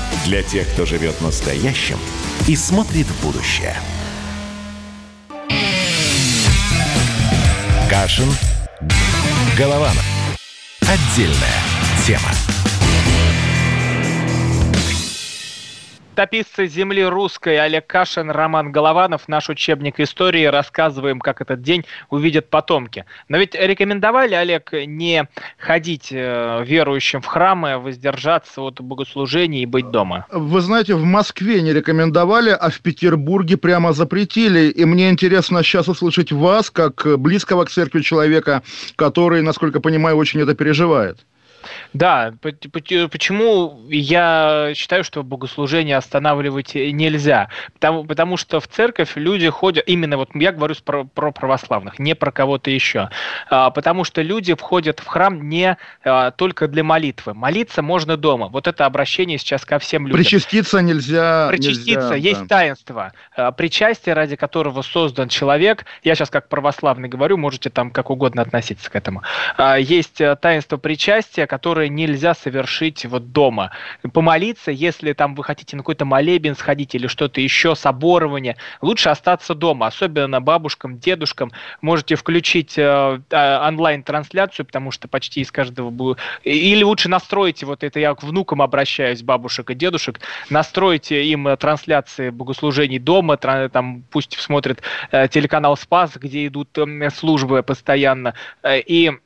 Для 0.25 0.43
тех, 0.43 0.67
кто 0.69 0.85
живет 0.85 1.19
настоящим 1.21 1.97
и 2.47 2.55
смотрит 2.55 3.07
в 3.07 3.25
будущее. 3.25 3.75
Кашин. 7.89 8.29
Голованов. 9.57 10.05
Отдельная 10.81 11.61
тема. 12.05 12.50
Летописцы 16.11 16.67
земли 16.67 17.05
русской 17.05 17.57
Олег 17.57 17.87
Кашин, 17.87 18.31
Роман 18.31 18.73
Голованов, 18.73 19.29
наш 19.29 19.47
учебник 19.47 19.97
истории, 20.01 20.43
рассказываем, 20.43 21.21
как 21.21 21.39
этот 21.39 21.61
день 21.61 21.85
увидят 22.09 22.49
потомки. 22.49 23.05
Но 23.29 23.37
ведь 23.37 23.55
рекомендовали, 23.55 24.33
Олег, 24.33 24.73
не 24.73 25.29
ходить 25.57 26.09
э, 26.11 26.65
верующим 26.65 27.21
в 27.21 27.27
храмы, 27.27 27.77
воздержаться 27.77 28.61
от 28.61 28.81
богослужений 28.81 29.63
и 29.63 29.65
быть 29.65 29.89
дома? 29.89 30.25
Вы 30.29 30.59
знаете, 30.59 30.95
в 30.95 31.05
Москве 31.05 31.61
не 31.61 31.71
рекомендовали, 31.71 32.49
а 32.49 32.69
в 32.69 32.81
Петербурге 32.81 33.55
прямо 33.55 33.93
запретили. 33.93 34.69
И 34.69 34.83
мне 34.83 35.09
интересно 35.09 35.63
сейчас 35.63 35.87
услышать 35.87 36.33
вас, 36.33 36.69
как 36.69 37.07
близкого 37.19 37.63
к 37.63 37.69
церкви 37.69 38.01
человека, 38.01 38.63
который, 38.97 39.41
насколько 39.41 39.79
понимаю, 39.79 40.17
очень 40.17 40.41
это 40.41 40.55
переживает. 40.55 41.19
Да, 41.93 42.33
почему 42.41 43.79
я 43.89 44.71
считаю, 44.75 45.03
что 45.03 45.23
богослужение 45.23 45.97
останавливать 45.97 46.75
нельзя? 46.75 47.49
Потому, 47.73 48.03
потому 48.05 48.37
что 48.37 48.59
в 48.59 48.67
церковь 48.67 49.13
люди 49.15 49.49
ходят, 49.49 49.83
именно 49.87 50.17
вот 50.17 50.29
я 50.35 50.51
говорю 50.51 50.75
про, 50.83 51.03
про 51.03 51.31
православных, 51.31 51.99
не 51.99 52.15
про 52.15 52.31
кого-то 52.31 52.69
еще, 52.69 53.09
а, 53.49 53.69
потому 53.71 54.03
что 54.03 54.21
люди 54.21 54.53
входят 54.53 54.99
в 54.99 55.05
храм 55.05 55.49
не 55.49 55.77
а, 56.03 56.31
только 56.31 56.67
для 56.67 56.83
молитвы. 56.83 57.33
Молиться 57.33 57.81
можно 57.81 58.17
дома. 58.17 58.47
Вот 58.47 58.67
это 58.67 58.85
обращение 58.85 59.37
сейчас 59.37 59.65
ко 59.65 59.79
всем 59.79 60.07
людям. 60.07 60.23
Причаститься 60.23 60.81
нельзя. 60.81 61.47
Причаститься, 61.49 62.13
нельзя, 62.13 62.15
есть 62.15 62.41
да. 62.47 62.57
таинство. 62.57 63.11
А, 63.35 63.51
причастие, 63.51 64.13
ради 64.15 64.35
которого 64.35 64.81
создан 64.81 65.29
человек, 65.29 65.85
я 66.03 66.15
сейчас 66.15 66.29
как 66.29 66.47
православный 66.49 67.09
говорю, 67.09 67.37
можете 67.37 67.69
там 67.69 67.91
как 67.91 68.09
угодно 68.09 68.41
относиться 68.41 68.89
к 68.89 68.95
этому. 68.95 69.21
Есть 69.77 70.21
э, 70.21 70.35
таинство 70.35 70.77
причастия, 70.77 71.47
которое 71.51 71.89
нельзя 71.89 72.33
совершить 72.33 73.05
вот 73.05 73.33
дома. 73.33 73.71
Помолиться, 74.13 74.71
если 74.71 75.11
там 75.11 75.35
вы 75.35 75.43
хотите 75.43 75.75
на 75.75 75.83
какой-то 75.83 76.05
молебен 76.05 76.55
сходить 76.55 76.95
или 76.95 77.07
что-то 77.07 77.41
еще, 77.41 77.75
соборование, 77.75 78.55
лучше 78.81 79.09
остаться 79.09 79.53
дома, 79.53 79.87
особенно 79.87 80.39
бабушкам, 80.39 80.97
дедушкам. 80.97 81.51
Можете 81.81 82.15
включить 82.15 82.77
э, 82.77 83.19
а, 83.31 83.67
онлайн-трансляцию, 83.67 84.65
потому 84.65 84.91
что 84.91 85.09
почти 85.09 85.41
из 85.41 85.51
каждого 85.51 85.89
будет... 85.89 86.19
Или 86.45 86.83
лучше 86.83 87.09
настройте, 87.09 87.65
вот 87.65 87.83
это 87.83 87.99
я 87.99 88.15
к 88.15 88.23
внукам 88.23 88.61
обращаюсь, 88.61 89.21
бабушек 89.21 89.71
и 89.71 89.75
дедушек, 89.75 90.21
настройте 90.49 91.25
им 91.25 91.57
трансляции 91.57 92.29
богослужений 92.29 92.99
дома, 92.99 93.35
там 93.35 94.05
пусть 94.09 94.39
смотрят 94.39 94.81
э, 95.11 95.27
телеканал 95.27 95.75
Спас, 95.75 96.15
где 96.15 96.47
идут 96.47 96.77
э, 96.77 97.09
службы 97.09 97.61
постоянно, 97.61 98.35
э, 98.63 98.79
и 98.79 99.11
Э, 99.11 99.17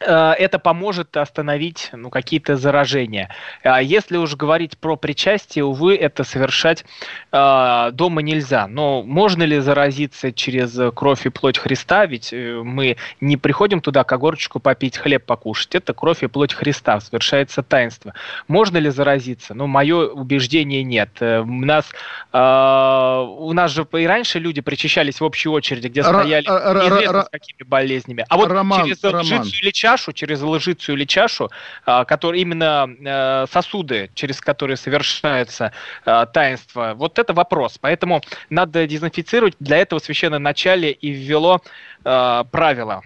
это 0.00 0.58
поможет 0.58 1.16
остановить 1.16 1.90
ну, 1.92 2.10
какие-то 2.10 2.56
заражения. 2.56 3.30
А 3.62 3.82
если 3.82 4.16
уж 4.16 4.34
говорить 4.34 4.78
про 4.78 4.96
причастие, 4.96 5.64
увы, 5.64 5.96
это 5.96 6.24
совершать 6.24 6.84
э, 7.32 7.90
дома 7.92 8.22
нельзя. 8.22 8.66
Но 8.66 9.02
можно 9.02 9.42
ли 9.42 9.58
заразиться 9.60 10.32
через 10.32 10.78
кровь 10.94 11.26
и 11.26 11.28
плоть 11.28 11.58
Христа? 11.58 12.06
Ведь 12.06 12.32
э, 12.32 12.60
мы 12.62 12.96
не 13.20 13.36
приходим 13.36 13.80
туда 13.80 14.04
к 14.04 14.12
огорчику 14.12 14.60
попить, 14.60 14.98
хлеб 14.98 15.24
покушать. 15.24 15.74
Это 15.74 15.94
кровь 15.94 16.22
и 16.22 16.26
плоть 16.26 16.54
Христа, 16.54 17.00
совершается 17.00 17.62
таинство. 17.62 18.14
Можно 18.48 18.78
ли 18.78 18.90
заразиться? 18.90 19.54
Ну, 19.54 19.66
мое 19.66 20.06
убеждение 20.08 20.82
нет. 20.82 21.10
Э, 21.20 21.40
у 21.40 21.64
нас, 21.64 21.86
э, 22.32 23.24
у 23.26 23.52
нас 23.52 23.70
же 23.70 23.86
и 23.92 24.06
раньше 24.06 24.38
люди 24.38 24.60
причащались 24.60 25.20
в 25.20 25.24
общей 25.24 25.48
очереди, 25.48 25.88
где 25.88 26.02
стояли 26.02 26.46
неизвестно 26.46 27.22
с 27.22 27.28
какими 27.28 27.62
болезнями. 27.66 28.24
А 28.28 28.36
вот 28.36 28.48
через 28.48 29.02
Роман. 29.02 29.46
или 29.62 29.70
чашу, 29.86 30.12
через 30.12 30.42
лжицу 30.42 30.94
или 30.94 31.04
чашу, 31.04 31.50
а, 31.84 32.04
которые 32.04 32.42
именно 32.42 32.88
э, 32.88 33.46
сосуды, 33.52 34.10
через 34.14 34.40
которые 34.40 34.76
совершается 34.76 35.70
э, 36.04 36.26
таинство. 36.32 36.94
Вот 36.96 37.20
это 37.20 37.32
вопрос. 37.32 37.78
Поэтому 37.80 38.20
надо 38.50 38.86
дезинфицировать. 38.86 39.54
Для 39.60 39.76
этого 39.76 40.00
священное 40.00 40.40
начале 40.40 40.90
и 40.90 41.10
ввело 41.10 41.60
э, 42.04 42.44
правила, 42.50 43.02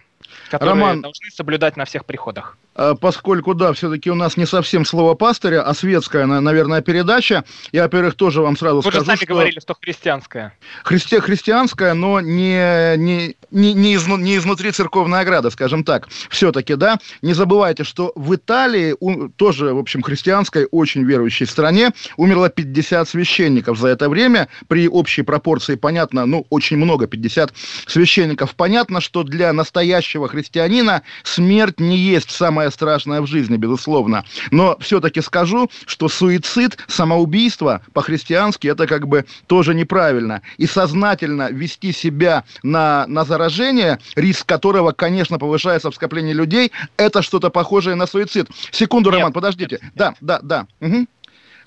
которые 0.50 0.70
Роман... 0.70 1.02
должны 1.02 1.30
соблюдать 1.30 1.76
на 1.76 1.84
всех 1.84 2.06
приходах. 2.06 2.56
А, 2.80 2.94
поскольку, 2.94 3.52
да, 3.54 3.74
все-таки 3.74 4.10
у 4.10 4.14
нас 4.14 4.38
не 4.38 4.46
совсем 4.46 4.86
слово 4.86 5.12
пастыря, 5.12 5.60
а 5.60 5.74
светская, 5.74 6.24
наверное, 6.24 6.80
передача. 6.80 7.44
Я, 7.72 7.82
во-первых, 7.82 8.14
тоже 8.14 8.40
вам 8.40 8.56
сразу 8.56 8.76
Вы 8.76 8.82
скажу, 8.82 9.00
же 9.00 9.04
сами 9.04 9.16
что... 9.16 9.26
говорили, 9.26 9.60
что 9.60 9.76
христианская. 9.78 10.54
Христи... 10.82 11.20
Христианская, 11.20 11.92
но 11.92 12.22
не, 12.22 12.96
не, 12.96 13.36
не, 13.50 13.74
не, 13.74 13.92
из... 13.92 14.06
не 14.06 14.38
изнутри 14.38 14.70
церковной 14.70 15.20
ограды, 15.20 15.50
скажем 15.50 15.84
так. 15.84 16.08
Все-таки, 16.30 16.74
да. 16.74 16.98
Не 17.20 17.34
забывайте, 17.34 17.84
что 17.84 18.12
в 18.14 18.34
Италии, 18.34 18.96
у... 18.98 19.28
тоже, 19.28 19.74
в 19.74 19.78
общем, 19.78 20.00
христианской, 20.00 20.66
очень 20.70 21.04
верующей 21.04 21.46
стране, 21.46 21.90
умерло 22.16 22.48
50 22.48 23.06
священников 23.06 23.78
за 23.78 23.88
это 23.88 24.08
время. 24.08 24.48
При 24.68 24.88
общей 24.88 25.20
пропорции, 25.20 25.74
понятно, 25.74 26.24
ну, 26.24 26.46
очень 26.48 26.78
много, 26.78 27.06
50 27.06 27.52
священников. 27.86 28.54
Понятно, 28.54 29.02
что 29.02 29.22
для 29.22 29.52
настоящего 29.52 30.28
христианина 30.28 31.02
смерть 31.24 31.78
не 31.78 31.98
есть 31.98 32.30
самое 32.30 32.69
самое 32.70 32.90
страшное 32.90 33.20
в 33.20 33.26
жизни, 33.26 33.56
безусловно. 33.56 34.24
Но 34.50 34.76
все-таки 34.80 35.20
скажу, 35.20 35.70
что 35.86 36.08
суицид, 36.08 36.78
самоубийство 36.88 37.80
по-христиански 37.92 38.68
это 38.68 38.86
как 38.86 39.06
бы 39.06 39.24
тоже 39.46 39.74
неправильно. 39.74 40.42
И 40.58 40.66
сознательно 40.66 41.50
вести 41.50 41.92
себя 41.92 42.44
на, 42.62 43.06
на 43.06 43.24
заражение, 43.24 43.98
риск 44.16 44.46
которого, 44.46 44.92
конечно, 44.92 45.38
повышается 45.38 45.90
в 45.90 45.94
скоплении 45.94 46.32
людей, 46.32 46.72
это 46.96 47.22
что-то 47.22 47.50
похожее 47.50 47.96
на 47.96 48.06
суицид. 48.06 48.48
Секунду, 48.72 49.10
Роман, 49.10 49.32
подождите. 49.32 49.78
Да, 49.94 50.14
да, 50.20 50.40
да. 50.42 50.66
Угу. 50.80 51.06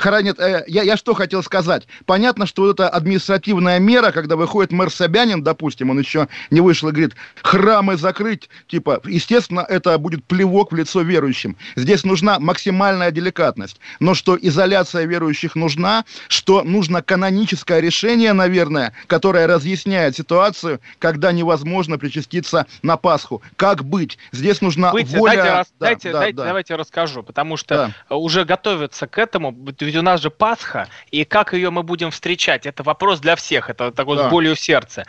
Хоронят... 0.04 0.40
Э, 0.40 0.66
я, 0.68 0.84
я 0.84 0.98
что 0.98 1.14
хотел 1.14 1.42
сказать? 1.44 1.88
Понятно, 2.06 2.46
что 2.46 2.64
вот 2.64 2.74
эта 2.74 2.90
административная 2.90 3.80
мера, 3.80 4.12
когда 4.12 4.36
выходит 4.36 4.72
мэр 4.72 4.92
Собянин, 4.92 5.44
допустим, 5.44 5.90
он 5.90 6.00
еще 6.00 6.28
не 6.52 6.60
вышел 6.60 6.90
и 6.90 6.92
говорит, 6.92 7.16
храмы 7.42 7.96
закрыть, 7.96 8.50
типа, 8.68 9.02
естественно, 9.06 9.66
это 9.68 9.98
будет 9.98 10.26
плевок 10.26 10.74
в 10.74 10.76
лицо 10.76 11.02
верующим. 11.02 11.56
Здесь 11.78 12.04
нужна 12.04 12.40
максимальная 12.40 13.12
деликатность. 13.12 13.80
Но 14.02 14.14
что 14.14 14.38
изоляция 14.40 15.06
верующих 15.06 15.56
нужна, 15.56 16.04
что 16.28 16.64
нужно 16.64 17.02
каноническое 17.02 17.80
решение, 17.80 18.34
наверное, 18.34 18.94
которое 19.08 19.48
разъясняет 19.48 20.18
ситуацию, 20.18 20.82
когда 21.00 21.32
невозможно 21.32 21.98
причаститься 21.98 22.68
на 22.82 22.98
Пасху. 22.98 23.42
Как 23.56 23.86
быть? 23.86 24.18
Здесь 24.34 24.60
нужна 24.60 24.92
быть, 24.92 25.10
воля... 25.10 25.34
Дайте, 25.36 25.48
да, 25.48 25.66
дайте, 25.80 26.12
да, 26.12 26.20
дайте, 26.20 26.38
да. 26.38 26.46
давайте 26.46 26.76
расскажу, 26.76 27.24
потому 27.24 27.56
что 27.56 27.94
да. 28.10 28.16
уже 28.16 28.44
готовятся 28.44 29.08
к 29.08 29.18
этому. 29.18 29.54
Ведь 29.94 30.00
у 30.00 30.02
нас 30.04 30.22
же 30.22 30.32
Пасха, 30.32 30.88
и 31.12 31.24
как 31.24 31.54
ее 31.54 31.70
мы 31.70 31.84
будем 31.84 32.10
встречать? 32.10 32.66
Это 32.66 32.82
вопрос 32.82 33.20
для 33.20 33.36
всех, 33.36 33.70
это 33.70 33.92
такой 33.92 34.18
да. 34.18 34.28
с 34.28 34.32
болью 34.32 34.56
в 34.56 34.60
сердце. 34.60 35.06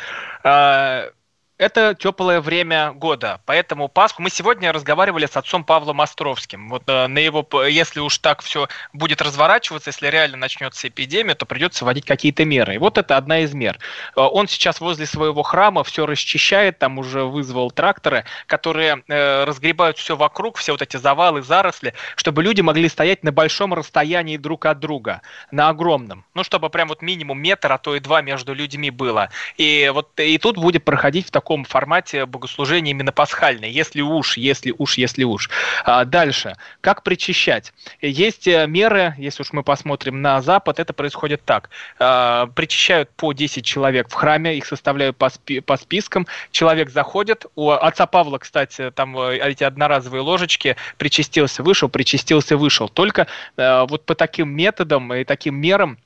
Это 1.56 1.94
теплое 1.94 2.40
время 2.40 2.90
года, 2.94 3.40
поэтому 3.46 3.86
Пасху 3.86 4.20
мы 4.20 4.28
сегодня 4.28 4.72
разговаривали 4.72 5.26
с 5.26 5.36
отцом 5.36 5.62
Павлом 5.62 6.00
Островским. 6.00 6.68
Вот 6.68 6.82
э, 6.88 7.06
на 7.06 7.18
его, 7.20 7.46
если 7.64 8.00
уж 8.00 8.18
так 8.18 8.42
все 8.42 8.66
будет 8.92 9.22
разворачиваться, 9.22 9.90
если 9.90 10.08
реально 10.08 10.36
начнется 10.36 10.88
эпидемия, 10.88 11.36
то 11.36 11.46
придется 11.46 11.84
вводить 11.84 12.06
какие-то 12.06 12.44
меры. 12.44 12.74
И 12.74 12.78
вот 12.78 12.98
это 12.98 13.16
одна 13.16 13.38
из 13.38 13.54
мер. 13.54 13.78
Э, 14.16 14.22
он 14.22 14.48
сейчас 14.48 14.80
возле 14.80 15.06
своего 15.06 15.44
храма 15.44 15.84
все 15.84 16.06
расчищает, 16.06 16.80
там 16.80 16.98
уже 16.98 17.22
вызвал 17.22 17.70
тракторы, 17.70 18.24
которые 18.46 19.04
э, 19.06 19.44
разгребают 19.44 19.96
все 19.96 20.16
вокруг, 20.16 20.58
все 20.58 20.72
вот 20.72 20.82
эти 20.82 20.96
завалы, 20.96 21.42
заросли, 21.42 21.94
чтобы 22.16 22.42
люди 22.42 22.62
могли 22.62 22.88
стоять 22.88 23.22
на 23.22 23.30
большом 23.30 23.74
расстоянии 23.74 24.38
друг 24.38 24.66
от 24.66 24.80
друга, 24.80 25.22
на 25.52 25.68
огромном. 25.68 26.24
Ну, 26.34 26.42
чтобы 26.42 26.68
прям 26.68 26.88
вот 26.88 27.00
минимум 27.00 27.40
метр, 27.40 27.70
а 27.70 27.78
то 27.78 27.94
и 27.94 28.00
два 28.00 28.22
между 28.22 28.54
людьми 28.54 28.90
было. 28.90 29.28
И 29.56 29.88
вот 29.94 30.18
и 30.18 30.36
тут 30.38 30.58
будет 30.58 30.84
проходить 30.84 31.28
в 31.28 31.30
таком 31.30 31.43
таком 31.44 31.64
формате 31.64 32.24
богослужения 32.24 32.92
именно 32.92 33.12
пасхальное, 33.12 33.68
если 33.68 34.00
уж, 34.00 34.38
если 34.38 34.74
уж, 34.78 34.96
если 34.96 35.24
уж. 35.24 35.50
А 35.84 36.06
дальше. 36.06 36.56
Как 36.80 37.02
причащать? 37.02 37.74
Есть 38.00 38.48
э, 38.48 38.66
меры, 38.66 39.14
если 39.18 39.42
уж 39.42 39.52
мы 39.52 39.62
посмотрим 39.62 40.22
на 40.22 40.40
Запад, 40.40 40.78
это 40.78 40.94
происходит 40.94 41.42
так. 41.44 41.68
А, 41.98 42.46
причащают 42.46 43.10
по 43.10 43.34
10 43.34 43.62
человек 43.62 44.08
в 44.08 44.14
храме, 44.14 44.56
их 44.56 44.64
составляют 44.64 45.18
по, 45.18 45.28
спи 45.28 45.60
по 45.60 45.76
спискам. 45.76 46.26
Человек 46.50 46.88
заходит, 46.88 47.44
у 47.56 47.70
отца 47.72 48.06
Павла, 48.06 48.38
кстати, 48.38 48.90
там 48.90 49.14
э, 49.18 49.36
эти 49.36 49.64
одноразовые 49.64 50.22
ложечки, 50.22 50.76
причастился, 50.96 51.62
вышел, 51.62 51.90
причастился, 51.90 52.56
вышел. 52.56 52.88
Только 52.88 53.26
э, 53.58 53.84
вот 53.86 54.06
по 54.06 54.14
таким 54.14 54.48
методам 54.48 55.12
и 55.12 55.24
таким 55.24 55.56
мерам 55.56 55.98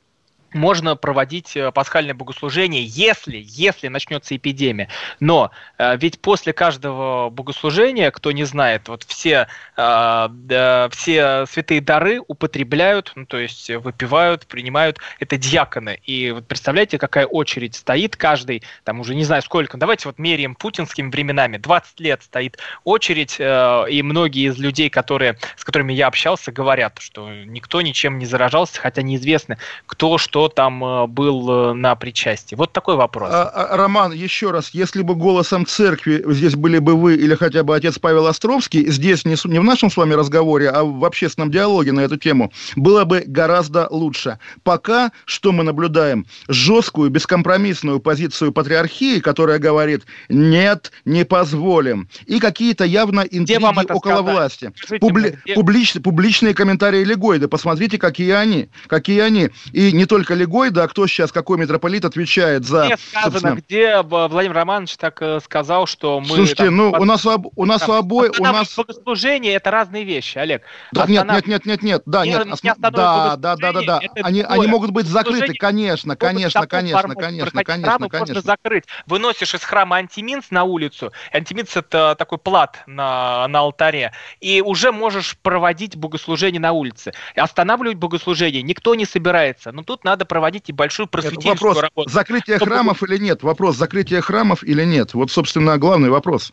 можно 0.53 0.97
проводить 0.97 1.57
э, 1.57 1.71
пасхальное 1.73 2.15
богослужение, 2.15 2.85
если, 2.85 3.43
если 3.45 3.89
начнется 3.89 4.37
эпидемия. 4.37 4.89
Но 5.21 5.51
э, 5.79 5.97
ведь 5.97 6.21
после 6.21 6.53
каждого 6.53 7.31
богослужения, 7.31 8.11
кто 8.11 8.33
не 8.33 8.45
знает, 8.45 8.89
вот 8.89 9.05
все, 9.05 9.49
э, 9.77 10.29
э, 10.51 10.89
все 10.93 11.47
святые 11.47 11.81
дары 11.81 12.21
употребляют, 12.27 13.13
ну, 13.15 13.27
то 13.27 13.39
есть 13.39 13.71
выпивают, 13.71 14.47
принимают, 14.47 14.99
это 15.19 15.37
диаконы. 15.37 16.01
И 16.05 16.31
вот 16.31 16.47
представляете, 16.47 16.99
какая 16.99 17.27
очередь 17.27 17.75
стоит 17.75 18.17
каждый, 18.17 18.63
там 18.85 19.01
уже 19.01 19.15
не 19.15 19.25
знаю 19.25 19.43
сколько, 19.43 19.77
давайте 19.77 20.09
вот 20.09 20.19
меряем 20.19 20.55
путинскими 20.55 21.11
временами, 21.11 21.59
20 21.59 22.01
лет 22.01 22.23
стоит 22.23 22.59
очередь, 22.85 23.37
э, 23.39 23.85
и 23.91 24.03
многие 24.03 24.49
из 24.49 24.59
людей, 24.59 24.89
которые, 24.89 25.39
с 25.57 25.65
которыми 25.65 25.93
я 25.93 26.07
общался, 26.07 26.53
говорят, 26.53 26.99
что 27.01 27.31
никто 27.31 27.81
ничем 27.83 28.19
не 28.19 28.27
заражался, 28.27 28.81
хотя 28.81 29.03
неизвестно, 29.03 29.59
кто 29.87 30.17
что 30.19 30.38
кто 30.39 30.49
там 30.49 30.85
э, 30.85 31.07
был 31.09 31.51
э, 31.51 31.73
на 31.73 31.97
причастии? 31.97 32.55
Вот 32.55 32.73
такой 32.73 32.95
вопрос. 32.95 33.29
А, 33.33 33.49
а, 33.49 33.77
Роман, 33.77 34.13
еще 34.13 34.53
раз, 34.53 34.71
если 34.73 35.03
бы 35.03 35.17
голосом 35.17 35.67
церкви 35.67 36.23
здесь 36.29 36.55
были 36.55 36.79
бы 36.79 36.95
вы 36.95 37.17
или 37.17 37.35
хотя 37.35 37.65
бы 37.65 37.75
отец 37.75 37.99
Павел 37.99 38.29
Островский, 38.29 38.89
здесь 38.89 39.25
не, 39.25 39.35
не 39.51 39.59
в 39.59 39.65
нашем 39.65 39.91
с 39.91 39.97
вами 39.97 40.15
разговоре, 40.15 40.71
а 40.71 40.85
в 40.85 41.05
общественном 41.05 41.51
диалоге 41.51 41.91
на 41.91 42.03
эту 42.03 42.19
тему, 42.19 42.53
было 42.77 43.05
бы 43.05 43.25
гораздо 43.27 43.89
лучше. 43.91 44.39
Пока 44.63 45.11
что 45.25 45.51
мы 45.51 45.65
наблюдаем? 45.65 46.25
Жесткую, 46.47 47.11
бескомпромиссную 47.11 47.99
позицию 47.99 48.53
патриархии, 48.53 49.19
которая 49.19 49.59
говорит, 49.59 50.05
нет, 50.29 50.93
не 51.05 51.25
позволим. 51.25 52.09
И 52.27 52.39
какие-то 52.39 52.85
явно 52.85 53.23
интриги 53.23 53.65
около 53.65 53.99
сказать? 53.99 54.23
власти. 54.23 54.73
Публи, 55.01 55.31
мне, 55.31 55.39
где... 55.45 55.55
публич, 55.55 55.95
публичные 55.95 56.55
комментарии 56.55 57.03
Легойда, 57.03 57.49
посмотрите, 57.49 57.99
какие 57.99 58.31
они. 58.31 58.69
Какие 58.87 59.19
они. 59.19 59.49
И 59.73 59.91
не 59.91 60.07
только 60.07 60.28
Легой, 60.35 60.71
да, 60.71 60.87
кто 60.89 61.07
сейчас, 61.07 61.33
какой 61.33 61.59
митрополит 61.59 62.05
отвечает 62.05 62.65
за... 62.65 62.87
Где 62.87 62.97
сказано, 62.97 63.31
собственно... 63.31 63.55
где 63.57 64.03
Владимир 64.03 64.57
Романович 64.57 64.97
так 64.97 65.21
э, 65.23 65.41
сказал, 65.41 65.87
что 65.87 66.21
мы... 66.21 66.27
Слушайте, 66.27 66.65
там, 66.65 66.77
ну, 66.77 66.91
у 66.91 67.05
нас, 67.05 67.27
у 67.27 67.65
нас 67.65 67.83
там, 67.83 67.93
обоих... 67.93 68.33
У 68.39 68.45
нас... 68.45 68.77
Богослужение– 68.77 69.53
это 69.55 69.71
разные 69.71 70.05
вещи, 70.05 70.39
Олег. 70.39 70.63
Да, 70.93 71.05
Останов... 71.05 71.37
Нет, 71.37 71.47
нет, 71.47 71.67
нет, 71.67 71.67
нет, 71.67 71.83
нет, 71.83 72.03
да, 72.07 72.27
нет, 72.27 72.47
основ... 72.51 72.77
да, 72.79 72.91
да, 72.91 73.37
да, 73.37 73.57
да, 73.57 73.83
да, 73.83 74.01
они, 74.23 74.43
они 74.43 74.67
могут 74.67 74.91
быть 74.91 75.07
закрыты, 75.07 75.55
конечно, 75.55 76.17
конечно, 76.17 76.67
конечно, 76.67 77.15
конечно, 77.15 77.65
конечно, 77.65 77.65
конечно. 77.65 78.19
Можно 78.19 78.41
закрыть. 78.41 78.85
Выносишь 79.07 79.55
из 79.55 79.63
храма 79.63 79.97
антиминс 79.97 80.51
на 80.51 80.65
улицу, 80.65 81.13
антиминс– 81.33 81.71
это 81.77 82.15
такой 82.19 82.39
плат 82.39 82.83
на, 82.87 83.47
на 83.49 83.61
алтаре, 83.61 84.13
и 84.41 84.61
уже 84.61 84.93
можешь 84.93 85.37
проводить 85.39 85.97
богослужение 85.97 86.61
на 86.61 86.73
улице. 86.73 87.13
Останавливать 87.37 87.97
богослужение 87.97 88.63
никто 88.63 88.95
не 88.95 89.05
собирается. 89.05 89.73
Но 89.73 89.83
тут 89.83 90.05
надо 90.05 90.18
проводить 90.25 90.69
и 90.69 90.73
большую 90.73 91.07
просветительскую 91.07 91.73
вопрос, 91.73 91.83
работу. 91.83 92.11
Закрытие 92.11 92.57
Чтобы... 92.57 92.73
храмов 92.73 93.03
или 93.03 93.19
нет? 93.19 93.43
Вопрос, 93.43 93.77
закрытие 93.77 94.21
храмов 94.21 94.63
или 94.65 94.85
нет? 94.85 95.15
Вот, 95.15 95.31
собственно, 95.31 95.79
главный 95.79 96.11
вопрос. 96.11 96.53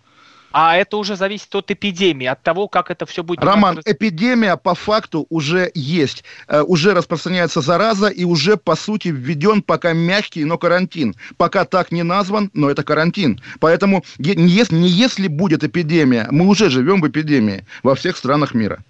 А 0.57 0.77
это 0.77 0.95
уже 0.95 1.17
зависит 1.17 1.53
от 1.53 1.69
эпидемии, 1.69 2.27
от 2.27 2.41
того, 2.41 2.69
как 2.69 2.89
это 2.89 3.05
все 3.05 3.23
будет. 3.23 3.43
Роман, 3.43 3.81
эпидемия 3.83 4.55
по 4.55 4.73
факту 4.73 5.25
уже 5.29 5.69
есть. 5.73 6.23
Э, 6.47 6.61
уже 6.61 6.93
распространяется 6.93 7.59
зараза 7.59 8.07
и 8.07 8.23
уже, 8.23 8.55
по 8.55 8.77
сути, 8.77 9.09
введен 9.09 9.61
пока 9.61 9.91
мягкий, 9.91 10.45
но 10.45 10.57
карантин. 10.57 11.13
Пока 11.35 11.65
так 11.65 11.91
не 11.91 12.03
назван, 12.03 12.51
но 12.53 12.69
это 12.69 12.83
карантин. 12.83 13.41
Поэтому 13.59 14.05
не 14.17 14.33
не 14.35 14.87
если 14.87 15.27
будет 15.27 15.65
эпидемия, 15.65 16.29
мы 16.31 16.47
уже 16.47 16.69
живем 16.69 17.01
в 17.01 17.07
эпидемии 17.09 17.65
во 17.83 17.93
всех 17.93 18.15
странах 18.15 18.53
мира. 18.53 18.81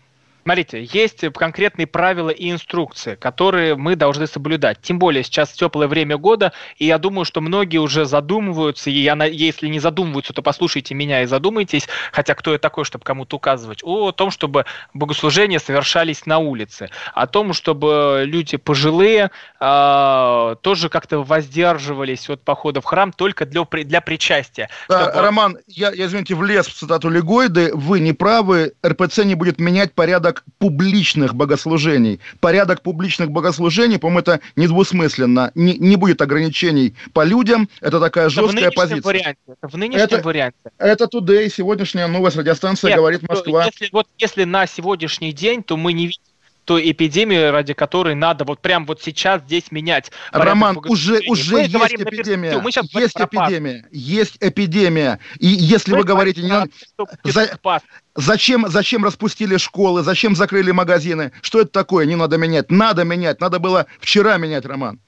Смотрите, 0.46 0.84
есть 0.84 1.26
конкретные 1.34 1.88
правила 1.88 2.30
и 2.30 2.52
инструкции, 2.52 3.16
которые 3.16 3.76
мы 3.76 3.96
должны 3.96 4.28
соблюдать. 4.28 4.80
Тем 4.80 5.00
более 5.00 5.24
сейчас 5.24 5.52
теплое 5.52 5.88
время 5.88 6.20
года, 6.20 6.54
и 6.78 6.86
я 6.86 7.00
думаю, 7.00 7.26
что 7.26 7.42
многие 7.42 7.80
уже 7.80 8.06
задумываются, 8.06 8.92
и 8.92 8.94
я, 8.94 9.16
если 9.24 9.68
не 9.68 9.80
задумываются, 9.80 10.34
то 10.34 10.44
послушайте 10.44 10.94
меня 10.94 11.24
и 11.24 11.26
задумайтесь, 11.26 11.88
хотя 12.12 12.36
кто 12.36 12.52
я 12.52 12.60
такой, 12.60 12.86
чтобы 12.86 13.04
кому-то 13.04 13.38
указывать, 13.38 13.80
о 13.82 14.12
том, 14.12 14.30
чтобы 14.30 14.66
богослужения 14.94 15.58
совершались 15.58 16.28
на 16.28 16.38
улице, 16.38 16.92
о 17.16 17.26
том, 17.26 17.54
чтобы 17.54 18.22
люди 18.28 18.58
пожилые 18.58 19.32
э, 19.60 20.56
тоже 20.62 20.90
как-то 20.90 21.24
воздерживались 21.24 22.30
от 22.30 22.44
похода 22.44 22.82
в 22.82 22.86
храм 22.86 23.12
только 23.12 23.48
для, 23.48 23.64
для 23.64 24.00
причастия. 24.00 24.70
Да, 24.90 25.06
чтобы... 25.06 25.22
Роман, 25.22 25.58
я, 25.66 25.92
я, 25.92 26.06
извините, 26.06 26.36
влез 26.36 26.68
в 26.68 26.74
цитату 26.76 27.10
Легойды, 27.10 27.72
вы 27.74 28.00
не 28.00 28.14
правы, 28.14 28.74
РПЦ 28.86 29.24
не 29.26 29.34
будет 29.34 29.60
менять 29.60 29.94
порядок 29.94 30.35
порядок 30.36 30.44
публичных 30.58 31.36
богослужений. 31.36 32.20
Порядок 32.40 32.82
публичных 32.82 33.32
богослужений, 33.32 34.00
по-моему, 34.00 34.20
это 34.20 34.40
недвусмысленно. 34.56 35.52
Не, 35.56 35.78
не 35.78 35.96
будет 35.96 36.22
ограничений 36.22 36.96
по 37.14 37.24
людям. 37.24 37.70
Это 37.82 38.00
такая 38.00 38.30
жесткая 38.30 38.68
это 38.68 38.76
позиция. 38.76 39.04
Варианте. 39.04 39.40
Это 39.48 39.68
в 39.68 39.78
нынешнем 39.78 40.04
это, 40.04 40.22
варианте. 40.22 40.58
Это 40.78 41.06
Today, 41.06 41.50
сегодняшняя 41.50 42.08
новость, 42.08 42.38
радиостанция 42.38 42.90
Нет, 42.90 42.98
«Говорит 42.98 43.28
Москва». 43.28 43.66
Если, 43.66 43.90
вот, 43.92 44.08
если 44.18 44.44
на 44.44 44.66
сегодняшний 44.68 45.34
день, 45.34 45.64
то 45.64 45.78
мы 45.78 45.94
не 45.94 46.08
видим 46.08 46.22
той 46.66 46.92
эпидемии, 46.92 47.50
ради 47.50 47.74
которой 47.74 48.16
надо 48.16 48.44
вот 48.44 48.60
прям 48.60 48.86
вот 48.86 49.02
сейчас 49.02 49.42
здесь 49.44 49.72
менять. 49.72 50.12
Роман, 50.32 50.78
уже, 50.86 51.22
уже 51.28 51.58
есть 51.62 51.94
эпидемия. 51.94 52.60
Мы 52.60 52.72
сейчас 52.72 52.94
есть 52.94 53.16
эпидемия. 53.18 53.86
Есть 53.92 54.38
эпидемия. 54.42 55.20
И 55.40 55.48
если 55.48 55.92
мы 55.92 56.00
вы 56.00 56.04
говорите... 56.04 56.42
Не, 56.42 56.70
за, 57.24 57.60
зачем, 58.16 58.68
зачем 58.68 59.06
распустили 59.06 59.58
школы? 59.58 60.04
Зачем 60.04 60.36
закрыли 60.36 60.72
магазины? 60.72 61.32
Что 61.42 61.62
это 61.62 61.72
такое? 61.72 62.06
Не 62.06 62.16
надо 62.16 62.38
менять. 62.38 62.72
Надо 62.72 63.04
менять. 63.04 63.40
Надо 63.40 63.60
было 63.60 63.86
вчера 64.00 64.38
менять, 64.38 64.66
Роман. 64.66 65.00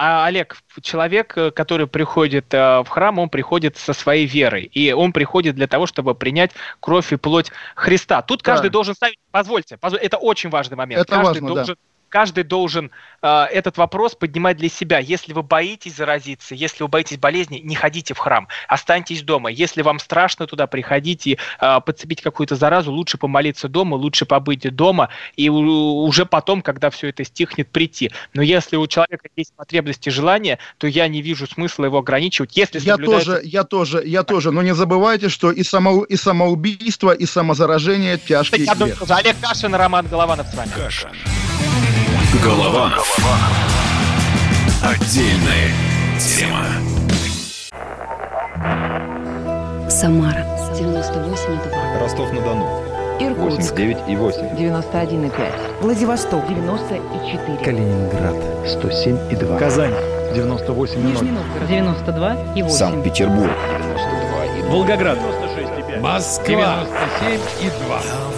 А 0.00 0.26
Олег, 0.26 0.56
человек, 0.80 1.36
э, 1.36 1.50
который 1.50 1.88
приходит 1.88 2.54
э, 2.54 2.82
в 2.84 2.88
храм, 2.88 3.18
он 3.18 3.28
приходит 3.28 3.76
со 3.76 3.92
своей 3.92 4.26
верой. 4.26 4.70
И 4.72 4.92
он 4.92 5.12
приходит 5.12 5.56
для 5.56 5.66
того, 5.66 5.86
чтобы 5.86 6.14
принять 6.14 6.52
кровь 6.78 7.12
и 7.12 7.16
плоть 7.16 7.50
Христа. 7.74 8.22
Тут 8.22 8.44
каждый 8.44 8.68
да. 8.68 8.74
должен 8.74 8.94
ставить, 8.94 9.18
позвольте, 9.32 9.76
позвольте, 9.76 10.06
это 10.06 10.16
очень 10.16 10.50
важный 10.50 10.76
момент. 10.76 11.02
Это 11.02 11.16
каждый 11.16 11.42
важно, 11.42 11.48
должен 11.48 11.74
да 11.74 11.97
каждый 12.08 12.44
должен 12.44 12.90
э, 13.22 13.44
этот 13.52 13.76
вопрос 13.76 14.14
поднимать 14.14 14.56
для 14.56 14.68
себя. 14.68 14.98
Если 14.98 15.32
вы 15.32 15.42
боитесь 15.42 15.96
заразиться, 15.96 16.54
если 16.54 16.82
вы 16.84 16.88
боитесь 16.88 17.18
болезни, 17.18 17.58
не 17.58 17.74
ходите 17.74 18.14
в 18.14 18.18
храм, 18.18 18.48
останьтесь 18.68 19.22
дома. 19.22 19.50
Если 19.50 19.82
вам 19.82 19.98
страшно 19.98 20.46
туда 20.46 20.66
приходить 20.66 21.26
и 21.26 21.38
э, 21.60 21.80
подцепить 21.84 22.22
какую-то 22.22 22.56
заразу, 22.56 22.92
лучше 22.92 23.18
помолиться 23.18 23.68
дома, 23.68 23.94
лучше 23.96 24.26
побыть 24.26 24.74
дома 24.74 25.08
и 25.36 25.48
уже 25.48 26.26
потом, 26.26 26.62
когда 26.62 26.90
все 26.90 27.08
это 27.08 27.24
стихнет, 27.24 27.68
прийти. 27.70 28.12
Но 28.34 28.42
если 28.42 28.76
у 28.76 28.86
человека 28.86 29.28
есть 29.36 29.54
потребности 29.54 30.08
и 30.08 30.12
желания, 30.12 30.58
то 30.78 30.86
я 30.86 31.08
не 31.08 31.22
вижу 31.22 31.46
смысла 31.46 31.86
его 31.86 31.98
ограничивать. 31.98 32.56
Если 32.56 32.78
я 32.78 32.94
соблюдается... 32.94 33.32
тоже, 33.32 33.46
я 33.46 33.64
тоже, 33.64 34.02
я 34.04 34.22
тоже. 34.22 34.50
Но 34.52 34.62
не 34.62 34.74
забывайте, 34.74 35.28
что 35.28 35.50
и, 35.50 35.62
само, 35.62 36.04
и 36.04 36.16
самоубийство, 36.16 37.12
и 37.12 37.26
самозаражение 37.26 38.18
тяжкие 38.18 38.68
я 38.68 38.74
думаю, 38.74 38.96
Олег 39.08 39.36
Кашин, 39.40 39.74
Роман 39.74 40.06
Голованов 40.06 40.46
с 40.48 40.54
вами. 40.54 40.70
Кашин. 40.70 41.10
Голованов. 42.34 43.16
Отдельная 44.82 45.72
тема. 46.20 46.66
Самара 49.88 50.44
98,2. 50.74 52.02
Ростов-на-Дону. 52.02 52.84
Иркутск. 53.18 53.72
89 53.72 53.96
и 54.08 54.16
8. 54.16 54.56
91 54.56 55.24
и 55.24 55.30
5. 55.30 55.52
Владивосток. 55.80 56.46
94. 56.46 57.64
Калининград. 57.64 58.36
107 58.66 59.32
и 59.32 59.34
2. 59.34 59.58
Казань. 59.58 59.94
98 60.34 61.00
и 61.00 61.12
0. 61.14 61.28
92 61.66 62.36
и 62.54 62.62
8. 62.62 62.76
Санкт-Петербург. 62.76 63.50
92 63.70 64.44
и 64.44 64.62
2. 64.62 64.70
Волгоград. 64.70 65.18
96 65.18 65.78
и 65.78 65.92
5. 65.92 66.02
Москва. 66.02 66.84
97 67.22 68.37